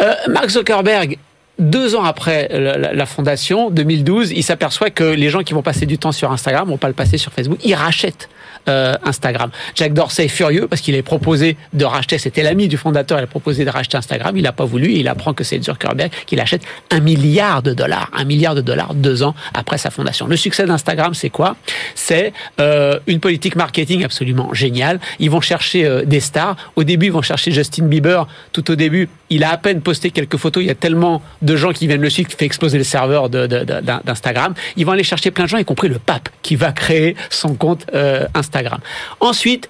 Euh, 0.00 0.12
Mark 0.28 0.50
Zuckerberg, 0.50 1.18
deux 1.58 1.96
ans 1.96 2.04
après 2.04 2.48
la, 2.50 3.06
fondation, 3.06 3.70
2012, 3.70 4.30
il 4.30 4.42
s'aperçoit 4.42 4.90
que 4.90 5.04
les 5.04 5.28
gens 5.28 5.42
qui 5.42 5.54
vont 5.54 5.62
passer 5.62 5.86
du 5.86 5.98
temps 5.98 6.12
sur 6.12 6.30
Instagram 6.30 6.68
vont 6.68 6.76
pas 6.76 6.88
le 6.88 6.94
passer 6.94 7.18
sur 7.18 7.32
Facebook. 7.32 7.58
Il 7.64 7.74
rachète 7.74 8.28
euh, 8.68 8.94
Instagram. 9.04 9.50
Jack 9.74 9.92
Dorsey 9.92 10.26
est 10.26 10.28
furieux 10.28 10.66
parce 10.68 10.82
qu'il 10.82 10.94
est 10.94 11.02
proposé 11.02 11.56
de 11.72 11.84
racheter, 11.84 12.18
c'était 12.18 12.42
l'ami 12.42 12.68
du 12.68 12.76
fondateur, 12.76 13.18
il 13.18 13.24
a 13.24 13.26
proposé 13.26 13.64
de 13.64 13.70
racheter 13.70 13.96
Instagram, 13.96 14.36
il 14.36 14.42
n'a 14.42 14.52
pas 14.52 14.64
voulu, 14.64 14.92
il 14.92 15.08
apprend 15.08 15.32
que 15.32 15.44
c'est 15.44 15.62
Zuckerberg 15.62 16.10
qui 16.26 16.36
l'achète 16.36 16.62
un 16.90 17.00
milliard 17.00 17.62
de 17.62 17.72
dollars, 17.72 18.10
un 18.12 18.24
milliard 18.24 18.54
de 18.54 18.60
dollars 18.60 18.94
deux 18.94 19.22
ans 19.22 19.34
après 19.54 19.78
sa 19.78 19.90
fondation. 19.90 20.26
Le 20.26 20.36
succès 20.36 20.66
d'Instagram, 20.66 21.14
c'est 21.14 21.30
quoi? 21.30 21.56
C'est 21.94 22.32
euh, 22.60 22.98
une 23.06 23.20
politique 23.20 23.56
marketing 23.56 24.04
absolument 24.04 24.52
géniale. 24.52 25.00
Ils 25.18 25.30
vont 25.30 25.40
chercher 25.40 25.84
euh, 25.84 26.04
des 26.04 26.20
stars. 26.20 26.56
Au 26.76 26.84
début, 26.84 27.06
ils 27.06 27.12
vont 27.12 27.22
chercher 27.22 27.50
Justin 27.50 27.86
Bieber. 27.86 28.26
Tout 28.52 28.70
au 28.70 28.74
début, 28.74 29.08
il 29.30 29.44
a 29.44 29.50
à 29.50 29.56
peine 29.56 29.80
posté 29.80 30.10
quelques 30.10 30.36
photos. 30.36 30.62
Il 30.62 30.66
y 30.66 30.70
a 30.70 30.74
tellement 30.74 31.22
de 31.42 31.56
gens 31.56 31.72
qui 31.72 31.86
viennent 31.86 32.02
le 32.02 32.10
suivre 32.10 32.28
qui 32.28 32.36
fait 32.36 32.46
exploser 32.46 32.78
le 32.78 32.84
serveur 32.84 33.28
d'Instagram. 33.28 34.54
Ils 34.76 34.84
vont 34.84 34.92
aller 34.92 35.04
chercher 35.04 35.30
plein 35.30 35.44
de 35.44 35.48
gens, 35.48 35.58
y 35.58 35.64
compris 35.64 35.88
le 35.88 35.98
pape, 35.98 36.28
qui 36.42 36.56
va 36.56 36.72
créer 36.72 37.16
son 37.30 37.54
compte 37.54 37.86
Instagram. 38.34 38.57
Ensuite, 39.20 39.68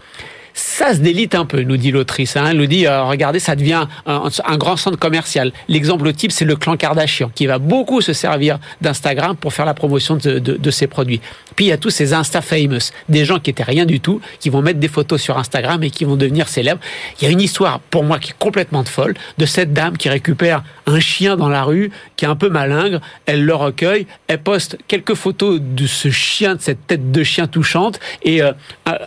ça 0.59 0.93
se 0.93 0.99
délite 0.99 1.37
un 1.37 1.45
peu, 1.45 1.63
nous 1.63 1.77
dit 1.77 1.93
l'autrice. 1.93 2.37
Hein. 2.37 2.47
Elle 2.51 2.57
nous 2.57 2.67
dit, 2.67 2.87
euh, 2.87 3.05
regardez, 3.05 3.39
ça 3.39 3.55
devient 3.55 3.87
un, 4.07 4.57
grand 4.57 4.77
centre 4.77 4.99
commercial. 4.99 5.53
L'exemple 5.69 6.13
type, 6.13 6.33
c'est 6.33 6.45
le 6.45 6.57
clan 6.57 6.77
Kardashian, 6.77 7.31
qui 7.33 7.47
va 7.47 7.59
beaucoup 7.59 8.01
se 8.01 8.13
servir 8.13 8.59
d'Instagram 8.81 9.37
pour 9.37 9.53
faire 9.53 9.67
la 9.67 9.75
promotion 9.75 10.17
de 10.17 10.71
ses 10.71 10.89
produits. 10.89 11.21
Puis 11.55 11.67
il 11.67 11.69
y 11.69 11.73
a 11.73 11.77
tous 11.77 11.91
ces 11.91 12.13
Insta 12.13 12.41
famous, 12.41 12.91
des 13.09 13.25
gens 13.25 13.39
qui 13.39 13.51
étaient 13.51 13.63
rien 13.63 13.85
du 13.85 14.01
tout, 14.01 14.21
qui 14.41 14.51
vont 14.51 14.61
mettre 14.61 14.81
des 14.81 14.89
photos 14.89 15.21
sur 15.21 15.39
Instagram 15.39 15.83
et 15.85 15.91
qui 15.91 16.05
vont 16.05 16.17
devenir 16.17 16.49
célèbres. 16.49 16.81
Il 17.21 17.25
y 17.25 17.29
a 17.29 17.31
une 17.31 17.41
histoire, 17.41 17.79
pour 17.79 18.03
moi, 18.03 18.19
qui 18.19 18.31
est 18.31 18.39
complètement 18.39 18.83
de 18.83 18.89
folle, 18.89 19.15
de 19.39 19.47
cette 19.47 19.73
dame 19.73 19.97
qui 19.97 20.09
récupère 20.09 20.65
un 20.87 20.99
chien 20.99 21.37
dans 21.37 21.49
la 21.49 21.63
rue, 21.63 21.93
qui 22.17 22.25
est 22.25 22.29
un 22.29 22.37
peu 22.37 22.49
malingre. 22.49 23.01
Elle 23.27 23.45
le 23.45 23.55
recueille, 23.55 24.07
elle 24.27 24.43
poste 24.43 24.77
quelques 24.89 25.15
photos 25.15 25.61
de 25.61 25.87
ce 25.87 26.11
chien, 26.11 26.57
de 26.57 26.61
cette 26.61 26.85
tête 26.89 27.13
de 27.13 27.23
chien 27.23 27.47
touchante, 27.47 28.01
et 28.23 28.43
euh, 28.43 28.53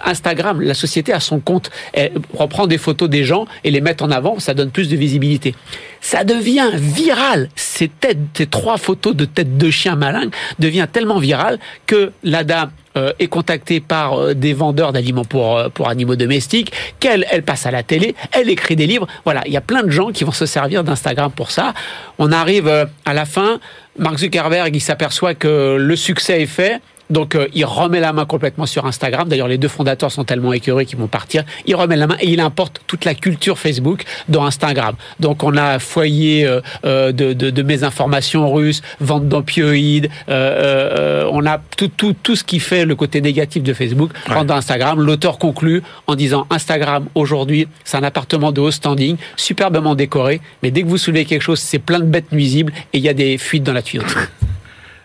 Instagram, 0.06 0.62
la 0.62 0.74
société 0.74 1.12
a 1.12 1.20
son 1.20 1.41
compte, 1.42 1.72
elle 1.94 2.14
reprend 2.34 2.68
des 2.68 2.78
photos 2.78 3.10
des 3.10 3.24
gens 3.24 3.46
et 3.64 3.72
les 3.72 3.82
met 3.82 4.02
en 4.02 4.12
avant, 4.12 4.40
ça 4.40 4.54
donne 4.54 4.72
plus 4.72 4.90
de 4.90 4.96
visibilité. 4.96 5.56
Ça 6.00 6.24
devient 6.24 6.70
viral. 6.74 7.50
Ces 7.56 7.88
têtes, 7.88 8.18
ces 8.34 8.48
trois 8.48 8.78
photos 8.78 9.16
de 9.16 9.26
têtes 9.26 9.58
de 9.58 9.70
chien 9.70 9.96
malingre 9.96 10.32
devient 10.60 10.88
tellement 10.92 11.20
viral 11.20 11.60
que 11.86 12.12
la 12.24 12.44
dame 12.44 12.72
euh, 12.98 13.14
est 13.20 13.28
contactée 13.28 13.80
par 13.80 14.20
euh, 14.20 14.34
des 14.34 14.54
vendeurs 14.54 14.92
d'aliments 14.92 15.24
pour 15.24 15.58
euh, 15.58 15.70
pour 15.70 15.88
animaux 15.88 16.18
domestiques, 16.18 16.74
qu'elle 17.00 17.26
elle 17.32 17.42
passe 17.42 17.66
à 17.66 17.72
la 17.72 17.84
télé, 17.84 18.16
elle 18.34 18.50
écrit 18.50 18.76
des 18.76 18.86
livres. 18.86 19.08
Voilà, 19.24 19.44
il 19.46 19.54
y 19.54 19.58
a 19.58 19.62
plein 19.62 19.84
de 19.84 19.90
gens 19.90 20.12
qui 20.12 20.26
vont 20.26 20.34
se 20.34 20.46
servir 20.46 20.84
d'Instagram 20.84 21.32
pour 21.32 21.52
ça. 21.52 21.74
On 22.20 22.34
arrive 22.34 22.68
à 23.06 23.14
la 23.14 23.24
fin, 23.24 23.62
Mark 23.98 24.18
Zuckerberg, 24.18 24.76
il 24.76 24.82
s'aperçoit 24.82 25.36
que 25.36 25.78
le 25.80 25.96
succès 25.96 26.42
est 26.42 26.48
fait. 26.48 26.82
Donc 27.12 27.36
euh, 27.36 27.48
il 27.54 27.66
remet 27.66 28.00
la 28.00 28.14
main 28.14 28.26
complètement 28.26 28.66
sur 28.66 28.86
Instagram. 28.88 29.30
D'ailleurs, 29.30 29.48
les 29.48 29.60
deux 29.60 29.68
fondateurs 29.68 30.12
sont 30.12 30.24
tellement 30.24 30.54
écœurés 30.54 30.86
qu'ils 30.88 30.98
vont 30.98 31.08
partir. 31.08 31.44
Il 31.68 31.76
remet 31.76 31.96
la 31.96 32.08
main 32.08 32.18
et 32.20 32.30
il 32.30 32.40
importe 32.40 32.82
toute 32.88 33.06
la 33.06 33.14
culture 33.14 33.60
Facebook 33.60 34.04
dans 34.30 34.46
Instagram. 34.46 34.96
Donc 35.20 35.44
on 35.44 35.56
a 35.58 35.78
foyer 35.78 36.48
euh, 36.48 36.62
euh, 36.86 37.12
de, 37.12 37.34
de, 37.34 37.50
de 37.50 37.62
mésinformation 37.62 38.52
russe, 38.52 38.82
vente 39.00 39.28
d'opioïdes. 39.28 40.10
euh, 40.30 41.28
on 41.32 41.46
a 41.46 41.60
tout, 41.78 41.90
tout, 41.90 42.14
tout 42.24 42.36
ce 42.36 42.44
qui 42.44 42.60
fait 42.60 42.86
le 42.86 42.96
côté 42.96 43.22
négatif 43.22 43.62
de 43.62 43.74
Facebook 43.74 44.12
rentre 44.28 44.46
dans 44.46 44.56
Instagram. 44.56 45.00
L'auteur 45.02 45.38
conclut 45.38 45.84
en 46.08 46.16
disant 46.16 46.48
Instagram 46.50 47.06
aujourd'hui, 47.16 47.68
c'est 47.84 47.98
un 47.98 48.04
appartement 48.04 48.52
de 48.52 48.62
haut 48.62 48.72
standing, 48.72 49.18
superbement 49.36 49.96
décoré, 49.96 50.42
mais 50.64 50.72
dès 50.72 50.82
que 50.84 50.88
vous 50.88 50.98
soulevez 50.98 51.26
quelque 51.26 51.42
chose, 51.42 51.60
c'est 51.60 51.80
plein 51.80 52.00
de 52.00 52.06
bêtes 52.06 52.32
nuisibles 52.32 52.74
et 52.94 52.98
il 52.98 53.04
y 53.04 53.10
a 53.10 53.14
des 53.14 53.38
fuites 53.38 53.64
dans 53.64 53.74
la 53.74 53.82
tuyauterie. 53.82 54.26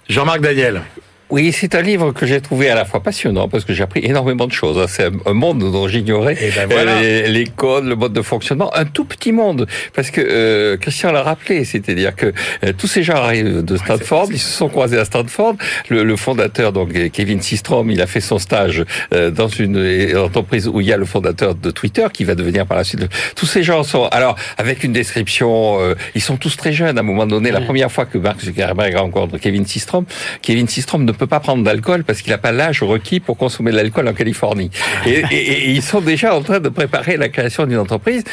Jean-Marc 0.09 0.40
Daniel. 0.40 0.83
Oui, 1.28 1.50
c'est 1.52 1.74
un 1.74 1.82
livre 1.82 2.12
que 2.12 2.24
j'ai 2.24 2.40
trouvé 2.40 2.70
à 2.70 2.76
la 2.76 2.84
fois 2.84 3.02
passionnant 3.02 3.48
parce 3.48 3.64
que 3.64 3.74
j'ai 3.74 3.82
appris 3.82 4.00
énormément 4.04 4.46
de 4.46 4.52
choses. 4.52 4.78
hein. 4.78 4.86
C'est 4.88 5.06
un- 5.26 5.32
monde 5.32 5.58
dont 5.58 5.88
j'ignorais 5.88 6.36
Eh 6.40 6.50
ben 6.52 6.68
voilà. 6.70 6.98
euh, 6.98 7.00
les, 7.02 7.28
les 7.32 7.46
codes, 7.46 7.84
le 7.84 7.96
mode 7.96 8.12
de 8.12 8.22
fonctionnement, 8.22 8.72
un 8.76 8.84
tout 8.84 9.04
petit 9.04 9.32
monde. 9.32 9.66
Parce 9.92 10.12
que 10.12 10.20
euh, 10.20 10.76
Christian 10.76 11.10
l'a 11.10 11.22
rappelé, 11.24 11.64
c'est-à-dire 11.64 12.14
que 12.14 12.26
euh, 12.64 12.72
tous 12.78 12.86
ces 12.86 13.02
gens 13.02 13.16
arrivent 13.16 13.64
de 13.64 13.76
Stanford, 13.76 14.28
ils 14.30 14.38
se 14.38 14.52
sont 14.52 14.68
croisés 14.68 14.98
à 14.98 15.04
Stanford. 15.04 15.56
Le, 15.88 16.04
le 16.04 16.14
fondateur, 16.16 16.72
donc 16.72 16.94
euh, 16.94 17.08
Kevin 17.12 17.42
Systrom, 17.42 17.90
il 17.90 18.00
a 18.00 18.06
fait 18.06 18.20
son 18.20 18.38
stage 18.38 18.84
euh, 19.12 19.32
dans 19.32 19.48
une 19.48 20.16
entreprise 20.16 20.68
où 20.68 20.80
il 20.80 20.86
y 20.86 20.92
a 20.92 20.96
le 20.96 21.06
fondateur 21.06 21.56
de 21.56 21.70
Twitter 21.72 22.06
qui 22.12 22.22
va 22.22 22.36
devenir 22.36 22.66
par 22.66 22.76
la 22.76 22.84
suite. 22.84 23.00
le- 23.00 23.08
Tous 23.34 23.46
ces 23.46 23.64
gens 23.64 23.82
sont 23.82 24.04
alors 24.12 24.36
avec 24.58 24.84
une 24.84 24.92
description. 24.92 25.80
euh, 25.80 25.94
ils 26.14 26.22
sont 26.22 26.36
tous 26.36 26.56
très 26.56 26.72
jeunes. 26.72 26.98
À 26.98 27.00
un 27.00 27.04
moment 27.04 27.26
donné, 27.26 27.50
la 27.50 27.60
première 27.62 27.90
fois 27.90 28.06
que 28.06 28.16
Mark 28.16 28.40
Zuckerberg 28.40 28.94
rencontre 28.94 29.38
Kevin 29.38 29.66
Systrom, 29.66 30.04
Kevin 30.40 30.68
Systrom 30.68 31.04
ne 31.04 31.15
peut 31.16 31.26
pas 31.26 31.40
prendre 31.40 31.64
d'alcool 31.64 32.05
parce 32.05 32.22
qu'il 32.22 32.31
n'a 32.31 32.38
pas 32.38 32.52
l'âge 32.52 32.83
requis 32.83 33.20
pour 33.20 33.37
consommer 33.37 33.70
de 33.70 33.76
l'alcool 33.76 34.09
en 34.09 34.12
Californie. 34.12 34.70
Et, 35.07 35.70
ils 35.70 35.83
sont 35.83 36.00
déjà 36.00 36.35
en 36.35 36.42
train 36.42 36.61
de 36.61 36.68
préparer 36.68 37.16
la 37.16 37.29
création 37.29 37.66
d'une 37.66 37.79
entreprise. 37.79 38.24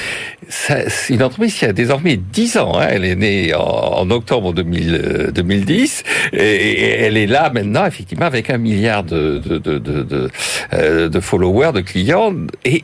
Une 1.09 1.23
entreprise 1.23 1.55
qui 1.55 1.65
a 1.65 1.73
désormais 1.73 2.17
10 2.17 2.57
ans. 2.57 2.79
hein. 2.79 2.87
Elle 2.89 3.05
est 3.05 3.15
née 3.15 3.53
en, 3.53 4.09
octobre 4.09 4.53
2000, 4.53 5.01
euh, 5.03 5.31
2010 5.31 6.03
et, 6.33 6.89
elle 7.05 7.17
est 7.17 7.27
là 7.27 7.51
maintenant 7.53 7.85
effectivement 7.85 8.25
avec 8.25 8.49
un 8.49 8.57
milliard 8.57 9.03
de, 9.03 9.39
de, 9.39 10.29
euh, 10.73 11.21
followers, 11.21 11.71
de 11.73 11.81
clients 11.81 12.33
et 12.65 12.83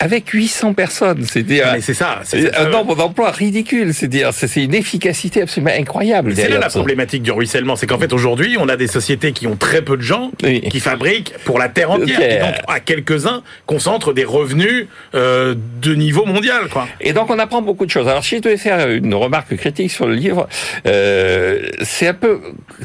avec 0.00 0.28
800 0.30 0.72
personnes. 0.74 1.24
C'est-à-dire 1.24 1.68
Mais 1.74 1.80
c'est 1.82 1.94
ça. 1.94 2.20
c'est- 2.24 2.54
un 2.56 2.70
nombre 2.70 2.96
d'emplois 2.96 3.30
ridicule. 3.30 3.92
C'est-à-dire 3.94 4.30
c'est 4.32 4.64
une 4.64 4.74
efficacité 4.74 5.42
absolument 5.42 5.72
incroyable. 5.78 6.32
C'est 6.34 6.48
là 6.48 6.58
la 6.58 6.68
problématique 6.70 7.22
du 7.22 7.30
ruissellement, 7.30 7.76
c'est 7.76 7.86
qu'en 7.86 7.98
fait 7.98 8.12
aujourd'hui 8.12 8.56
on 8.58 8.68
a 8.68 8.76
des 8.76 8.86
sociétés 8.86 9.32
qui 9.32 9.46
ont 9.46 9.56
très 9.56 9.82
peu 9.82 9.96
de 9.96 10.02
gens 10.02 10.32
Oui. 10.42 10.62
qui 10.62 10.80
fabriquent 10.80 11.34
pour 11.44 11.58
la 11.58 11.68
terre 11.68 11.90
entière 11.90 12.18
Ok. 12.18 12.24
et 12.26 12.38
donc 12.40 12.54
à 12.66 12.80
quelques-uns 12.80 13.42
concentrent 13.66 14.12
des 14.14 14.24
revenus 14.24 14.86
euh, 15.14 15.54
de 15.82 15.94
niveau 15.94 16.24
mondial 16.24 16.68
quoi. 16.70 16.88
Et 17.00 17.12
donc 17.12 17.28
on 17.30 17.38
apprend 17.38 17.60
beaucoup 17.62 17.84
de 17.86 17.90
choses. 17.90 18.08
Alors 18.08 18.24
si 18.24 18.36
je 18.38 18.42
devais 18.42 18.56
faire 18.56 18.88
une 18.88 19.14
remarque 19.14 19.54
critique 19.56 19.90
sur 19.90 20.06
le 20.06 20.14
livre, 20.14 20.48
euh, 20.86 21.60
c'est 21.82 22.06
un 22.08 22.14
peu 22.14 22.40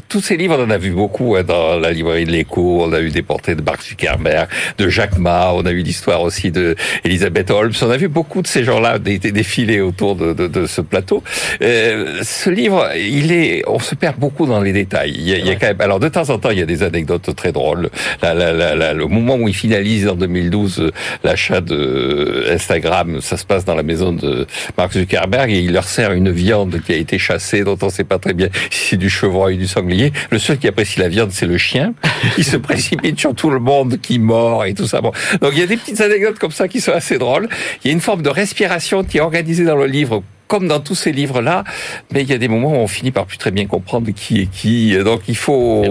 tous 0.08 0.20
ces 0.20 0.36
livres, 0.36 0.56
on 0.58 0.64
en 0.64 0.70
a 0.70 0.78
vu 0.78 0.90
beaucoup 0.90 1.36
hein, 1.36 1.42
dans 1.42 1.78
la 1.78 1.90
librairie 1.92 2.24
de 2.26 2.30
l'Écho. 2.32 2.82
On 2.82 2.92
a 2.92 3.00
eu 3.00 3.10
des 3.10 3.22
portraits 3.22 3.56
de 3.56 3.62
Mark 3.62 3.82
Zuckerberg, 3.82 4.48
de 4.78 4.88
Jack 4.88 5.16
Ma. 5.18 5.52
On 5.54 5.64
a 5.64 5.70
eu 5.70 5.82
l'histoire 5.82 6.22
aussi 6.22 6.50
de 6.50 6.76
Elizabeth 7.06 7.50
Holmes. 7.50 7.72
On 7.82 7.90
a 7.90 7.96
vu 7.96 8.08
beaucoup 8.08 8.42
de 8.42 8.46
ces 8.46 8.64
gens-là 8.64 8.98
dé- 8.98 9.18
dé- 9.18 9.32
défiler 9.32 9.80
autour 9.80 10.16
de, 10.16 10.32
de, 10.32 10.46
de 10.48 10.66
ce 10.66 10.80
plateau. 10.80 11.22
Euh, 11.62 12.20
ce 12.22 12.50
livre, 12.50 12.88
il 12.96 13.32
est, 13.32 13.62
on 13.66 13.78
se 13.78 13.94
perd 13.94 14.16
beaucoup 14.18 14.46
dans 14.46 14.60
les 14.60 14.72
détails. 14.72 15.14
Il 15.16 15.28
y 15.28 15.32
a, 15.32 15.38
il 15.38 15.46
y 15.46 15.50
a 15.50 15.54
quand 15.56 15.66
même, 15.68 15.80
alors 15.80 16.00
de 16.00 16.08
temps 16.08 16.28
en 16.30 16.38
temps, 16.38 16.50
il 16.50 16.58
y 16.58 16.62
a 16.62 16.66
des 16.66 16.82
anecdotes 16.82 17.34
très 17.34 17.52
drôles. 17.52 17.90
La, 18.22 18.34
la, 18.34 18.52
la, 18.74 18.92
le 18.92 19.06
moment 19.06 19.36
où 19.36 19.48
il 19.48 19.54
finalise 19.54 20.08
en 20.08 20.14
2012 20.16 20.80
euh, 20.80 20.90
l'achat 21.24 21.60
de 21.60 22.46
Instagram, 22.50 23.20
ça 23.20 23.36
se 23.36 23.44
passe 23.44 23.64
dans 23.64 23.74
la 23.74 23.82
maison 23.82 24.12
de 24.12 24.46
Mark 24.76 24.92
Zuckerberg 24.92 25.50
et 25.50 25.58
il 25.60 25.72
leur 25.72 25.84
sert 25.88 26.12
une 26.12 26.30
viande 26.30 26.80
qui 26.84 26.92
a 26.92 26.96
été 26.96 27.18
chassée, 27.18 27.62
dont 27.64 27.78
on 27.82 27.86
ne 27.86 27.90
sait 27.90 28.04
pas 28.04 28.18
très 28.18 28.34
bien 28.34 28.48
si 28.70 28.88
c'est 28.90 28.96
du 28.96 29.08
chevreuil 29.10 29.54
ou 29.56 29.58
du 29.58 29.66
sanglier. 29.66 30.12
Le 30.30 30.38
seul 30.38 30.58
qui 30.58 30.68
apprécie 30.68 30.98
la 31.00 31.08
viande, 31.08 31.30
c'est 31.32 31.46
le 31.46 31.58
chien. 31.58 31.94
Il 32.38 32.44
se 32.44 32.56
précipite 32.56 33.18
sur 33.18 33.34
tout 33.34 33.50
le 33.50 33.60
monde 33.60 33.98
qui 34.00 34.18
mord 34.18 34.64
et 34.64 34.74
tout 34.74 34.86
ça. 34.86 35.00
Bon. 35.00 35.12
Donc 35.40 35.52
il 35.52 35.60
y 35.60 35.62
a 35.62 35.66
des 35.66 35.76
petites 35.76 36.00
anecdotes 36.00 36.38
comme 36.38 36.50
ça 36.50 36.68
qui 36.68 36.80
sont 36.80 36.92
assez 37.02 37.18
drôles. 37.18 37.48
Il 37.84 37.88
y 37.88 37.90
a 37.90 37.92
une 37.92 38.00
forme 38.00 38.22
de 38.22 38.30
respiration 38.30 39.04
qui 39.04 39.18
est 39.18 39.20
organisée 39.20 39.64
dans 39.64 39.76
le 39.76 39.86
livre 39.86 40.22
comme 40.48 40.68
dans 40.68 40.78
tous 40.78 40.94
ces 40.94 41.10
livres-là, 41.10 41.64
mais 42.12 42.22
il 42.22 42.30
y 42.30 42.32
a 42.32 42.38
des 42.38 42.46
moments 42.46 42.70
où 42.70 42.76
on 42.76 42.86
finit 42.86 43.10
par 43.10 43.26
plus 43.26 43.36
très 43.36 43.50
bien 43.50 43.66
comprendre 43.66 44.08
qui 44.12 44.42
est 44.42 44.46
qui. 44.46 44.96
Donc 45.02 45.22
il 45.26 45.36
faut, 45.36 45.84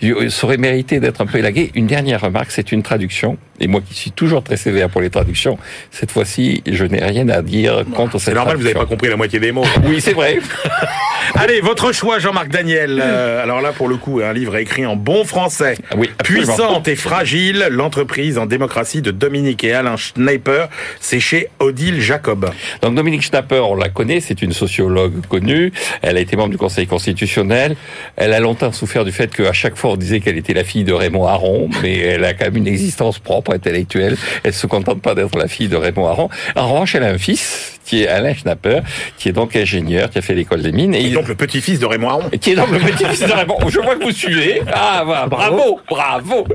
il 0.00 0.30
ça 0.30 0.46
aurait 0.46 0.56
mérité 0.56 0.98
d'être 0.98 1.20
un 1.20 1.26
peu 1.26 1.38
élagué. 1.38 1.70
Une 1.74 1.86
dernière 1.86 2.20
remarque, 2.20 2.50
c'est 2.50 2.72
une 2.72 2.82
traduction. 2.82 3.38
Et 3.60 3.68
moi 3.68 3.80
qui 3.86 3.94
suis 3.94 4.10
toujours 4.10 4.42
très 4.42 4.56
sévère 4.56 4.88
pour 4.88 5.00
les 5.00 5.10
traductions, 5.10 5.58
cette 5.90 6.10
fois-ci, 6.10 6.62
je 6.66 6.84
n'ai 6.84 7.04
rien 7.04 7.28
à 7.28 7.42
dire 7.42 7.84
contre 7.94 8.18
cette 8.18 8.30
C'est 8.30 8.34
normal, 8.34 8.56
vous 8.56 8.62
n'avez 8.62 8.74
pas 8.74 8.86
compris 8.86 9.08
la 9.08 9.16
moitié 9.16 9.38
des 9.38 9.52
mots. 9.52 9.64
Oui, 9.84 10.00
c'est 10.00 10.14
vrai. 10.14 10.38
Allez, 11.34 11.60
votre 11.60 11.92
choix 11.92 12.18
Jean-Marc 12.18 12.48
Daniel. 12.48 13.00
Euh, 13.02 13.42
alors 13.42 13.60
là 13.60 13.72
pour 13.72 13.88
le 13.88 13.96
coup, 13.96 14.20
un 14.20 14.32
livre 14.32 14.56
écrit 14.56 14.86
en 14.86 14.96
bon 14.96 15.24
français. 15.24 15.76
Ah 15.90 15.94
Oui, 15.96 16.10
absolument. 16.18 16.46
Puissante 16.46 16.88
et 16.88 16.96
fragile, 16.96 17.68
l'entreprise 17.70 18.38
en 18.38 18.46
démocratie 18.46 19.02
de 19.02 19.10
Dominique 19.10 19.62
et 19.64 19.72
Alain 19.72 19.96
Schneiper, 19.96 20.68
c'est 21.00 21.20
chez 21.20 21.48
Odile 21.58 22.00
Jacob. 22.00 22.50
Donc 22.82 22.94
Dominique 22.94 23.22
Schnapper, 23.22 23.60
on 23.60 23.74
la 23.74 23.88
connaît, 23.88 24.20
c'est 24.20 24.42
une 24.42 24.52
sociologue 24.52 25.26
connue. 25.28 25.72
Elle 26.02 26.16
a 26.16 26.20
été 26.20 26.36
membre 26.36 26.50
du 26.50 26.58
Conseil 26.58 26.86
constitutionnel. 26.86 27.76
Elle 28.16 28.32
a 28.32 28.40
longtemps 28.40 28.72
souffert 28.72 29.04
du 29.04 29.12
fait 29.12 29.34
qu'à 29.34 29.52
chaque 29.52 29.76
fois 29.76 29.92
on 29.92 29.96
disait 29.96 30.20
qu'elle 30.20 30.38
était 30.38 30.54
la 30.54 30.64
fille 30.64 30.84
de 30.84 30.92
Raymond 30.92 31.26
Aron, 31.26 31.68
mais 31.82 31.98
elle 31.98 32.24
a 32.24 32.34
quand 32.34 32.46
même 32.46 32.56
une 32.56 32.68
existence 32.68 33.18
propre, 33.18 33.49
intellectuelle. 33.52 34.16
Elle 34.42 34.54
se 34.54 34.66
contente 34.66 35.02
pas 35.02 35.14
d'être 35.14 35.36
la 35.36 35.48
fille 35.48 35.68
de 35.68 35.76
Raymond 35.76 36.06
Aron. 36.06 36.28
En 36.56 36.68
revanche, 36.68 36.94
elle 36.94 37.04
a 37.04 37.08
un 37.08 37.18
fils 37.18 37.78
qui 37.84 38.02
est 38.02 38.08
Alain 38.08 38.34
Schnapper, 38.34 38.80
qui 39.18 39.28
est 39.28 39.32
donc 39.32 39.56
ingénieur, 39.56 40.10
qui 40.10 40.18
a 40.18 40.22
fait 40.22 40.34
l'école 40.34 40.62
des 40.62 40.72
mines. 40.72 40.94
Et, 40.94 41.10
donc 41.10 41.28
le 41.28 41.34
petit-fils 41.34 41.78
de 41.78 41.86
Raymond 41.86 42.08
Aron. 42.08 42.30
Qui 42.40 42.52
est 42.52 42.56
donc 42.56 42.70
le 42.70 42.78
petit-fils 42.78 43.20
de 43.20 43.32
Raymond. 43.32 43.58
Je 43.68 43.80
vois 43.80 43.96
que 43.96 44.04
vous 44.04 44.12
suivez. 44.12 44.62
Ah, 44.72 45.02
voilà, 45.04 45.26
bravo, 45.26 45.80
bravo. 45.88 46.46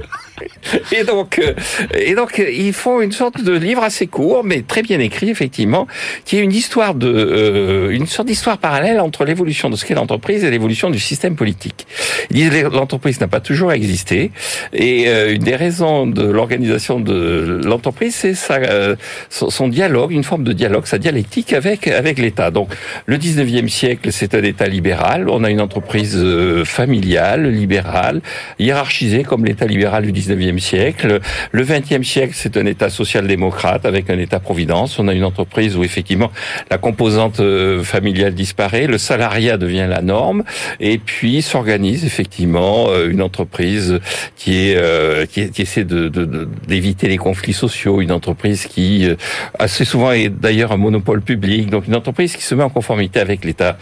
Et 0.91 1.03
donc, 1.03 1.39
euh, 1.39 1.53
et 1.97 2.15
donc, 2.15 2.41
ils 2.51 2.73
font 2.73 3.01
une 3.01 3.11
sorte 3.11 3.41
de 3.41 3.53
livre 3.53 3.83
assez 3.83 4.07
court, 4.07 4.43
mais 4.43 4.61
très 4.61 4.81
bien 4.81 4.99
écrit, 4.99 5.29
effectivement, 5.29 5.87
qui 6.25 6.37
est 6.37 6.41
une 6.41 6.51
histoire 6.51 6.95
de, 6.95 7.07
euh, 7.07 7.89
une 7.89 8.07
sorte 8.07 8.27
d'histoire 8.27 8.57
parallèle 8.57 8.99
entre 8.99 9.25
l'évolution 9.25 9.69
de 9.69 9.75
ce 9.75 9.85
qu'est 9.85 9.93
l'entreprise 9.93 10.43
et 10.43 10.51
l'évolution 10.51 10.89
du 10.89 10.99
système 10.99 11.35
politique. 11.35 11.87
Ils 12.31 12.49
disent 12.49 12.63
l'entreprise 12.63 13.19
n'a 13.19 13.27
pas 13.27 13.39
toujours 13.39 13.71
existé, 13.71 14.31
et 14.73 15.07
euh, 15.07 15.33
une 15.33 15.43
des 15.43 15.55
raisons 15.55 16.07
de 16.07 16.23
l'organisation 16.23 16.99
de 16.99 17.61
l'entreprise, 17.63 18.15
c'est 18.15 18.33
sa, 18.33 18.59
son 19.29 19.67
dialogue, 19.67 20.11
une 20.11 20.23
forme 20.23 20.43
de 20.43 20.53
dialogue, 20.53 20.85
sa 20.85 20.97
dialectique 20.97 21.53
avec 21.53 21.87
avec 21.87 22.19
l'État. 22.19 22.51
Donc, 22.51 22.69
le 23.05 23.17
19e 23.17 23.67
siècle, 23.67 24.11
c'est 24.11 24.33
un 24.35 24.43
État 24.43 24.67
libéral. 24.67 25.29
On 25.29 25.43
a 25.43 25.49
une 25.49 25.61
entreprise 25.61 26.23
familiale, 26.63 27.49
libérale, 27.49 28.21
hiérarchisée 28.59 29.23
comme 29.23 29.45
l'État 29.45 29.65
libéral 29.65 30.09
du 30.09 30.11
19e 30.11 30.54
siècle. 30.59 31.19
Le 31.51 31.63
20e 31.63 32.03
siècle, 32.03 32.33
c'est 32.35 32.57
un 32.57 32.65
État 32.65 32.89
social-démocrate 32.89 33.85
avec 33.85 34.09
un 34.09 34.17
État-providence. 34.19 34.99
On 34.99 35.07
a 35.07 35.13
une 35.13 35.23
entreprise 35.23 35.75
où 35.77 35.83
effectivement 35.83 36.31
la 36.69 36.77
composante 36.77 37.39
euh, 37.39 37.83
familiale 37.83 38.33
disparaît, 38.33 38.87
le 38.87 38.97
salariat 38.97 39.57
devient 39.57 39.87
la 39.89 40.01
norme, 40.01 40.43
et 40.79 40.97
puis 40.97 41.41
s'organise 41.41 42.05
effectivement 42.05 42.87
euh, 42.89 43.09
une 43.09 43.21
entreprise 43.21 43.99
qui 44.35 44.69
est 44.69 44.75
euh, 44.77 45.25
qui, 45.25 45.49
essaie 45.61 45.83
de 45.83 46.09
d'éviter 46.67 47.07
les 47.07 47.17
conflits 47.17 47.53
sociaux, 47.53 48.01
une 48.01 48.11
entreprise 48.11 48.65
qui 48.65 49.07
assez 49.59 49.85
souvent 49.85 50.11
est 50.11 50.29
d'ailleurs 50.29 50.71
un 50.71 50.77
monopole 50.77 51.21
public, 51.21 51.69
donc 51.69 51.87
une 51.87 51.95
entreprise 51.95 52.35
qui 52.35 52.43
se 52.43 52.55
met 52.55 52.63
en 52.63 52.69
conformité 52.69 53.19
avec 53.19 53.43
l'État 53.45 53.77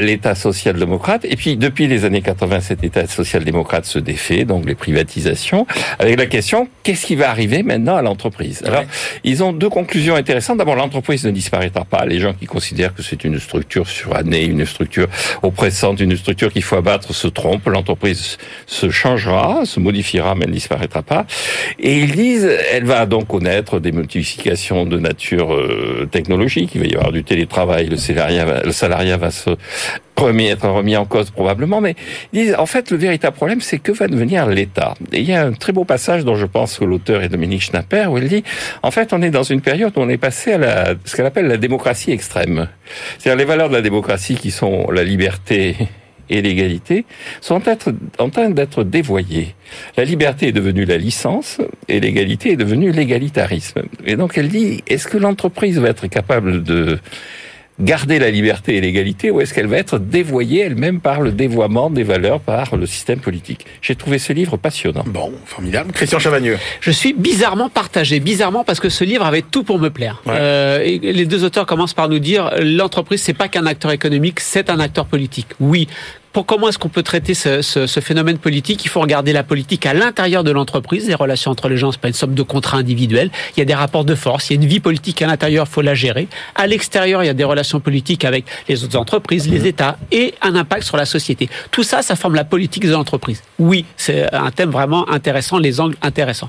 l'État 0.00 0.34
social-démocrate. 0.34 1.24
Et 1.24 1.36
puis 1.36 1.56
depuis 1.56 1.86
les 1.86 2.04
années 2.04 2.22
80, 2.22 2.60
cet 2.60 2.84
État 2.84 3.06
social-démocrate 3.06 3.84
se 3.84 3.98
défait, 3.98 4.44
donc 4.44 4.66
les 4.66 4.74
privatisations 4.74 5.66
avec 5.98 6.18
la 6.18 6.26
question 6.26 6.68
qu'est-ce 6.82 7.06
qui 7.06 7.16
va 7.16 7.30
arriver 7.30 7.62
maintenant 7.62 7.96
à 7.96 8.02
l'entreprise? 8.02 8.62
Alors, 8.64 8.84
ils 9.24 9.42
ont 9.42 9.52
deux 9.52 9.68
conclusions 9.68 10.14
intéressantes. 10.14 10.58
D'abord, 10.58 10.76
l'entreprise 10.76 11.24
ne 11.24 11.30
disparaîtra 11.30 11.84
pas. 11.84 12.06
Les 12.06 12.18
gens 12.18 12.32
qui 12.32 12.46
considèrent 12.46 12.94
que 12.94 13.02
c'est 13.02 13.24
une 13.24 13.38
structure 13.38 13.88
surannée, 13.88 14.44
une 14.44 14.64
structure 14.64 15.08
oppressante, 15.42 16.00
une 16.00 16.16
structure 16.16 16.52
qu'il 16.52 16.62
faut 16.62 16.76
abattre 16.76 17.14
se 17.14 17.28
trompent. 17.28 17.66
L'entreprise 17.66 18.38
se 18.66 18.90
changera, 18.90 19.64
se 19.64 19.80
modifiera, 19.80 20.34
mais 20.34 20.44
elle 20.44 20.50
ne 20.50 20.54
disparaîtra 20.54 21.02
pas. 21.02 21.26
Et 21.78 21.98
ils 21.98 22.12
disent, 22.12 22.50
elle 22.72 22.84
va 22.84 23.06
donc 23.06 23.26
connaître 23.26 23.80
des 23.80 23.92
modifications 23.92 24.86
de 24.86 24.98
nature 24.98 25.52
euh, 25.52 26.08
technologique. 26.10 26.70
Il 26.74 26.80
va 26.80 26.86
y 26.86 26.94
avoir 26.94 27.12
du 27.12 27.24
télétravail, 27.24 27.88
le 27.88 27.96
salariat, 27.96 28.62
le 28.64 28.72
salariat 28.72 29.16
va 29.16 29.30
se 29.30 29.50
remis, 30.18 30.46
être 30.46 30.68
remis 30.68 30.96
en 30.96 31.04
cause 31.04 31.30
probablement, 31.30 31.80
mais 31.80 31.94
ils 32.32 32.44
disent, 32.44 32.56
en 32.58 32.66
fait, 32.66 32.90
le 32.90 32.96
véritable 32.96 33.36
problème, 33.36 33.60
c'est 33.60 33.78
que 33.78 33.92
va 33.92 34.08
devenir 34.08 34.46
l'État. 34.46 34.94
Et 35.12 35.20
il 35.20 35.28
y 35.28 35.34
a 35.34 35.44
un 35.44 35.52
très 35.52 35.72
beau 35.72 35.84
passage 35.84 36.24
dont 36.24 36.36
je 36.36 36.46
pense 36.46 36.78
que 36.78 36.84
l'auteur 36.84 37.22
est 37.22 37.28
Dominique 37.28 37.62
Schnapper, 37.62 38.06
où 38.06 38.18
il 38.18 38.28
dit, 38.28 38.44
en 38.82 38.90
fait, 38.90 39.12
on 39.12 39.22
est 39.22 39.30
dans 39.30 39.42
une 39.42 39.60
période 39.60 39.92
où 39.96 40.00
on 40.00 40.08
est 40.08 40.18
passé 40.18 40.52
à 40.52 40.58
la, 40.58 40.94
ce 41.04 41.16
qu'elle 41.16 41.26
appelle 41.26 41.46
la 41.46 41.56
démocratie 41.56 42.12
extrême. 42.12 42.68
C'est-à-dire 43.18 43.38
les 43.38 43.44
valeurs 43.44 43.68
de 43.68 43.74
la 43.74 43.82
démocratie 43.82 44.36
qui 44.36 44.50
sont 44.50 44.90
la 44.90 45.04
liberté 45.04 45.76
et 46.30 46.42
l'égalité 46.42 47.04
sont 47.40 47.62
en 48.18 48.30
train 48.30 48.50
d'être 48.50 48.84
dévoyées. 48.84 49.54
La 49.96 50.04
liberté 50.04 50.48
est 50.48 50.52
devenue 50.52 50.84
la 50.84 50.98
licence 50.98 51.58
et 51.88 52.00
l'égalité 52.00 52.52
est 52.52 52.56
devenue 52.56 52.92
l'égalitarisme. 52.92 53.82
Et 54.04 54.16
donc 54.16 54.36
elle 54.36 54.48
dit, 54.48 54.82
est-ce 54.86 55.08
que 55.08 55.18
l'entreprise 55.18 55.78
va 55.78 55.88
être 55.88 56.06
capable 56.06 56.62
de 56.62 56.98
garder 57.80 58.18
la 58.18 58.30
liberté 58.30 58.76
et 58.76 58.80
l'égalité 58.80 59.30
ou 59.30 59.40
est-ce 59.40 59.54
qu'elle 59.54 59.66
va 59.66 59.76
être 59.76 59.98
dévoyée 59.98 60.60
elle-même 60.60 61.00
par 61.00 61.20
le 61.20 61.32
dévoiement 61.32 61.90
des 61.90 62.02
valeurs 62.02 62.40
par 62.40 62.76
le 62.76 62.86
système 62.86 63.20
politique? 63.20 63.66
J'ai 63.82 63.94
trouvé 63.94 64.18
ce 64.18 64.32
livre 64.32 64.56
passionnant. 64.56 65.04
Bon, 65.06 65.32
formidable. 65.44 65.92
Christian 65.92 66.18
Chavagneux. 66.18 66.58
Je 66.80 66.90
suis 66.90 67.12
bizarrement 67.12 67.68
partagé, 67.68 68.20
bizarrement 68.20 68.64
parce 68.64 68.80
que 68.80 68.88
ce 68.88 69.04
livre 69.04 69.24
avait 69.24 69.42
tout 69.42 69.64
pour 69.64 69.78
me 69.78 69.90
plaire. 69.90 70.22
Euh, 70.26 70.80
et 70.82 70.98
les 70.98 71.26
deux 71.26 71.44
auteurs 71.44 71.66
commencent 71.66 71.94
par 71.94 72.08
nous 72.08 72.18
dire 72.18 72.50
l'entreprise 72.60 73.22
c'est 73.22 73.34
pas 73.34 73.48
qu'un 73.48 73.66
acteur 73.66 73.90
économique, 73.92 74.40
c'est 74.40 74.70
un 74.70 74.80
acteur 74.80 75.06
politique. 75.06 75.48
Oui, 75.60 75.88
pour 76.32 76.46
comment 76.46 76.68
est-ce 76.68 76.78
qu'on 76.78 76.88
peut 76.88 77.02
traiter 77.02 77.34
ce, 77.34 77.62
ce, 77.62 77.86
ce, 77.86 78.00
phénomène 78.00 78.38
politique 78.38 78.84
Il 78.84 78.88
faut 78.88 79.00
regarder 79.00 79.32
la 79.32 79.42
politique 79.42 79.86
à 79.86 79.94
l'intérieur 79.94 80.44
de 80.44 80.50
l'entreprise. 80.50 81.08
Les 81.08 81.14
relations 81.14 81.50
entre 81.50 81.68
les 81.68 81.76
gens, 81.76 81.92
c'est 81.92 82.00
pas 82.00 82.08
une 82.08 82.14
somme 82.14 82.34
de 82.34 82.42
contrats 82.42 82.78
individuels. 82.78 83.30
Il 83.56 83.60
y 83.60 83.62
a 83.62 83.64
des 83.64 83.74
rapports 83.74 84.04
de 84.04 84.14
force. 84.14 84.50
Il 84.50 84.54
y 84.54 84.58
a 84.58 84.62
une 84.62 84.68
vie 84.68 84.80
politique 84.80 85.22
à 85.22 85.26
l'intérieur, 85.26 85.66
faut 85.66 85.82
la 85.82 85.94
gérer. 85.94 86.28
À 86.54 86.66
l'extérieur, 86.66 87.22
il 87.22 87.26
y 87.26 87.30
a 87.30 87.34
des 87.34 87.44
relations 87.44 87.80
politiques 87.80 88.24
avec 88.24 88.44
les 88.68 88.84
autres 88.84 88.98
entreprises, 88.98 89.48
les 89.48 89.66
États 89.66 89.96
et 90.12 90.34
un 90.42 90.54
impact 90.54 90.84
sur 90.84 90.96
la 90.96 91.06
société. 91.06 91.48
Tout 91.70 91.82
ça, 91.82 92.02
ça 92.02 92.16
forme 92.16 92.34
la 92.34 92.44
politique 92.44 92.86
de 92.86 92.92
l'entreprise. 92.92 93.42
Oui, 93.58 93.84
c'est 93.96 94.32
un 94.34 94.50
thème 94.50 94.70
vraiment 94.70 95.08
intéressant, 95.10 95.58
les 95.58 95.80
angles 95.80 95.96
intéressants. 96.02 96.48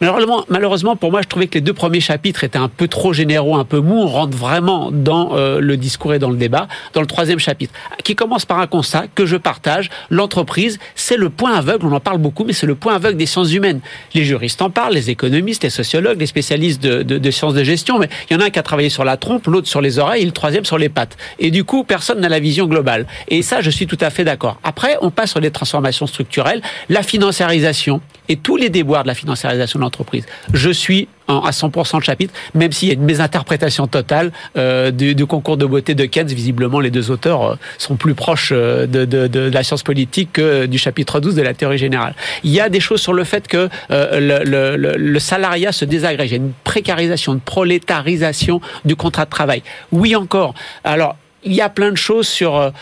Malheureusement, 0.00 0.44
malheureusement, 0.48 0.96
pour 0.96 1.10
moi, 1.10 1.22
je 1.22 1.28
trouvais 1.28 1.48
que 1.48 1.54
les 1.54 1.60
deux 1.60 1.72
premiers 1.72 2.00
chapitres 2.00 2.44
étaient 2.44 2.58
un 2.58 2.68
peu 2.68 2.86
trop 2.86 3.12
généraux, 3.12 3.56
un 3.56 3.64
peu 3.64 3.80
mous. 3.80 4.00
On 4.02 4.06
rentre 4.06 4.36
vraiment 4.36 4.90
dans 4.92 5.36
euh, 5.36 5.60
le 5.60 5.76
discours 5.76 6.14
et 6.14 6.18
dans 6.18 6.30
le 6.30 6.36
débat. 6.36 6.68
Dans 6.92 7.00
le 7.00 7.06
troisième 7.06 7.38
chapitre, 7.38 7.72
qui 8.04 8.14
commence 8.14 8.44
par 8.44 8.60
un 8.60 8.66
constat 8.66 9.06
que 9.14 9.26
je 9.26 9.36
partage. 9.36 9.90
L'entreprise, 10.10 10.78
c'est 10.94 11.16
le 11.16 11.30
point 11.30 11.54
aveugle. 11.54 11.86
On 11.86 11.92
en 11.92 12.00
parle 12.00 12.18
beaucoup, 12.18 12.44
mais 12.44 12.52
c'est 12.52 12.66
le 12.66 12.74
point 12.74 12.94
aveugle 12.94 13.16
des 13.16 13.26
sciences 13.26 13.52
humaines. 13.52 13.80
Les 14.14 14.24
juristes 14.24 14.62
en 14.62 14.70
parlent, 14.70 14.94
les 14.94 15.10
économistes, 15.10 15.64
les 15.64 15.70
sociologues, 15.70 16.20
les 16.20 16.26
spécialistes 16.26 16.82
de, 16.82 17.02
de, 17.02 17.18
de 17.18 17.30
sciences 17.30 17.54
de 17.54 17.64
gestion. 17.64 17.98
Mais 17.98 18.08
il 18.30 18.34
y 18.34 18.36
en 18.36 18.40
a 18.40 18.46
un 18.46 18.50
qui 18.50 18.58
a 18.58 18.62
travaillé 18.62 18.90
sur 18.90 19.04
la 19.04 19.16
trompe, 19.16 19.46
l'autre 19.46 19.68
sur 19.68 19.80
les 19.80 19.98
oreilles, 19.98 20.22
et 20.22 20.26
le 20.26 20.32
troisième 20.32 20.64
sur 20.64 20.78
les 20.78 20.88
pattes. 20.88 21.16
Et 21.38 21.50
du 21.50 21.64
coup, 21.64 21.82
personne 21.82 22.20
n'a 22.20 22.28
la 22.28 22.40
vision 22.40 22.66
globale. 22.66 23.06
Et 23.28 23.42
ça, 23.42 23.60
je 23.60 23.70
suis 23.70 23.86
tout 23.86 23.98
à 24.00 24.10
fait 24.10 24.24
d'accord. 24.24 24.58
Après, 24.62 24.96
on 25.02 25.10
passe 25.10 25.30
sur 25.30 25.40
les 25.40 25.50
transformations 25.50 26.06
structurelles, 26.06 26.62
la 26.88 27.02
financiarisation 27.02 28.00
et 28.28 28.36
tous 28.36 28.56
les 28.56 28.68
déboires 28.68 29.02
de 29.02 29.08
la 29.08 29.14
financiarisation 29.14 29.78
de 29.78 29.84
l'entreprise. 29.88 30.26
Je 30.52 30.70
suis 30.70 31.08
à 31.28 31.50
100% 31.50 31.98
le 31.98 32.02
chapitre, 32.02 32.32
même 32.54 32.72
s'il 32.72 32.88
y 32.88 32.90
a 32.90 32.94
une 32.94 33.04
mésinterprétation 33.04 33.86
totale 33.86 34.32
euh, 34.56 34.90
du, 34.90 35.26
concours 35.26 35.56
de 35.56 35.66
beauté 35.66 35.94
de 35.94 36.04
Keynes. 36.06 36.28
Visiblement, 36.28 36.80
les 36.80 36.90
deux 36.90 37.10
auteurs 37.10 37.42
euh, 37.42 37.54
sont 37.76 37.96
plus 37.96 38.14
proches 38.14 38.52
euh, 38.54 38.86
de, 38.86 39.04
de, 39.04 39.26
de, 39.26 39.40
la 39.40 39.62
science 39.62 39.82
politique 39.82 40.32
que 40.32 40.66
du 40.66 40.78
chapitre 40.78 41.20
12 41.20 41.34
de 41.34 41.42
la 41.42 41.52
théorie 41.52 41.78
générale. 41.78 42.14
Il 42.44 42.50
y 42.50 42.60
a 42.60 42.70
des 42.70 42.80
choses 42.80 43.02
sur 43.02 43.12
le 43.12 43.24
fait 43.24 43.46
que 43.46 43.68
euh, 43.90 44.96
le, 44.96 45.18
salariat 45.18 45.72
se 45.72 45.84
désagrège. 45.84 46.30
Il 46.30 46.32
y 46.32 46.40
a 46.40 46.42
une 46.42 46.52
précarisation, 46.64 47.34
une 47.34 47.40
prolétarisation 47.40 48.60
du 48.84 48.96
contrat 48.96 49.26
de 49.26 49.30
travail. 49.30 49.62
Oui 49.92 50.16
encore. 50.16 50.54
Alors, 50.84 51.16
il 51.44 51.52
y 51.52 51.60
a 51.60 51.68
plein 51.68 51.90
de 51.90 51.96
choses 51.96 52.26
sur 52.26 52.72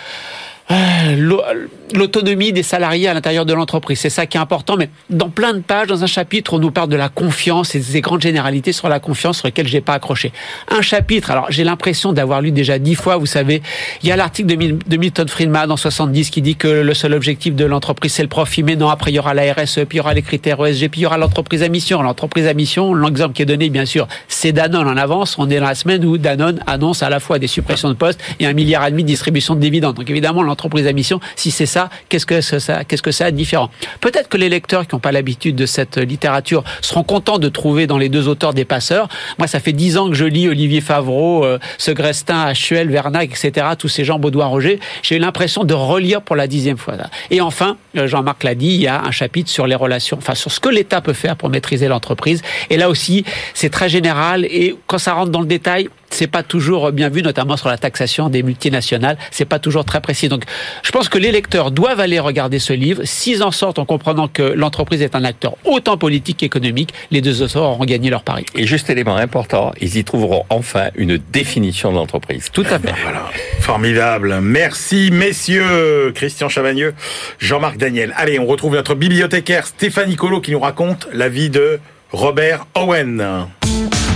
l'autonomie 1.94 2.52
des 2.52 2.62
salariés 2.62 3.08
à 3.08 3.14
l'intérieur 3.14 3.46
de 3.46 3.52
l'entreprise. 3.52 4.00
C'est 4.00 4.10
ça 4.10 4.26
qui 4.26 4.36
est 4.36 4.40
important. 4.40 4.76
Mais 4.76 4.90
dans 5.10 5.28
plein 5.28 5.54
de 5.54 5.60
pages, 5.60 5.88
dans 5.88 6.02
un 6.02 6.08
chapitre, 6.08 6.54
on 6.54 6.58
nous 6.58 6.70
parle 6.70 6.88
de 6.88 6.96
la 6.96 7.08
confiance 7.08 7.74
et 7.74 7.80
des 7.80 8.00
grandes 8.00 8.22
généralités 8.22 8.72
sur 8.72 8.88
la 8.88 9.00
confiance 9.00 9.38
sur 9.38 9.46
lesquelles 9.46 9.68
j'ai 9.68 9.80
pas 9.80 9.94
accroché. 9.94 10.32
Un 10.68 10.82
chapitre, 10.82 11.30
alors 11.30 11.46
j'ai 11.50 11.64
l'impression 11.64 12.12
d'avoir 12.12 12.40
lu 12.40 12.50
déjà 12.50 12.78
dix 12.78 12.94
fois, 12.94 13.16
vous 13.16 13.26
savez, 13.26 13.62
il 14.02 14.08
y 14.08 14.12
a 14.12 14.16
l'article 14.16 14.56
de 14.86 14.96
Milton 14.96 15.28
Friedman 15.28 15.70
en 15.70 15.76
70 15.76 16.30
qui 16.30 16.42
dit 16.42 16.56
que 16.56 16.68
le 16.68 16.94
seul 16.94 17.14
objectif 17.14 17.54
de 17.54 17.64
l'entreprise 17.64 18.12
c'est 18.12 18.22
le 18.22 18.28
profit. 18.28 18.62
Mais 18.62 18.76
non, 18.76 18.88
après 18.88 19.12
il 19.12 19.14
y 19.14 19.18
aura 19.18 19.34
la 19.34 19.52
RSE, 19.52 19.84
puis 19.88 19.94
il 19.94 19.96
y 19.96 20.00
aura 20.00 20.14
les 20.14 20.22
critères 20.22 20.64
ESG, 20.64 20.88
puis 20.88 21.00
il 21.00 21.04
y 21.04 21.06
aura 21.06 21.18
l'entreprise 21.18 21.62
à 21.62 21.68
mission. 21.68 22.02
L'entreprise 22.02 22.46
à 22.46 22.54
mission, 22.54 22.94
l'exemple 22.94 23.34
qui 23.34 23.42
est 23.42 23.46
donné, 23.46 23.70
bien 23.70 23.86
sûr, 23.86 24.08
c'est 24.28 24.52
Danone 24.52 24.88
en 24.88 24.96
avance. 24.96 25.36
On 25.38 25.48
est 25.50 25.60
dans 25.60 25.66
la 25.66 25.74
semaine 25.74 26.04
où 26.04 26.18
Danone 26.18 26.60
annonce 26.66 27.02
à 27.02 27.10
la 27.10 27.20
fois 27.20 27.38
des 27.38 27.46
suppressions 27.46 27.88
de 27.88 27.94
postes 27.94 28.20
et 28.40 28.46
un 28.46 28.52
milliard 28.52 28.86
et 28.86 28.90
demi 28.90 29.02
de 29.02 29.08
distribution 29.08 29.54
de 29.54 29.60
dividendes. 29.60 29.96
Donc 29.96 30.10
évidemment, 30.10 30.42
l'entreprise 30.42 30.86
à 30.86 30.92
mission, 30.92 31.20
si 31.36 31.50
c'est 31.50 31.66
qu'est-ce 32.08 32.26
que 32.26 32.40
ça, 32.40 32.84
qu'est-ce 32.84 33.02
que 33.02 33.12
ça 33.12 33.26
a 33.26 33.30
de 33.30 33.36
différent 33.36 33.70
Peut-être 34.00 34.28
que 34.28 34.36
les 34.36 34.48
lecteurs 34.48 34.86
qui 34.86 34.94
n'ont 34.94 35.00
pas 35.00 35.12
l'habitude 35.12 35.56
de 35.56 35.66
cette 35.66 35.96
littérature 35.96 36.64
seront 36.80 37.02
contents 37.02 37.38
de 37.38 37.48
trouver 37.48 37.86
dans 37.86 37.98
les 37.98 38.08
deux 38.08 38.28
auteurs 38.28 38.54
des 38.54 38.64
passeurs. 38.64 39.08
Moi, 39.38 39.46
ça 39.46 39.60
fait 39.60 39.72
dix 39.72 39.96
ans 39.96 40.08
que 40.08 40.14
je 40.14 40.24
lis 40.24 40.48
Olivier 40.48 40.80
Favreau, 40.80 41.44
euh, 41.44 41.58
Segrestin, 41.78 42.40
Achuel, 42.42 42.88
Vernac, 42.90 43.30
etc., 43.30 43.66
tous 43.78 43.88
ces 43.88 44.04
gens, 44.04 44.18
Baudouin 44.18 44.46
Roger. 44.46 44.80
J'ai 45.02 45.16
eu 45.16 45.18
l'impression 45.18 45.64
de 45.64 45.74
relire 45.74 46.22
pour 46.22 46.36
la 46.36 46.46
dixième 46.46 46.78
fois. 46.78 46.94
Et 47.30 47.40
enfin, 47.40 47.76
euh, 47.96 48.06
Jean-Marc 48.06 48.44
l'a 48.44 48.54
dit, 48.54 48.68
il 48.68 48.80
y 48.80 48.86
a 48.86 49.02
un 49.02 49.10
chapitre 49.10 49.50
sur 49.50 49.66
les 49.66 49.74
relations, 49.74 50.16
enfin 50.18 50.34
sur 50.34 50.50
ce 50.50 50.60
que 50.60 50.68
l'État 50.68 51.00
peut 51.00 51.12
faire 51.12 51.36
pour 51.36 51.50
maîtriser 51.50 51.88
l'entreprise. 51.88 52.42
Et 52.70 52.76
là 52.76 52.88
aussi, 52.88 53.24
c'est 53.54 53.70
très 53.70 53.88
général. 53.88 54.44
Et 54.46 54.76
quand 54.86 54.98
ça 54.98 55.14
rentre 55.14 55.30
dans 55.30 55.40
le 55.40 55.46
détail, 55.46 55.88
c'est 56.10 56.26
pas 56.26 56.42
toujours 56.42 56.92
bien 56.92 57.08
vu, 57.08 57.22
notamment 57.22 57.56
sur 57.56 57.68
la 57.68 57.78
taxation 57.78 58.28
des 58.28 58.42
multinationales. 58.42 59.18
C'est 59.30 59.44
pas 59.44 59.58
toujours 59.58 59.84
très 59.84 60.00
précis. 60.00 60.28
Donc, 60.28 60.44
je 60.82 60.90
pense 60.90 61.08
que 61.08 61.18
les 61.18 61.32
lecteurs 61.32 61.70
doivent 61.70 62.00
aller 62.00 62.18
regarder 62.18 62.58
ce 62.58 62.72
livre. 62.72 63.02
S'ils 63.04 63.42
en 63.42 63.50
sortent 63.50 63.78
en 63.78 63.84
comprenant 63.84 64.28
que 64.28 64.42
l'entreprise 64.42 65.02
est 65.02 65.14
un 65.14 65.24
acteur 65.24 65.56
autant 65.64 65.96
politique 65.96 66.38
qu'économique, 66.38 66.92
les 67.10 67.20
deux 67.20 67.42
auteurs 67.42 67.64
auront 67.64 67.84
gagné 67.84 68.10
leur 68.10 68.22
pari. 68.22 68.46
Et 68.54 68.66
juste 68.66 68.90
élément 68.90 69.16
important, 69.16 69.72
ils 69.80 69.96
y 69.96 70.04
trouveront 70.04 70.44
enfin 70.50 70.88
une 70.94 71.18
définition 71.32 71.90
de 71.90 71.96
l'entreprise. 71.96 72.48
Tout 72.52 72.66
à 72.70 72.78
fait. 72.78 72.94
Voilà. 73.02 73.24
Formidable. 73.60 74.38
Merci, 74.40 75.10
messieurs. 75.12 76.12
Christian 76.14 76.48
Chavagneux, 76.48 76.94
Jean-Marc 77.38 77.76
Daniel. 77.76 78.14
Allez, 78.16 78.38
on 78.38 78.46
retrouve 78.46 78.74
notre 78.74 78.94
bibliothécaire 78.94 79.66
Stéphanie 79.66 80.16
Colo 80.16 80.40
qui 80.40 80.52
nous 80.52 80.60
raconte 80.60 81.08
la 81.12 81.28
vie 81.28 81.50
de 81.50 81.80
Robert 82.12 82.66
Owen. 82.74 83.46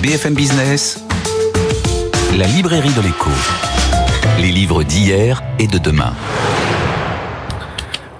BFM 0.03 0.34
Business. 0.34 1.05
La 2.39 2.47
librairie 2.47 2.93
de 2.95 3.01
l'écho. 3.01 3.31
Les 4.39 4.53
livres 4.53 4.85
d'hier 4.85 5.43
et 5.59 5.66
de 5.66 5.78
demain. 5.78 6.14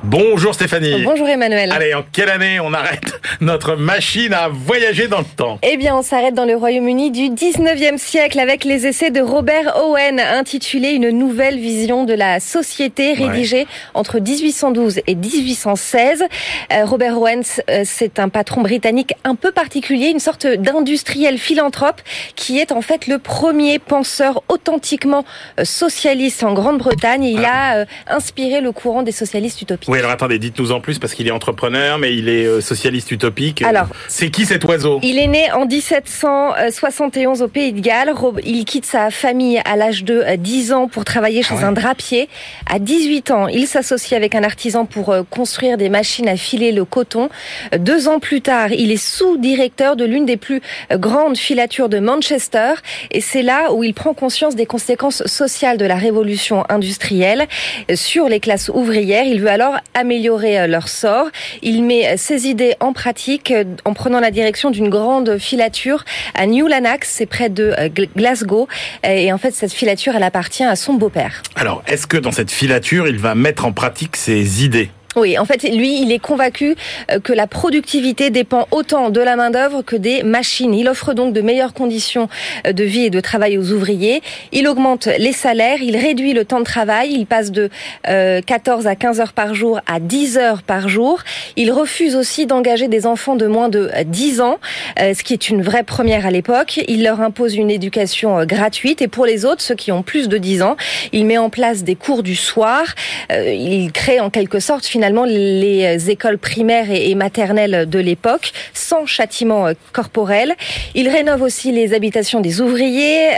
Bonjour 0.03 0.55
Stéphanie. 0.55 1.03
Bonjour 1.05 1.29
Emmanuel. 1.29 1.71
Allez, 1.73 1.93
en 1.93 2.03
quelle 2.11 2.31
année 2.31 2.59
on 2.59 2.73
arrête 2.73 3.21
notre 3.43 3.77
machine 3.77 4.33
à 4.33 4.49
voyager 4.49 5.09
dans 5.09 5.19
le 5.19 5.25
temps? 5.37 5.59
Eh 5.63 5.77
bien, 5.77 5.95
on 5.95 6.01
s'arrête 6.01 6.33
dans 6.33 6.47
le 6.47 6.57
Royaume-Uni 6.57 7.11
du 7.11 7.29
19e 7.29 7.99
siècle 7.99 8.39
avec 8.41 8.65
les 8.65 8.87
essais 8.87 9.11
de 9.11 9.21
Robert 9.21 9.77
Owen 9.85 10.19
intitulés 10.19 10.93
Une 10.93 11.11
nouvelle 11.11 11.59
vision 11.59 12.05
de 12.05 12.15
la 12.15 12.41
société 12.41 13.13
rédigés 13.13 13.67
entre 13.93 14.21
1812 14.21 15.01
et 15.07 15.15
1816. 15.15 16.25
Euh, 16.73 16.85
Robert 16.87 17.19
Owen, 17.21 17.43
euh, 17.69 17.83
c'est 17.85 18.19
un 18.19 18.31
patron 18.31 18.63
britannique 18.63 19.13
un 19.25 19.35
peu 19.35 19.53
particulier, 19.53 20.07
une 20.09 20.19
sorte 20.19 20.47
d'industriel 20.47 21.37
philanthrope 21.37 22.01
qui 22.37 22.59
est 22.59 22.73
en 22.73 22.81
fait 22.81 23.07
le 23.07 23.19
premier 23.19 23.79
penseur 23.79 24.43
authentiquement 24.49 25.27
euh, 25.59 25.65
socialiste 25.67 26.43
en 26.43 26.55
Grande-Bretagne. 26.55 27.25
Il 27.25 27.45
Ah. 27.45 27.85
a 28.09 28.15
inspiré 28.17 28.63
le 28.63 28.73
courant 28.73 29.03
des 29.03 29.13
socialistes 29.13 29.61
utopiques. 29.61 29.90
Oui, 29.91 29.99
alors 29.99 30.13
attendez, 30.13 30.39
dites-nous 30.39 30.71
en 30.71 30.79
plus 30.81 31.01
parce 31.01 31.15
qu'il 31.15 31.27
est 31.27 31.33
entrepreneur, 31.33 31.99
mais 31.99 32.15
il 32.15 32.29
est 32.29 32.47
euh, 32.47 32.61
socialiste 32.61 33.11
utopique. 33.11 33.61
Alors- 33.63 33.89
c'est 34.07 34.31
qui 34.31 34.47
cet 34.47 34.63
oiseau? 34.63 35.01
Il 35.03 35.19
est 35.19 35.27
né 35.27 35.51
en 35.51 35.67
1771 35.67 37.43
au 37.43 37.49
Pays 37.49 37.73
de 37.73 37.81
Galles. 37.81 38.13
Il 38.45 38.65
quitte 38.67 38.87
sa 38.87 39.11
famille 39.11 39.61
à 39.65 39.75
l'âge 39.75 40.05
de 40.05 40.23
euh, 40.25 40.37
10 40.37 40.73
ans 40.73 40.87
pour 40.87 41.05
travailler 41.05 41.43
chez 41.43 41.55
Ah 41.57 41.63
ouais. 41.63 41.65
un 41.65 41.73
drapier. 41.73 42.29
À 42.73 42.79
18 42.79 43.33
ans, 43.33 43.49
il 43.49 43.67
s'associe 43.67 44.17
avec 44.17 44.37
un 44.37 44.45
artisan 44.45 44.87
pour 44.87 45.11
euh, 45.11 45.23
construire 45.29 45.77
des 45.77 45.89
machines 45.89 46.29
à 46.29 46.37
filer 46.37 46.71
le 46.71 46.85
coton. 46.85 47.29
Euh, 47.75 47.79
Deux 47.79 48.07
ans 48.07 48.21
plus 48.21 48.43
tard, 48.43 48.71
il 48.73 48.93
est 48.93 48.97
sous-directeur 49.05 49.97
de 49.97 50.05
l'une 50.05 50.25
des 50.25 50.37
plus 50.37 50.63
euh, 50.93 50.99
grandes 50.99 51.37
filatures 51.37 51.89
de 51.89 51.99
Manchester. 51.99 52.75
Et 53.11 53.21
c'est 53.21 53.43
là 53.43 53.73
où 53.73 53.83
il 53.83 53.93
prend 53.93 54.15
conscience 54.15 54.55
des 54.55 54.67
conséquences 54.67 55.27
sociales 55.27 55.79
de 55.79 55.85
la 55.85 55.97
révolution 55.97 56.63
industrielle 56.69 57.49
euh, 57.91 57.97
sur 57.97 58.29
les 58.29 58.39
classes 58.39 58.69
ouvrières. 58.73 59.25
Il 59.25 59.41
veut 59.41 59.51
alors 59.51 59.79
améliorer 59.95 60.61
euh, 60.61 60.67
leur 60.67 60.89
sort. 60.89 61.29
Il 61.63 61.83
met 61.85 62.17
ses 62.17 62.47
idées 62.49 62.75
en 62.81 62.93
pratique 62.93 63.51
euh, 63.51 63.65
en 63.85 63.95
prenant 63.95 64.21
la 64.21 64.31
direction 64.31 64.71
d'une 64.71 64.89
grande 64.89 65.39
filature 65.39 66.05
à 66.35 66.47
New 66.47 66.67
Lanark, 66.67 67.05
c'est 67.05 67.27
près 67.27 67.49
de 67.49 67.75
euh, 67.79 67.89
Gl- 67.89 68.09
Glasgow. 68.17 68.69
Et 69.05 69.33
en 69.33 69.39
fait, 69.39 69.53
cette 69.53 69.73
filature, 69.73 70.15
elle 70.17 70.23
appartient 70.23 70.65
à 70.65 70.77
son 70.77 70.95
beau-père. 70.95 71.43
Alors, 71.57 71.83
est-ce 71.87 72.07
que 72.07 72.17
dans 72.17 72.33
cette 72.33 72.51
filature, 72.51 73.09
il 73.09 73.19
va 73.19 73.35
mettre 73.35 73.65
en 73.65 73.73
pratique 73.73 74.17
ses 74.17 74.65
idées? 74.65 74.91
Oui, 75.17 75.37
en 75.39 75.45
fait, 75.45 75.65
lui, 75.65 76.03
il 76.03 76.13
est 76.13 76.21
convaincu 76.21 76.77
euh, 77.11 77.19
que 77.19 77.33
la 77.33 77.49
productivité 77.49 78.31
dépend 78.31 78.69
autant 78.71 79.11
de 79.11 79.21
la 79.21 79.35
main-d'œuvre 79.35 79.83
que 79.83 79.97
des 79.97 80.23
machines. 80.23 80.73
Il 80.73 80.89
offre 80.89 81.15
donc 81.15 81.33
de 81.33 81.41
meilleures 81.41 81.75
conditions 81.75 82.29
euh, 82.65 82.73
de 82.73 82.85
vie 82.85 83.07
et 83.07 83.11
de 83.11 83.19
travail 83.19 83.59
aux 83.59 83.73
ouvriers. 83.73 84.23
Il 84.53 84.69
augmente 84.69 85.07
les 85.19 85.33
salaires, 85.33 85.83
il 85.83 85.97
réduit 85.97 86.33
le 86.33 86.45
temps 86.45 86.61
de 86.61 86.65
travail, 86.65 87.11
il 87.13 87.27
passe 87.27 87.51
de 87.51 87.71
euh, 88.07 88.41
14 88.41 88.87
à 88.87 88.95
15 88.95 89.21
heures 89.21 89.33
par 89.33 89.53
jour 89.53 89.81
à 89.89 89.99
10 89.99 90.39
heures 90.39 90.63
par 90.63 90.89
jour. 90.89 91.19
Il 91.61 91.73
refuse 91.73 92.17
aussi 92.17 92.47
d'engager 92.47 92.89
des 92.89 93.05
enfants 93.05 93.37
de 93.37 93.47
moins 93.47 93.69
de 93.69 93.91
euh, 93.93 94.03
10 94.03 94.41
ans, 94.41 94.59
euh, 94.99 95.13
ce 95.13 95.23
qui 95.23 95.35
est 95.35 95.51
une 95.51 95.61
vraie 95.61 95.83
première 95.83 96.25
à 96.25 96.31
l'époque. 96.31 96.81
Il 96.89 97.03
leur 97.03 97.21
impose 97.21 97.55
une 97.55 97.71
éducation 97.71 98.39
euh, 98.39 98.47
gratuite 98.47 99.03
et 99.03 99.09
pour 99.09 99.27
les 99.27 99.45
autres, 99.45 99.61
ceux 99.61 99.75
qui 99.75 99.93
ont 99.93 100.03
plus 100.03 100.31
de 100.31 100.39
10 100.39 100.63
ans, 100.63 100.77
il 101.13 101.27
met 101.27 101.37
en 101.37 101.51
place 101.51 101.85
des 101.85 101.97
cours 101.97 102.23
du 102.23 102.35
soir. 102.35 102.83
Euh, 103.31 103.53
il 103.53 103.93
crée 103.93 104.21
en 104.21 104.31
quelque 104.31 104.59
sorte 104.59 104.87
finalement 104.87 105.27
les 105.27 106.09
écoles 106.09 106.39
primaires 106.39 106.91
et 106.91 107.15
maternelles 107.15 107.87
de 107.87 107.99
l'époque 107.99 108.53
sans 108.73 109.05
châtiment 109.05 109.67
corporel. 109.93 110.55
Il 110.95 111.11
rénove 111.11 111.43
aussi 111.43 111.73
les 111.73 111.93
habitations 111.93 112.41
des 112.41 112.63
ouvriers. 112.63 113.33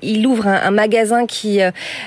Il 0.00 0.26
ouvre 0.26 0.46
un, 0.46 0.70
magasin 0.70 1.26
qui 1.26 1.60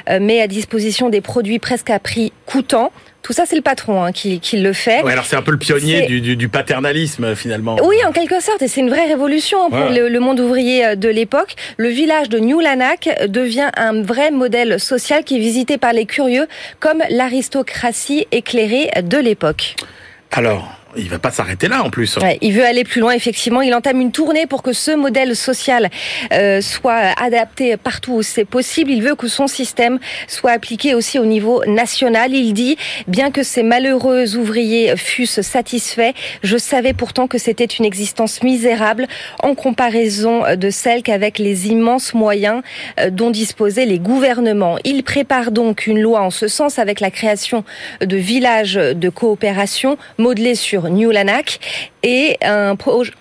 met 0.09 0.41
à 0.41 0.47
disposition 0.47 1.09
des 1.09 1.21
produits 1.21 1.59
presque 1.59 1.91
à 1.91 1.99
prix 1.99 2.31
coûtant. 2.47 2.91
Tout 3.23 3.33
ça, 3.33 3.45
c'est 3.47 3.55
le 3.55 3.61
patron 3.61 4.03
hein, 4.03 4.11
qui, 4.11 4.39
qui 4.41 4.57
le 4.59 4.73
fait. 4.73 5.01
Ouais, 5.01 5.13
alors 5.13 5.23
c'est 5.25 5.37
un 5.37 5.41
peu 5.41 5.51
le 5.51 5.57
pionnier 5.57 6.05
du, 6.07 6.19
du, 6.21 6.35
du 6.35 6.49
paternalisme 6.49 7.35
finalement. 7.35 7.77
Oui, 7.83 7.95
en 8.05 8.11
quelque 8.11 8.41
sorte, 8.41 8.61
et 8.61 8.67
c'est 8.67 8.81
une 8.81 8.89
vraie 8.89 9.07
révolution 9.07 9.65
hein, 9.65 9.69
pour 9.69 9.79
Ouais. 9.79 9.97
le, 9.97 10.09
le 10.09 10.19
monde 10.19 10.39
ouvrier 10.41 10.85
euh, 10.85 10.95
de 10.95 11.07
l'époque. 11.09 11.55
Le 11.77 11.87
village 11.87 12.27
de 12.29 12.37
New 12.39 12.59
Lanark 12.59 13.09
devient 13.29 13.69
un 13.77 14.01
vrai 14.03 14.29
modèle 14.29 14.79
social 14.79 15.23
qui 15.23 15.37
est 15.37 15.39
visité 15.39 15.77
par 15.77 15.93
les 15.93 16.05
curieux 16.05 16.47
comme 16.81 17.01
l'aristocratie 17.09 18.27
éclairée 18.31 18.89
de 19.01 19.17
l'époque. 19.17 19.75
Alors, 20.31 20.67
il 20.95 21.09
va 21.09 21.19
pas 21.19 21.31
s'arrêter 21.31 21.67
là 21.67 21.83
en 21.83 21.89
plus. 21.89 22.17
Il 22.41 22.53
veut 22.53 22.65
aller 22.65 22.83
plus 22.83 23.01
loin, 23.01 23.13
effectivement. 23.13 23.61
Il 23.61 23.73
entame 23.73 24.01
une 24.01 24.11
tournée 24.11 24.45
pour 24.45 24.63
que 24.63 24.73
ce 24.73 24.91
modèle 24.91 25.35
social 25.35 25.89
euh, 26.31 26.61
soit 26.61 27.13
adapté 27.21 27.77
partout 27.77 28.13
où 28.13 28.21
c'est 28.21 28.45
possible. 28.45 28.91
Il 28.91 29.01
veut 29.01 29.15
que 29.15 29.27
son 29.27 29.47
système 29.47 29.99
soit 30.27 30.51
appliqué 30.51 30.93
aussi 30.93 31.19
au 31.19 31.25
niveau 31.25 31.63
national. 31.65 32.33
Il 32.33 32.53
dit, 32.53 32.77
bien 33.07 33.31
que 33.31 33.43
ces 33.43 33.63
malheureux 33.63 34.35
ouvriers 34.35 34.95
fussent 34.97 35.41
satisfaits, 35.41 36.13
je 36.43 36.57
savais 36.57 36.93
pourtant 36.93 37.27
que 37.27 37.37
c'était 37.37 37.65
une 37.65 37.85
existence 37.85 38.43
misérable 38.43 39.07
en 39.41 39.55
comparaison 39.55 40.43
de 40.55 40.69
celle 40.69 41.03
qu'avec 41.03 41.39
les 41.39 41.67
immenses 41.67 42.13
moyens 42.13 42.61
euh, 42.99 43.09
dont 43.09 43.31
disposaient 43.31 43.85
les 43.85 43.99
gouvernements. 43.99 44.77
Il 44.83 45.03
prépare 45.03 45.51
donc 45.51 45.87
une 45.87 45.99
loi 45.99 46.21
en 46.21 46.31
ce 46.31 46.47
sens 46.47 46.79
avec 46.79 46.99
la 46.99 47.11
création 47.11 47.63
de 48.01 48.17
villages 48.17 48.73
de 48.73 49.09
coopération 49.09 49.97
modelés 50.17 50.55
sur 50.55 50.82
New 50.89 51.11
Lanark 51.11 51.59
et 52.03 52.37
un 52.41 52.75
projet 52.75 53.11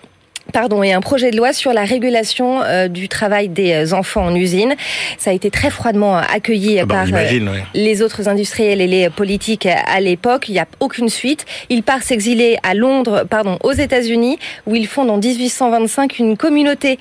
Pardon, 0.53 0.83
et 0.83 0.93
un 0.93 1.01
projet 1.01 1.31
de 1.31 1.35
loi 1.37 1.51
sur 1.51 1.73
la 1.73 1.83
régulation 1.83 2.61
euh, 2.63 2.87
du 2.87 3.09
travail 3.09 3.49
des 3.49 3.73
euh, 3.73 3.93
enfants 3.93 4.23
en 4.25 4.35
usine. 4.35 4.75
Ça 5.17 5.31
a 5.31 5.33
été 5.33 5.49
très 5.49 5.71
froidement 5.71 6.15
accueilli 6.15 6.79
Ah 6.79 6.85
bah, 6.85 6.93
par 6.95 7.03
euh, 7.05 7.09
imagine, 7.09 7.49
ouais. 7.49 7.63
les 7.73 8.01
autres 8.03 8.29
industriels 8.29 8.79
et 8.79 8.85
les 8.87 9.09
politiques 9.09 9.65
à 9.67 9.99
l'époque. 9.99 10.49
Il 10.49 10.53
n'y 10.53 10.59
a 10.59 10.67
aucune 10.79 11.09
suite. 11.09 11.45
Il 11.69 11.81
part 11.81 12.03
s'exiler 12.03 12.57
à 12.61 12.75
Londres, 12.75 13.25
pardon, 13.29 13.57
aux 13.63 13.71
États-Unis, 13.71 14.37
où 14.67 14.75
il 14.75 14.85
fonde 14.87 15.09
en 15.09 15.17
1825 15.17 16.19
une 16.19 16.37
communauté 16.37 16.99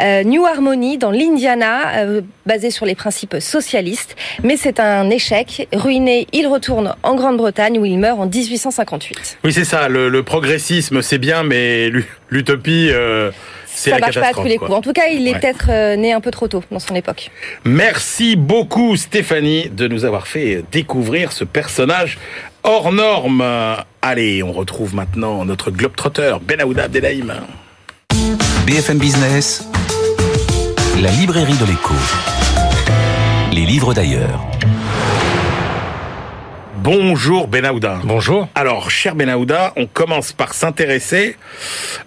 euh, 0.00 0.22
New 0.24 0.46
Harmony 0.46 0.96
dans 0.96 1.10
l'Indiana, 1.10 1.98
euh, 1.98 2.22
basée 2.46 2.70
sur 2.70 2.86
les 2.86 2.94
principes 2.94 3.36
socialistes. 3.38 4.16
Mais 4.42 4.56
c'est 4.56 4.80
un 4.80 5.10
échec. 5.10 5.68
Ruiné, 5.74 6.26
il 6.32 6.46
retourne 6.46 6.94
en 7.02 7.14
Grande-Bretagne, 7.14 7.78
où 7.78 7.84
il 7.84 7.98
meurt 7.98 8.18
en 8.18 8.26
1858. 8.26 9.38
Oui, 9.44 9.52
c'est 9.52 9.64
ça. 9.64 9.88
Le, 9.88 10.08
le 10.08 10.22
progressisme, 10.22 11.02
c'est 11.02 11.18
bien, 11.18 11.42
mais 11.42 11.90
l'u- 11.90 12.06
l'utopie, 12.30 12.90
euh, 12.94 13.30
c'est 13.66 13.90
la 13.90 13.98
marche 13.98 14.18
pas 14.20 14.28
à 14.28 14.32
tous 14.32 14.44
les 14.44 14.56
quoi. 14.56 14.68
coups. 14.68 14.78
En 14.78 14.82
tout 14.82 14.92
cas, 14.92 15.06
il 15.12 15.26
est 15.26 15.32
Ouais. 15.34 15.40
peut-être 15.40 15.66
euh, 15.68 15.96
né 15.96 16.12
un 16.12 16.20
peu 16.20 16.30
trop 16.30 16.46
tôt 16.48 16.62
dans 16.70 16.78
son 16.78 16.94
époque. 16.94 17.30
Merci 17.64 18.36
beaucoup 18.36 18.96
Stéphanie 18.96 19.68
de 19.70 19.88
nous 19.88 20.04
avoir 20.04 20.26
fait 20.26 20.64
découvrir 20.72 21.32
ce 21.32 21.44
personnage 21.44 22.18
hors 22.62 22.92
norme. 22.92 23.44
Allez, 24.00 24.42
on 24.42 24.52
retrouve 24.52 24.94
maintenant 24.94 25.44
notre 25.44 25.70
globetrotter 25.70 26.36
Ben 26.42 26.60
Aouda 26.60 26.84
Abdelhaim. 26.84 27.34
BFM 28.66 28.98
Business, 28.98 29.66
la 31.02 31.10
librairie 31.10 31.56
de 31.58 31.66
l'écho. 31.66 31.94
Les 33.52 33.66
livres 33.66 33.92
d'ailleurs. 33.92 34.46
Bonjour 36.84 37.48
Ben 37.48 37.64
Aouda. 37.64 38.00
Bonjour. 38.04 38.46
Alors, 38.54 38.90
cher 38.90 39.14
Ben 39.14 39.30
Aouda, 39.30 39.72
on 39.76 39.86
commence 39.86 40.34
par 40.34 40.52
s'intéresser, 40.52 41.34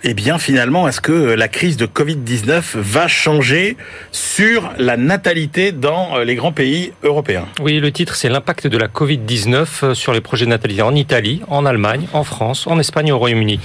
eh 0.03 0.13
bien, 0.13 0.37
finalement, 0.37 0.85
à 0.85 0.91
ce 0.91 1.01
que 1.01 1.11
la 1.11 1.47
crise 1.47 1.77
de 1.77 1.87
Covid-19 1.87 2.77
va 2.77 3.07
changer 3.07 3.75
sur 4.11 4.71
la 4.77 4.95
natalité 4.95 5.71
dans 5.71 6.17
euh, 6.17 6.25
les 6.25 6.35
grands 6.35 6.51
pays 6.51 6.93
européens? 7.01 7.47
Oui, 7.59 7.79
le 7.79 7.91
titre, 7.91 8.13
c'est 8.13 8.29
l'impact 8.29 8.67
de 8.67 8.77
la 8.77 8.87
Covid-19 8.87 9.95
sur 9.95 10.13
les 10.13 10.21
projets 10.21 10.45
de 10.45 10.51
natalité 10.51 10.83
en 10.83 10.93
Italie, 10.93 11.41
en 11.47 11.65
Allemagne, 11.65 12.07
en 12.13 12.23
France, 12.23 12.67
en 12.67 12.77
Espagne 12.77 13.07
et 13.07 13.11
au 13.11 13.17
Royaume-Uni. 13.17 13.59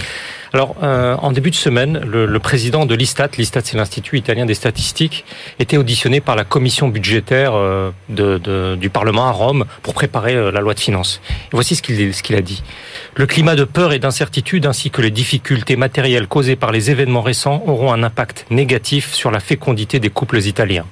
Alors, 0.54 0.76
euh, 0.82 1.16
en 1.16 1.32
début 1.32 1.50
de 1.50 1.56
semaine, 1.56 1.98
le, 2.04 2.38
président 2.38 2.84
de 2.84 2.94
l'ISTAT, 2.94 3.30
l'ISTAT 3.38 3.62
c'est 3.64 3.76
l'Institut 3.76 4.18
italien 4.18 4.44
des 4.44 4.54
statistiques, 4.54 5.24
était 5.58 5.78
auditionné 5.78 6.20
par 6.20 6.36
la 6.36 6.44
commission 6.44 6.88
budgétaire 6.88 7.52
euh, 7.54 7.90
du 8.76 8.90
Parlement 8.90 9.26
à 9.26 9.30
Rome 9.30 9.64
pour 9.82 9.94
préparer 9.94 10.34
euh, 10.34 10.50
la 10.50 10.60
loi 10.60 10.74
de 10.74 10.80
finances. 10.80 11.22
Et 11.30 11.50
voici 11.52 11.74
ce 11.74 11.82
qu'il 11.82 12.36
a 12.36 12.42
dit. 12.42 12.62
Le 13.16 13.26
climat 13.26 13.56
de 13.56 13.64
peur 13.64 13.94
et 13.94 13.98
d'incertitude 13.98 14.66
ainsi 14.66 14.90
que 14.90 15.00
les 15.00 15.10
difficultés 15.10 15.76
matérielles 15.76 16.26
causées 16.26 16.56
par 16.56 16.70
les 16.70 16.90
événements 16.90 17.22
récents 17.22 17.62
auront 17.66 17.92
un 17.92 18.02
impact 18.02 18.44
négatif 18.50 19.14
sur 19.14 19.30
la 19.30 19.40
fécondité 19.40 20.00
des 20.00 20.10
couples 20.10 20.40
italiens. 20.40 20.84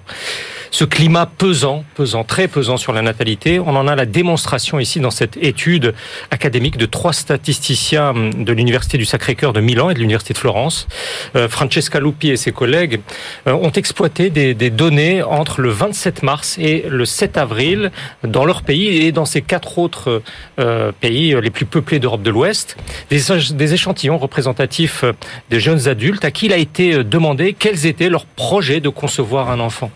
Ce 0.73 0.85
climat 0.85 1.27
pesant, 1.27 1.85
pesant, 1.97 2.23
très 2.23 2.47
pesant 2.47 2.77
sur 2.77 2.93
la 2.93 3.03
natalité, 3.03 3.59
on 3.59 3.75
en 3.75 3.89
a 3.89 3.97
la 3.97 4.07
démonstration 4.07 4.79
ici 4.79 5.01
dans 5.01 5.11
cette 5.11 5.37
étude 5.37 5.95
académique 6.31 6.77
de 6.77 6.87
trois 6.87 7.13
statisticiens 7.13 8.15
de 8.15 8.53
l'Université 8.53 8.97
du 8.97 9.05
Sacré-Cœur 9.05 9.53
de 9.53 9.61
Milan 9.61 9.91
et 9.91 9.95
de 9.95 9.99
l'Université 9.99 10.33
de 10.33 10.39
Florence. 10.39 10.87
Euh, 11.35 11.49
Francesca 11.49 11.99
Lupi 11.99 12.31
et 12.31 12.37
ses 12.37 12.53
collègues 12.53 13.01
euh, 13.49 13.53
ont 13.53 13.73
exploité 13.73 14.31
des, 14.31 14.55
données 14.71 15.25
entre 15.25 15.61
le 15.61 15.71
27 15.71 16.23
mars 16.23 16.57
et 16.59 16.85
le 16.89 17.05
7 17.05 17.37
avril 17.37 17.91
dans 18.23 18.45
leur 18.45 18.63
pays 18.63 19.07
et 19.07 19.11
dans 19.11 19.25
ces 19.25 19.43
quatre 19.43 19.79
autres 19.79 20.23
euh, 20.61 20.93
pays 21.01 21.35
les 21.43 21.51
plus 21.51 21.67
peuplés 21.67 21.99
d'Europe 21.99 22.23
de 22.23 22.31
l'Ouest, 22.31 22.77
des, 23.11 23.75
échantillons 23.75 24.19
représentatifs 24.19 25.05
des 25.51 25.59
jeunes 25.59 25.89
adultes 25.89 26.25
à 26.25 26.31
qui 26.31 26.47
il 26.47 26.53
a 26.53 26.57
été 26.57 27.03
demandé 27.03 27.55
quels 27.59 27.87
étaient 27.87 28.09
leurs 28.09 28.25
projets 28.25 28.81
de 28.81 28.89
concevoir 28.89 29.51
un 29.51 29.59
enfant. 29.59 29.91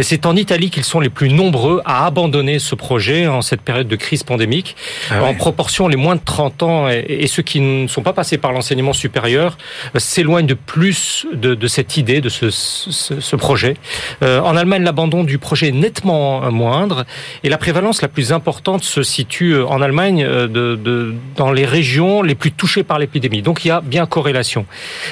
Et 0.00 0.02
c'est 0.02 0.24
en 0.24 0.34
Italie 0.34 0.70
qu'ils 0.70 0.84
sont 0.84 0.98
les 0.98 1.10
plus 1.10 1.28
nombreux 1.28 1.82
à 1.84 2.06
abandonner 2.06 2.58
ce 2.58 2.74
projet 2.74 3.26
en 3.26 3.42
cette 3.42 3.60
période 3.60 3.86
de 3.86 3.96
crise 3.96 4.22
pandémique. 4.22 4.74
Ah 5.10 5.20
ouais. 5.20 5.28
En 5.28 5.34
proportion, 5.34 5.88
les 5.88 5.98
moins 5.98 6.16
de 6.16 6.22
30 6.24 6.62
ans 6.62 6.88
et, 6.88 7.26
ceux 7.26 7.42
qui 7.42 7.60
ne 7.60 7.86
sont 7.86 8.00
pas 8.00 8.14
passés 8.14 8.38
par 8.38 8.52
l'enseignement 8.52 8.94
supérieur 8.94 9.58
euh, 9.94 9.98
s'éloignent 9.98 10.46
de 10.46 10.54
plus 10.54 11.26
de, 11.34 11.54
de 11.54 11.66
cette 11.66 11.98
idée, 11.98 12.22
de 12.22 12.30
ce, 12.30 12.48
ce, 12.48 13.20
ce 13.20 13.36
projet. 13.36 13.76
Euh, 14.22 14.40
en 14.40 14.56
Allemagne, 14.56 14.84
l'abandon 14.84 15.22
du 15.22 15.36
projet 15.36 15.68
est 15.68 15.72
nettement 15.72 16.50
moindre 16.50 17.04
et 17.44 17.50
la 17.50 17.58
prévalence 17.58 18.00
la 18.00 18.08
plus 18.08 18.32
importante 18.32 18.84
se 18.84 19.02
situe 19.02 19.52
euh, 19.52 19.66
en 19.66 19.82
Allemagne 19.82 20.24
de, 20.24 20.76
de, 20.76 21.14
dans 21.36 21.52
les 21.52 21.66
régions 21.66 22.22
les 22.22 22.34
plus 22.34 22.52
touchées 22.52 22.84
par 22.84 22.98
l'épidémie. 22.98 23.42
Donc 23.42 23.66
il 23.66 23.68
y 23.68 23.70
a 23.70 23.82
bien 23.82 24.06
corrélation. 24.06 24.64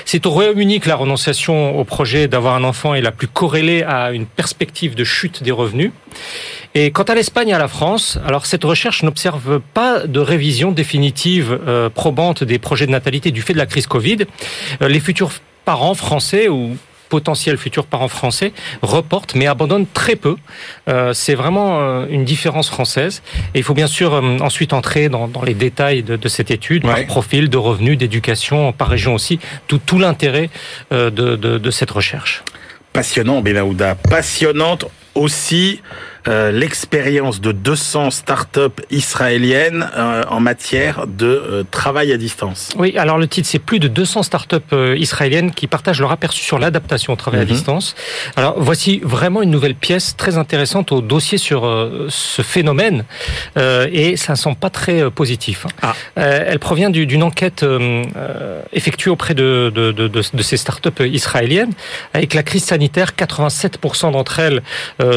C'est 0.06 0.24
au 0.24 0.30
Royaume-Uni 0.30 0.80
que 0.80 0.88
la 0.88 0.96
renonciation 0.96 1.78
au 1.78 1.84
projet 1.84 2.26
d'avoir 2.26 2.54
un 2.54 2.64
enfant 2.64 2.94
est 2.94 3.02
la 3.02 3.12
plus 3.12 3.28
corrélée 3.28 3.82
à 3.82 4.12
une 4.12 4.24
perspective 4.24 4.77
de 4.86 5.04
chute 5.04 5.42
des 5.42 5.50
revenus. 5.50 5.90
Et 6.74 6.90
quant 6.90 7.02
à 7.04 7.14
l'Espagne 7.14 7.48
et 7.48 7.52
à 7.54 7.58
la 7.58 7.68
France, 7.68 8.18
alors 8.26 8.46
cette 8.46 8.64
recherche 8.64 9.02
n'observe 9.02 9.60
pas 9.74 10.06
de 10.06 10.20
révision 10.20 10.70
définitive 10.70 11.58
euh, 11.66 11.88
probante 11.90 12.44
des 12.44 12.58
projets 12.58 12.86
de 12.86 12.92
natalité 12.92 13.30
du 13.30 13.42
fait 13.42 13.52
de 13.54 13.58
la 13.58 13.66
crise 13.66 13.86
Covid. 13.86 14.18
Euh, 14.82 14.88
les 14.88 15.00
futurs 15.00 15.32
parents 15.64 15.94
français 15.94 16.48
ou 16.48 16.76
potentiels 17.08 17.56
futurs 17.56 17.86
parents 17.86 18.08
français 18.08 18.52
reportent 18.82 19.34
mais 19.34 19.46
abandonnent 19.46 19.86
très 19.94 20.14
peu. 20.14 20.36
Euh, 20.88 21.14
c'est 21.14 21.34
vraiment 21.34 21.78
euh, 21.80 22.06
une 22.10 22.24
différence 22.26 22.68
française. 22.68 23.22
Et 23.54 23.58
il 23.60 23.64
faut 23.64 23.72
bien 23.72 23.86
sûr 23.86 24.12
euh, 24.12 24.38
ensuite 24.40 24.74
entrer 24.74 25.08
dans, 25.08 25.26
dans 25.26 25.42
les 25.42 25.54
détails 25.54 26.02
de, 26.02 26.16
de 26.16 26.28
cette 26.28 26.50
étude, 26.50 26.84
Ouais. 26.84 26.92
par 26.94 27.06
profil, 27.06 27.48
de 27.48 27.56
revenus, 27.56 27.96
d'éducation, 27.96 28.72
par 28.72 28.88
région 28.88 29.14
aussi, 29.14 29.38
tout, 29.68 29.78
tout 29.78 29.98
l'intérêt 29.98 30.50
de, 30.90 31.08
de, 31.10 31.36
de 31.36 31.70
cette 31.70 31.90
recherche. 31.90 32.42
Passionnant, 32.98 33.42
Benaouda. 33.42 33.94
Passionnante 33.94 34.86
aussi 35.14 35.80
euh, 36.28 36.52
l'expérience 36.52 37.40
de 37.40 37.52
200 37.52 38.10
startups 38.10 38.60
israéliennes 38.90 39.88
euh, 39.96 40.22
en 40.28 40.40
matière 40.40 41.06
de 41.06 41.26
euh, 41.26 41.64
travail 41.70 42.12
à 42.12 42.16
distance. 42.16 42.68
Oui, 42.76 42.96
alors 42.98 43.18
le 43.18 43.26
titre, 43.26 43.48
c'est 43.48 43.58
plus 43.58 43.78
de 43.80 43.88
200 43.88 44.22
startups 44.22 44.56
israéliennes 44.96 45.50
qui 45.52 45.66
partagent 45.66 46.00
leur 46.00 46.12
aperçu 46.12 46.42
sur 46.44 46.58
l'adaptation 46.58 47.12
au 47.12 47.16
travail 47.16 47.40
Mhm. 47.40 47.46
à 47.46 47.50
distance. 47.50 47.94
Alors 48.36 48.54
voici 48.58 49.00
vraiment 49.02 49.42
une 49.42 49.50
nouvelle 49.50 49.74
pièce 49.74 50.16
très 50.16 50.36
intéressante 50.38 50.92
au 50.92 51.00
dossier 51.00 51.38
sur 51.38 51.60
ce 52.08 52.42
phénomène 52.42 53.04
et 53.56 54.16
ça 54.16 54.32
ne 54.32 54.36
semble 54.38 54.56
pas 54.56 54.70
très 54.70 55.10
positif. 55.10 55.66
hein. 55.82 55.92
Ah. 56.16 56.22
Elle 56.50 56.58
provient 56.58 56.90
du- 56.90 57.06
d'une 57.06 57.22
enquête 57.22 57.64
effectuée 58.72 59.10
auprès 59.10 59.34
de, 59.34 59.72
de, 59.74 59.92
de, 59.92 60.08
de, 60.08 60.42
ces 60.42 60.56
startups 60.56 61.04
israéliennes. 61.06 61.72
Avec 62.14 62.34
la 62.34 62.42
crise 62.42 62.64
sanitaire, 62.64 63.12
87% 63.16 64.12
d'entre 64.12 64.38
elles 64.40 64.62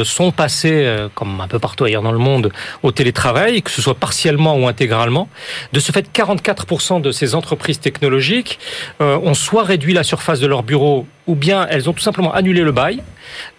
sont 0.04 0.32
passées, 0.32 1.01
comme 1.14 1.42
un 1.42 1.48
peu 1.48 1.60
partout 1.60 1.86
ailleurs 1.86 2.02
dans 2.02 2.12
le 2.12 2.18
monde, 2.18 2.52
au 2.84 2.92
télétravail, 2.92 3.62
que 3.62 3.72
ce 3.72 3.82
soit 3.82 3.96
partiellement 3.96 4.58
ou 4.58 4.68
intégralement. 4.68 5.30
De 5.74 5.80
ce 5.80 5.92
fait, 5.92 6.08
44% 6.14 7.02
de 7.02 7.12
ces 7.12 7.36
entreprises 7.36 7.80
technologiques 7.80 8.60
euh, 9.02 9.18
ont 9.18 9.34
soit 9.34 9.64
réduit 9.64 9.94
la 9.94 10.04
surface 10.04 10.40
de 10.40 10.48
leur 10.48 10.64
bureau, 10.64 11.06
ou 11.28 11.36
bien 11.36 11.68
elles 11.70 11.90
ont 11.90 11.94
tout 11.94 12.02
simplement 12.02 12.34
annulé 12.34 12.62
le 12.62 12.72
bail. 12.72 13.04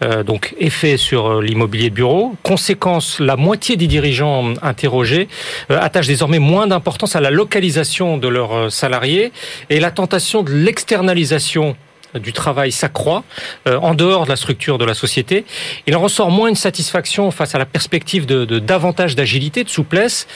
Euh, 0.02 0.22
donc 0.22 0.54
effet 0.58 0.96
sur 0.96 1.26
euh, 1.26 1.42
l'immobilier 1.42 1.90
de 1.90 1.94
bureau. 1.94 2.34
Conséquence, 2.42 3.20
la 3.20 3.36
moitié 3.36 3.76
des 3.76 3.86
dirigeants 3.86 4.54
interrogés 4.62 5.28
attachent 5.68 6.08
désormais 6.08 6.38
moins 6.38 6.66
d'importance 6.66 7.16
à 7.16 7.20
la 7.20 7.30
localisation 7.30 8.18
de 8.18 8.28
leurs 8.28 8.70
salariés 8.70 9.32
et 9.70 9.80
la 9.80 9.90
tentation 9.90 10.42
de 10.42 10.52
l'externalisation 10.52 11.76
du 12.18 12.32
travail 12.32 12.72
s'accroît 12.72 13.24
euh, 13.66 13.78
en 13.78 13.94
dehors 13.94 14.24
de 14.24 14.30
la 14.30 14.36
structure 14.36 14.78
de 14.78 14.84
la 14.84 14.94
société. 14.94 15.44
Il 15.86 15.96
en 15.96 16.00
ressort 16.00 16.30
moins 16.30 16.48
une 16.48 16.56
satisfaction 16.56 17.30
face 17.30 17.54
à 17.54 17.58
la 17.58 17.66
perspective 17.66 18.26
de, 18.26 18.44
de 18.44 18.58
davantage 18.58 19.16
d'agilité, 19.16 19.64
de 19.64 19.68
souplesse, 19.68 20.26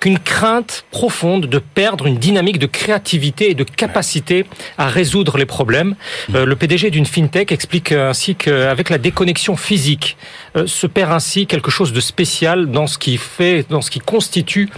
qu'une 0.00 0.18
crainte 0.18 0.84
profonde 0.90 1.46
de 1.46 1.58
perdre 1.58 2.06
une 2.06 2.18
dynamique 2.18 2.58
de 2.58 2.66
créativité 2.66 3.50
et 3.50 3.54
de 3.54 3.64
capacité 3.64 4.46
à 4.78 4.88
résoudre 4.88 5.38
les 5.38 5.46
problèmes. 5.46 5.96
Euh, 6.34 6.44
le 6.44 6.56
PDG 6.56 6.90
d'une 6.90 7.06
fintech 7.06 7.52
explique 7.52 7.92
ainsi 7.92 8.34
qu'avec 8.34 8.90
la 8.90 8.98
déconnexion 8.98 9.56
physique 9.56 10.16
se 10.64 10.86
perd 10.86 11.12
ainsi 11.12 11.46
quelque 11.46 11.70
chose 11.70 11.92
de 11.92 12.00
spécial 12.00 12.70
dans 12.70 12.86
ce 12.86 12.98
qui 12.98 13.16
fait, 13.18 13.66
dans 13.68 13.82
ce 13.82 13.90
qui 13.90 13.98
constitue 13.98 14.68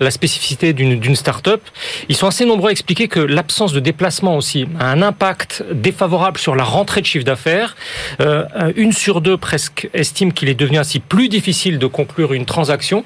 la 0.00 0.10
spécificité 0.10 0.72
d'une 0.72 0.98
d'une 0.98 1.16
start-up. 1.16 1.62
Ils 2.08 2.16
sont 2.16 2.26
assez 2.26 2.44
nombreux 2.44 2.68
à 2.68 2.72
expliquer 2.72 3.08
que 3.08 3.20
l'absence 3.20 3.72
de 3.72 3.80
déplacement 3.80 4.36
aussi 4.36 4.66
a 4.78 4.90
un 4.90 5.02
impact 5.02 5.64
défavorable 5.72 6.38
sur 6.38 6.54
la 6.56 6.64
rentrée 6.64 7.00
de 7.00 7.06
chiffre 7.06 7.24
d'affaires. 7.24 7.76
Euh, 8.20 8.44
une 8.76 8.92
sur 8.92 9.20
deux 9.20 9.36
presque 9.36 9.88
estime 9.94 10.32
qu'il 10.32 10.48
est 10.48 10.54
devenu 10.54 10.78
ainsi 10.78 11.00
plus 11.00 11.28
difficile 11.28 11.78
de 11.78 11.86
conclure 11.86 12.32
une 12.32 12.46
transaction. 12.46 13.04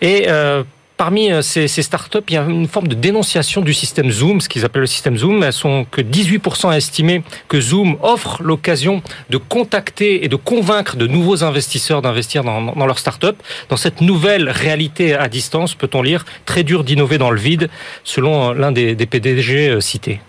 Et 0.00 0.26
euh, 0.28 0.62
Parmi 0.96 1.32
euh, 1.32 1.42
ces, 1.42 1.68
startups, 1.68 2.18
il 2.28 2.34
y 2.34 2.36
a 2.36 2.42
une 2.42 2.68
forme 2.68 2.86
de 2.86 2.94
dénonciation 2.94 3.60
du 3.60 3.74
système 3.74 4.10
Zoom, 4.10 4.40
ce 4.40 4.48
qu'ils 4.48 4.64
appellent 4.64 4.82
le 4.82 4.86
système 4.86 5.16
Zoom. 5.16 5.42
Elles 5.42 5.52
sont 5.52 5.86
que 5.90 6.00
18% 6.00 6.70
à 6.70 6.76
estimer 6.76 7.22
que 7.48 7.60
Zoom 7.60 7.96
offre 8.02 8.42
l'occasion 8.42 9.02
de 9.30 9.38
contacter 9.38 10.24
et 10.24 10.28
de 10.28 10.36
convaincre 10.36 10.96
de 10.96 11.06
nouveaux 11.06 11.44
investisseurs 11.44 12.02
d'investir 12.02 12.44
dans, 12.44 12.86
leur 12.86 12.98
startup. 12.98 13.36
Dans 13.68 13.76
cette 13.76 14.00
nouvelle 14.00 14.48
réalité 14.50 15.14
à 15.14 15.28
distance, 15.28 15.74
peut-on 15.74 16.02
lire, 16.02 16.24
très 16.44 16.62
dur 16.62 16.84
d'innover 16.84 17.18
dans 17.18 17.30
le 17.30 17.40
vide, 17.40 17.68
selon 18.04 18.50
euh, 18.50 18.54
l'un 18.54 18.72
des, 18.72 18.94
des 18.94 19.06
PDG 19.06 19.70
euh, 19.70 19.80
cités. 19.80 20.20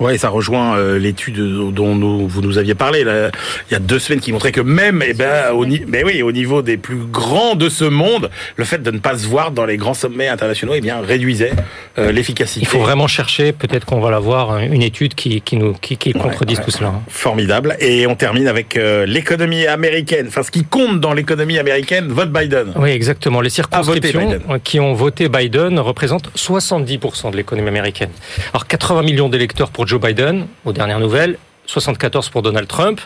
Ouais, 0.00 0.16
ça 0.16 0.30
rejoint 0.30 0.76
euh, 0.78 0.98
l'étude 0.98 1.36
dont 1.72 1.94
nous, 1.94 2.26
vous 2.26 2.40
nous 2.40 2.56
aviez 2.56 2.74
parlé 2.74 3.04
là, 3.04 3.30
il 3.70 3.74
y 3.74 3.76
a 3.76 3.78
deux 3.78 3.98
semaines 3.98 4.20
qui 4.20 4.32
montrait 4.32 4.50
que 4.50 4.62
même, 4.62 5.04
eh 5.06 5.12
ben, 5.12 5.52
au, 5.52 5.66
mais 5.66 6.02
oui, 6.04 6.22
au 6.22 6.32
niveau 6.32 6.62
des 6.62 6.78
plus 6.78 6.96
grands 6.96 7.54
de 7.54 7.68
ce 7.68 7.84
monde, 7.84 8.30
le 8.56 8.64
fait 8.64 8.82
de 8.82 8.90
ne 8.90 8.98
pas 8.98 9.18
se 9.18 9.26
voir 9.26 9.50
dans 9.50 9.66
les 9.66 9.76
grands 9.76 9.92
sommets 9.92 10.28
internationaux, 10.28 10.72
eh 10.74 10.80
bien, 10.80 11.00
réduisait 11.00 11.52
euh, 11.98 12.12
l'efficacité. 12.12 12.60
Il 12.62 12.66
faut 12.66 12.78
vraiment 12.78 13.08
chercher, 13.08 13.52
peut-être 13.52 13.84
qu'on 13.84 14.00
va 14.00 14.10
la 14.10 14.20
voir, 14.20 14.58
une 14.58 14.82
étude 14.82 15.14
qui, 15.14 15.42
qui 15.42 15.56
nous 15.56 15.74
qui, 15.74 15.98
qui 15.98 16.12
contredise 16.14 16.58
ouais, 16.58 16.64
tout 16.64 16.70
cela. 16.70 16.88
hein. 16.88 17.02
Formidable. 17.08 17.76
Et 17.80 18.06
on 18.06 18.14
termine 18.14 18.48
avec 18.48 18.78
euh, 18.78 19.04
l'économie 19.04 19.66
américaine. 19.66 20.26
Enfin, 20.28 20.42
ce 20.42 20.50
qui 20.50 20.64
compte 20.64 21.00
dans 21.00 21.12
l'économie 21.12 21.58
américaine, 21.58 22.08
vote 22.08 22.32
Biden. 22.32 22.72
Oui, 22.76 22.88
exactement. 22.88 23.42
Les 23.42 23.50
circonscriptions 23.50 24.40
qui 24.64 24.80
ont 24.80 24.94
voté 24.94 25.28
Biden 25.28 25.78
représentent 25.78 26.30
70% 26.36 27.32
de 27.32 27.36
l'économie 27.36 27.68
américaine. 27.68 28.10
Alors 28.54 28.66
80 28.66 29.02
millions 29.02 29.28
d'électeurs 29.28 29.70
pour 29.70 29.86
Joe 29.90 30.00
Biden, 30.00 30.46
aux 30.64 30.72
dernières 30.72 31.00
nouvelles. 31.00 31.36
74 31.66 32.30
pour 32.30 32.42
Donald 32.42 32.66
Trump. 32.66 33.00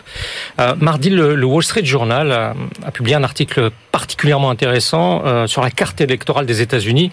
Euh, 0.59 0.75
mardi, 0.79 1.09
le, 1.09 1.43
Wall 1.45 1.63
Street 1.63 1.85
Journal 1.85 2.31
a, 2.31 2.91
publié 2.91 3.15
un 3.15 3.23
article 3.23 3.69
particulièrement 3.91 4.49
intéressant 4.49 5.21
euh, 5.23 5.47
sur 5.47 5.61
la 5.61 5.69
carte 5.69 6.01
électorale 6.01 6.45
des 6.45 6.61
États-Unis, 6.61 7.11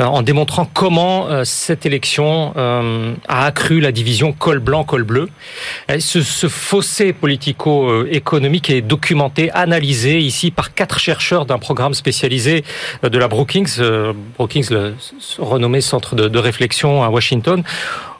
euh, 0.00 0.04
en 0.04 0.22
démontrant 0.22 0.64
comment 0.72 1.44
cette 1.44 1.84
élection 1.86 2.54
a 2.56 3.44
accru 3.44 3.80
la 3.80 3.92
division 3.92 4.32
col 4.32 4.58
blanc 4.58 4.84
col 4.84 5.04
bleu. 5.04 5.28
Et 5.88 6.00
ce, 6.00 6.48
fossé 6.48 7.12
politico-économique 7.12 8.70
est 8.70 8.80
documenté, 8.80 9.50
analysé 9.52 10.18
ici 10.18 10.50
par 10.50 10.74
quatre 10.74 10.98
chercheurs 10.98 11.46
d'un 11.46 11.58
programme 11.58 11.94
spécialisé 11.94 12.64
de 13.02 13.18
la 13.18 13.28
Brookings, 13.28 13.80
Brookings, 14.38 14.70
le 14.70 14.94
renommé 15.38 15.80
centre 15.80 16.14
de 16.14 16.38
réflexion 16.38 17.02
à 17.02 17.08
Washington 17.08 17.62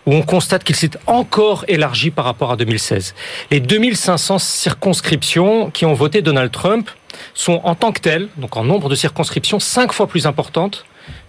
où 0.07 0.12
on 0.14 0.22
constate 0.22 0.64
qu'il 0.64 0.76
s'est 0.76 0.90
encore 1.07 1.64
élargi 1.68 2.11
par 2.11 2.24
rapport 2.24 2.52
à 2.52 2.57
2016. 2.57 3.14
Les 3.50 3.61
2500 3.61 4.38
circonscriptions 4.38 5.70
qui 5.70 5.86
ont 5.86 5.94
voté 5.94 6.20
Donald 6.22 6.50
Trump 6.52 6.90
sont 7.32 7.61
en 7.64 7.74
tant 7.74 7.92
que 7.92 8.00
telles, 8.00 8.28
donc 8.36 8.57
en 8.57 8.64
nombre 8.64 8.88
de 8.88 8.94
circonscriptions, 8.94 9.59
cinq 9.61 9.92
fois 9.92 10.07
plus 10.07 10.26
importantes 10.26 10.84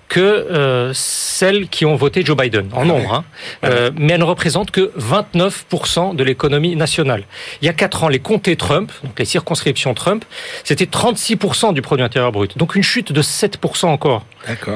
que 0.07 0.19
euh, 0.19 0.91
celles 0.93 1.67
qui 1.67 1.83
ont 1.83 1.95
voté 1.95 2.23
Joe 2.23 2.37
Biden, 2.37 2.69
en 2.73 2.85
nombre. 2.85 3.11
Hein. 3.11 3.23
Euh, 3.63 3.89
mais 3.97 4.13
elles 4.13 4.19
ne 4.19 4.23
représentent 4.25 4.69
que 4.69 4.91
29% 4.99 6.15
de 6.15 6.23
l'économie 6.23 6.75
nationale. 6.75 7.23
Il 7.61 7.65
y 7.65 7.69
a 7.69 7.73
quatre 7.73 8.03
ans, 8.03 8.07
les 8.07 8.19
comtés 8.19 8.55
Trump, 8.55 8.91
donc 9.03 9.17
les 9.17 9.25
circonscriptions 9.25 9.95
Trump, 9.95 10.23
c'était 10.63 10.85
36% 10.85 11.73
du 11.73 11.81
produit 11.81 12.05
intérieur 12.05 12.31
brut. 12.31 12.55
Donc 12.55 12.75
une 12.75 12.83
chute 12.83 13.11
de 13.13 13.21
7% 13.23 13.87
encore. 13.87 14.25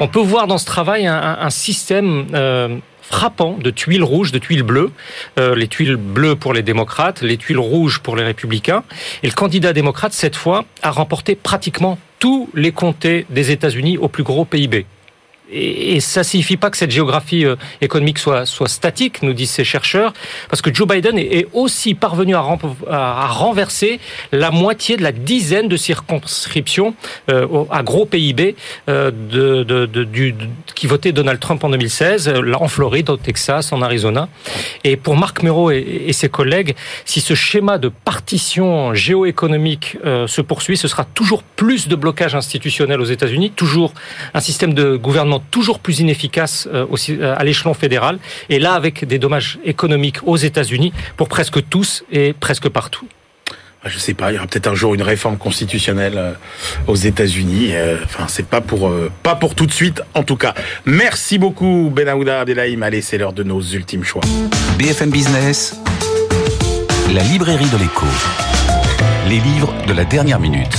On 0.00 0.08
peut 0.08 0.18
voir 0.20 0.48
dans 0.48 0.58
ce 0.58 0.66
travail 0.66 1.06
un, 1.06 1.14
un- 1.16 1.38
un 1.42 1.50
système 1.50 2.26
euh, 2.34 2.76
frappant 3.10 3.58
de 3.58 3.70
tuiles 3.70 4.04
rouges, 4.04 4.32
de 4.32 4.38
tuiles 4.38 4.62
bleues. 4.62 4.90
Euh, 5.38 5.54
les 5.54 5.68
tuiles 5.68 5.96
bleues 5.96 6.36
pour 6.36 6.54
les 6.54 6.62
démocrates, 6.62 7.22
les 7.22 7.36
tuiles 7.36 7.58
rouges 7.58 7.98
pour 7.98 8.16
les 8.16 8.24
républicains. 8.24 8.84
Et 9.22 9.26
le 9.26 9.32
candidat 9.32 9.72
démocrate, 9.72 10.12
cette 10.12 10.36
fois, 10.36 10.64
a 10.82 10.90
remporté 10.90 11.34
pratiquement 11.34 11.98
tous 12.18 12.48
les 12.54 12.72
comtés 12.72 13.26
des 13.30 13.50
États-Unis 13.50 13.98
au 13.98 14.08
plus 14.08 14.22
gros 14.22 14.44
PIB. 14.44 14.86
Et, 15.52 15.96
et 15.96 16.00
ça 16.00 16.24
signifie 16.24 16.56
pas 16.56 16.70
que 16.70 16.76
cette 16.76 16.90
géographie 16.90 17.44
euh, 17.44 17.56
économique 17.80 18.18
soit, 18.18 18.46
statique, 18.66 19.22
nous 19.22 19.32
disent 19.32 19.50
ces 19.50 19.64
chercheurs, 19.64 20.12
parce 20.48 20.62
que 20.62 20.72
Joe 20.72 20.86
Biden 20.86 21.18
est, 21.18 21.46
aussi 21.52 21.94
parvenu 21.94 22.34
à, 22.34 23.26
renverser 23.28 24.00
la 24.32 24.50
moitié 24.50 24.96
de 24.96 25.02
la 25.02 25.12
dizaine 25.12 25.68
de 25.68 25.76
circonscriptions 25.76 26.94
euh, 27.30 27.64
à 27.70 27.82
gros 27.82 28.06
PIB 28.06 28.56
euh, 28.88 29.10
qui 30.74 30.86
votaient 30.86 31.12
Donald 31.12 31.40
Trump 31.40 31.62
en 31.64 31.70
2016, 31.70 32.28
euh, 32.28 32.42
là, 32.42 32.60
en 32.60 32.68
Floride, 32.68 33.10
au 33.10 33.16
Texas, 33.16 33.72
en 33.72 33.82
Arizona. 33.82 34.28
Et 34.84 34.96
pour 34.96 35.16
Marc 35.16 35.42
Mero 35.42 35.70
et, 35.70 36.12
ses 36.12 36.28
collègues, 36.28 36.74
si 37.04 37.20
ce 37.20 37.34
schéma 37.34 37.78
de 37.78 37.88
partition 37.88 38.94
géoéconomique 38.94 39.96
se 40.04 40.40
poursuit, 40.40 40.76
ce 40.76 40.88
sera 40.88 41.04
toujours 41.04 41.42
plus 41.42 41.88
de 41.88 41.96
blocage 41.96 42.34
institutionnel 42.34 43.00
aux 43.00 43.04
États-Unis, 43.04 43.50
toujours 43.50 43.92
un 44.34 44.40
système 44.40 44.74
de 44.74 44.96
gouvernement 44.96 45.39
toujours 45.50 45.78
plus 45.78 46.00
inefficace 46.00 46.68
euh, 46.72 46.86
aussi, 46.90 47.16
euh, 47.20 47.34
à 47.36 47.44
l'échelon 47.44 47.74
fédéral, 47.74 48.18
et 48.48 48.58
là 48.58 48.74
avec 48.74 49.04
des 49.04 49.18
dommages 49.18 49.58
économiques 49.64 50.18
aux 50.24 50.36
États-Unis 50.36 50.92
pour 51.16 51.28
presque 51.28 51.68
tous 51.68 52.04
et 52.10 52.32
presque 52.32 52.68
partout. 52.68 53.06
Je 53.86 53.98
sais 53.98 54.12
pas, 54.12 54.30
il 54.30 54.34
y 54.34 54.38
aura 54.38 54.46
peut-être 54.46 54.66
un 54.66 54.74
jour 54.74 54.94
une 54.94 55.02
réforme 55.02 55.38
constitutionnelle 55.38 56.18
euh, 56.18 56.32
aux 56.86 56.96
États-Unis. 56.96 57.72
Enfin, 58.04 58.26
c'est 58.28 58.46
pas 58.46 58.60
pour 58.60 58.92
pas 59.22 59.36
pour 59.36 59.54
tout 59.54 59.66
de 59.66 59.72
suite, 59.72 60.02
en 60.14 60.22
tout 60.22 60.36
cas. 60.36 60.54
Merci 60.84 61.38
beaucoup, 61.38 61.90
Benahouda 61.94 62.40
Abdelhaim. 62.40 62.82
Allez, 62.82 63.00
c'est 63.00 63.16
l'heure 63.16 63.32
de 63.32 63.42
nos 63.42 63.62
ultimes 63.62 64.04
choix. 64.04 64.22
BFM 64.78 65.10
Business, 65.10 65.80
la 67.14 67.22
librairie 67.22 67.68
de 67.70 67.78
l'écho. 67.78 68.06
Les 69.28 69.38
livres 69.38 69.72
de 69.86 69.92
la 69.94 70.04
dernière 70.04 70.40
minute. 70.40 70.76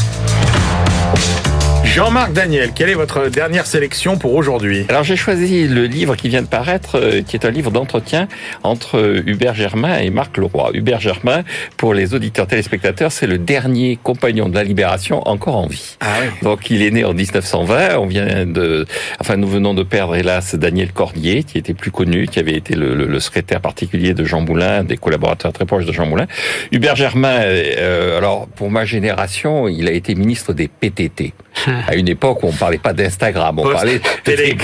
Jean-Marc 1.93 2.31
Daniel, 2.31 2.71
quelle 2.73 2.87
est 2.89 2.93
votre 2.93 3.27
dernière 3.27 3.65
sélection 3.65 4.17
pour 4.17 4.33
aujourd'hui? 4.35 4.85
Alors 4.87 5.03
j'ai 5.03 5.17
choisi 5.17 5.67
le 5.67 5.85
livre 5.87 6.15
qui 6.15 6.29
vient 6.29 6.41
de 6.41 6.47
paraître, 6.47 6.97
euh, 6.97 7.21
qui 7.21 7.35
est 7.35 7.45
un 7.45 7.51
livre 7.51 7.69
d'entretien 7.69 8.29
entre 8.63 9.21
Hubert 9.25 9.55
Germain 9.55 9.97
et 9.99 10.09
Marc 10.09 10.37
Leroy. 10.37 10.71
Hubert 10.73 11.01
Germain, 11.01 11.43
pour 11.75 11.93
les 11.93 12.13
auditeurs 12.13 12.47
téléspectateurs, 12.47 13.11
c'est 13.11 13.27
le 13.27 13.37
dernier 13.37 13.99
compagnon 14.01 14.47
de 14.47 14.55
la 14.55 14.63
Libération 14.63 15.27
encore 15.27 15.57
en 15.57 15.67
vie. 15.67 15.97
Ah 15.99 16.05
oui. 16.21 16.27
Donc 16.43 16.69
il 16.69 16.81
est 16.81 16.91
né 16.91 17.03
en 17.03 17.13
1920. 17.13 17.97
On 17.97 18.05
vient 18.05 18.45
de, 18.45 18.85
enfin 19.19 19.35
nous 19.35 19.49
venons 19.49 19.73
de 19.73 19.83
perdre 19.83 20.15
hélas 20.15 20.55
Daniel 20.55 20.93
Cordier, 20.93 21.43
qui 21.43 21.57
était 21.57 21.73
plus 21.73 21.91
connu, 21.91 22.25
qui 22.25 22.39
avait 22.39 22.55
été 22.55 22.73
le, 22.73 22.95
le- 22.95 23.05
le 23.05 23.19
secrétaire 23.19 23.59
particulier 23.59 24.13
de 24.13 24.23
Jean 24.23 24.39
Moulin, 24.39 24.85
des 24.85 24.95
collaborateurs 24.95 25.51
très 25.51 25.65
proches 25.65 25.85
de 25.85 25.91
Jean 25.91 26.05
Moulin. 26.05 26.27
Hubert 26.71 26.95
Germain, 26.95 27.41
euh, 27.43 28.17
alors 28.17 28.47
pour 28.47 28.71
ma 28.71 28.85
génération, 28.85 29.67
il 29.67 29.89
a 29.89 29.91
été 29.91 30.15
ministre 30.15 30.53
des 30.53 30.69
PTT. 30.69 31.33
À 31.88 31.95
une 31.95 32.07
époque 32.07 32.43
où 32.43 32.47
on 32.47 32.51
parlait 32.51 32.77
pas 32.77 32.93
d'Instagram, 32.93 33.59
on 33.59 33.71
parlait 33.71 33.99
télé- 34.23 34.55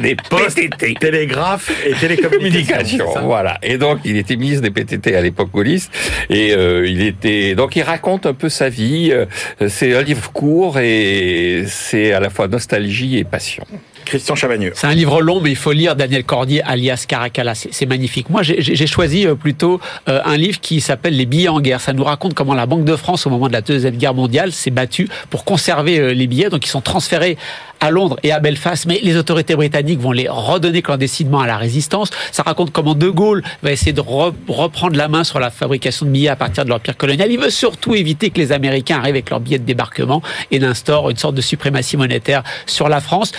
des, 0.00 0.14
PTT. 0.30 0.94
télégraphe 0.94 1.70
et 1.86 1.92
télécommunications. 1.94 2.98
Communication, 2.98 3.06
c'est 3.08 3.14
ça 3.14 3.20
voilà. 3.20 3.58
Et 3.62 3.78
donc, 3.78 3.98
il 4.04 4.16
était 4.16 4.36
ministre 4.36 4.62
des 4.62 4.70
PTT 4.70 5.14
à 5.16 5.20
l'époque 5.20 5.50
gaulliste, 5.50 5.92
et 6.30 6.52
euh, 6.54 6.86
il 6.88 7.02
était 7.02 7.54
donc 7.54 7.76
il 7.76 7.82
raconte 7.82 8.26
un 8.26 8.34
peu 8.34 8.48
sa 8.48 8.68
vie. 8.68 9.10
Euh, 9.12 9.26
C'est 9.68 9.94
un 9.94 10.02
livre 10.02 10.30
court 10.32 10.78
et 10.78 11.64
c'est 11.66 12.12
à 12.12 12.20
la 12.20 12.30
fois 12.30 12.48
nostalgie 12.48 13.18
et 13.18 13.24
passion. 13.24 13.64
Christian 14.04 14.34
Chavagneux. 14.34 14.72
C'est 14.74 14.86
un 14.86 14.94
livre 14.94 15.20
long, 15.22 15.40
mais 15.40 15.50
il 15.50 15.56
faut 15.56 15.72
lire 15.72 15.96
Daniel 15.96 16.24
Cordier, 16.24 16.62
alias 16.64 17.04
Caracalla. 17.08 17.54
C'est 17.54 17.86
magnifique. 17.86 18.30
Moi, 18.30 18.42
j'ai- 18.42 18.86
choisi 18.86 19.26
euh, 19.26 19.34
plutôt 19.34 19.80
euh, 20.08 20.20
un 20.24 20.36
livre 20.36 20.60
qui 20.60 20.80
s'appelle 20.80 21.16
Les 21.16 21.26
billets 21.26 21.48
en 21.48 21.60
guerre. 21.60 21.80
Ça 21.80 21.92
nous 21.92 22.04
raconte 22.04 22.34
comment 22.34 22.54
la 22.54 22.66
Banque 22.66 22.84
de 22.84 22.96
France, 22.96 23.26
au 23.26 23.30
moment 23.30 23.48
de 23.48 23.52
la 23.52 23.60
Deuxième 23.62 23.96
Guerre 23.96 24.14
mondiale, 24.14 24.52
s'est 24.52 24.70
battue 24.70 25.08
pour 25.30 25.44
conserver 25.44 25.98
euh, 25.98 26.12
les 26.12 26.26
billets. 26.26 26.50
Donc, 26.50 26.64
ils 26.66 26.70
sont 26.70 26.80
transférés 26.80 27.36
à 27.80 27.90
Londres 27.90 28.16
et 28.22 28.30
à 28.32 28.40
Belfast, 28.40 28.86
mais 28.86 29.00
les 29.02 29.16
autorités 29.16 29.56
britanniques 29.56 29.98
vont 30.00 30.12
les 30.12 30.28
redonner 30.28 30.80
clandestinement 30.80 31.40
à 31.40 31.46
la 31.46 31.56
résistance. 31.56 32.10
Ça 32.32 32.42
raconte 32.42 32.70
comment 32.72 32.94
De 32.94 33.08
Gaulle 33.08 33.42
va 33.62 33.72
essayer 33.72 33.92
de 33.92 34.00
re- 34.00 34.32
reprendre 34.48 34.96
la 34.96 35.08
main 35.08 35.24
sur 35.24 35.38
la 35.40 35.50
fabrication 35.50 36.06
de 36.06 36.10
billets 36.10 36.28
à 36.28 36.36
partir 36.36 36.64
de 36.64 36.70
l'Empire 36.70 36.96
colonial. 36.96 37.30
Il 37.30 37.38
veut 37.38 37.50
surtout 37.50 37.94
éviter 37.94 38.30
que 38.30 38.38
les 38.38 38.52
Américains 38.52 38.98
arrivent 38.98 39.14
avec 39.14 39.28
leurs 39.30 39.40
billets 39.40 39.58
de 39.58 39.64
débarquement 39.64 40.22
et 40.50 40.58
n'instaurent 40.60 41.10
une 41.10 41.16
sorte 41.16 41.34
de 41.34 41.40
suprématie 41.42 41.96
monétaire 41.96 42.42
sur 42.66 42.88
la 42.88 43.00
France. 43.00 43.32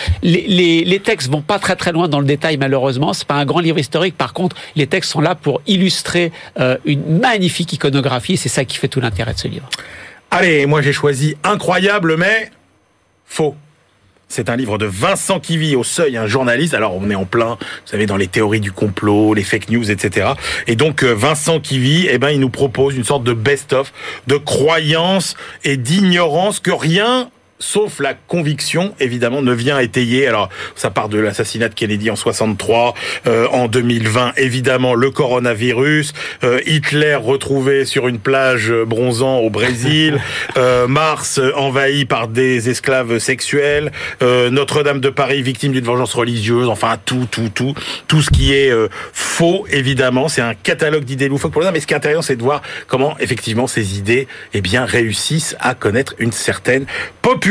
Les, 0.55 0.83
les 0.85 0.99
textes 0.99 1.29
vont 1.29 1.41
pas 1.41 1.59
très 1.59 1.75
très 1.75 1.91
loin 1.91 2.07
dans 2.07 2.19
le 2.19 2.25
détail 2.25 2.57
malheureusement. 2.57 3.13
C'est 3.13 3.27
pas 3.27 3.35
un 3.35 3.45
grand 3.45 3.59
livre 3.59 3.77
historique. 3.77 4.17
Par 4.17 4.33
contre, 4.33 4.55
les 4.75 4.87
textes 4.87 5.11
sont 5.11 5.21
là 5.21 5.35
pour 5.35 5.61
illustrer 5.67 6.31
euh, 6.59 6.77
une 6.85 7.19
magnifique 7.19 7.73
iconographie. 7.73 8.37
C'est 8.37 8.49
ça 8.49 8.65
qui 8.65 8.77
fait 8.77 8.87
tout 8.87 9.01
l'intérêt 9.01 9.33
de 9.33 9.39
ce 9.39 9.47
livre. 9.47 9.69
Allez, 10.31 10.65
moi 10.65 10.81
j'ai 10.81 10.93
choisi 10.93 11.35
incroyable 11.43 12.15
mais 12.17 12.49
faux. 13.25 13.55
C'est 14.27 14.49
un 14.49 14.55
livre 14.55 14.79
de 14.79 14.87
Vincent 14.87 15.39
Kivy 15.39 15.75
au 15.75 15.83
seuil, 15.83 16.17
un 16.17 16.25
journaliste. 16.25 16.73
Alors 16.73 16.95
on 16.95 17.09
est 17.09 17.15
en 17.15 17.25
plein, 17.25 17.57
vous 17.59 17.85
savez, 17.85 18.05
dans 18.07 18.17
les 18.17 18.27
théories 18.27 18.59
du 18.59 18.71
complot, 18.71 19.33
les 19.33 19.43
fake 19.43 19.69
news, 19.69 19.91
etc. 19.91 20.29
Et 20.67 20.75
donc 20.75 21.03
euh, 21.03 21.13
Vincent 21.13 21.59
Kivy, 21.59 22.07
eh 22.09 22.17
ben, 22.17 22.29
il 22.29 22.39
nous 22.39 22.49
propose 22.49 22.95
une 22.95 23.03
sorte 23.03 23.23
de 23.23 23.33
best-of 23.33 23.93
de 24.27 24.37
croyances 24.37 25.35
et 25.63 25.77
d'ignorance 25.77 26.59
que 26.59 26.71
rien 26.71 27.29
sauf 27.59 27.99
la 27.99 28.13
conviction, 28.13 28.93
évidemment, 28.99 29.41
ne 29.41 29.53
vient 29.53 29.79
étayer. 29.79 30.27
Alors, 30.27 30.49
ça 30.75 30.89
part 30.89 31.09
de 31.09 31.17
l'assassinat 31.17 31.69
de 31.69 31.73
Kennedy 31.73 32.11
en 32.11 32.15
63, 32.15 32.93
euh, 33.27 33.47
en 33.51 33.67
2020, 33.67 34.33
évidemment, 34.37 34.93
le 34.93 35.09
coronavirus, 35.09 36.13
euh, 36.43 36.59
Hitler 36.65 37.15
retrouvé 37.15 37.85
sur 37.85 38.07
une 38.07 38.19
plage 38.19 38.71
euh, 38.71 38.85
bronzant 38.85 39.37
au 39.37 39.49
Brésil, 39.49 40.21
euh, 40.57 40.87
Mars 40.87 41.39
envahi 41.55 42.05
par 42.05 42.27
des 42.27 42.69
esclaves 42.69 43.19
sexuels, 43.19 43.91
euh, 44.21 44.49
Notre-Dame 44.49 44.99
de 44.99 45.09
Paris 45.09 45.41
victime 45.41 45.71
d'une 45.71 45.85
vengeance 45.85 46.13
religieuse, 46.13 46.67
enfin 46.67 46.97
tout, 47.05 47.27
tout, 47.31 47.49
tout, 47.53 47.73
tout 48.07 48.21
ce 48.21 48.29
qui 48.31 48.53
est 48.53 48.69
euh, 48.69 48.89
faux, 49.13 49.65
évidemment. 49.71 50.27
C'est 50.27 50.41
un 50.41 50.55
catalogue 50.55 51.05
d'idées 51.05 51.29
loufoques 51.29 51.53
pour 51.53 51.61
les 51.61 51.67
uns, 51.67 51.71
mais 51.71 51.79
ce 51.79 51.87
qui 51.87 51.93
est 51.93 51.97
intéressant, 51.97 52.21
c'est 52.21 52.35
de 52.35 52.43
voir 52.43 52.61
comment, 52.87 53.15
effectivement, 53.19 53.67
ces 53.67 53.97
idées, 53.97 54.27
eh 54.53 54.61
bien, 54.61 54.83
réussissent 54.83 55.55
à 55.59 55.73
connaître 55.73 56.15
une 56.19 56.33
certaine 56.33 56.85
popularité. 57.21 57.45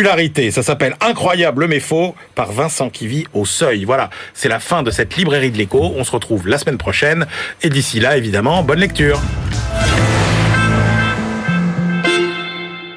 Ça 0.51 0.63
s'appelle 0.63 0.97
Incroyable 1.01 1.67
mais 1.67 1.81
faux 1.81 2.15
par 2.35 2.53
Vincent 2.53 2.91
Kivy 2.91 3.27
au 3.33 3.47
seuil. 3.47 3.85
Voilà, 3.85 4.11
c'est 4.35 4.49
la 4.49 4.61
fin 4.61 4.83
de 4.83 4.91
cette 4.91 5.17
librairie 5.17 5.51
de 5.51 5.57
l'écho. 5.57 5.95
On 5.97 6.05
se 6.05 6.11
retrouve 6.11 6.47
la 6.47 6.59
semaine 6.59 6.79
prochaine. 6.79 7.27
Et 7.63 7.71
d'ici 7.71 8.01
là, 8.01 8.17
évidemment, 8.17 8.63
bonne 8.63 8.81
lecture. 8.81 9.21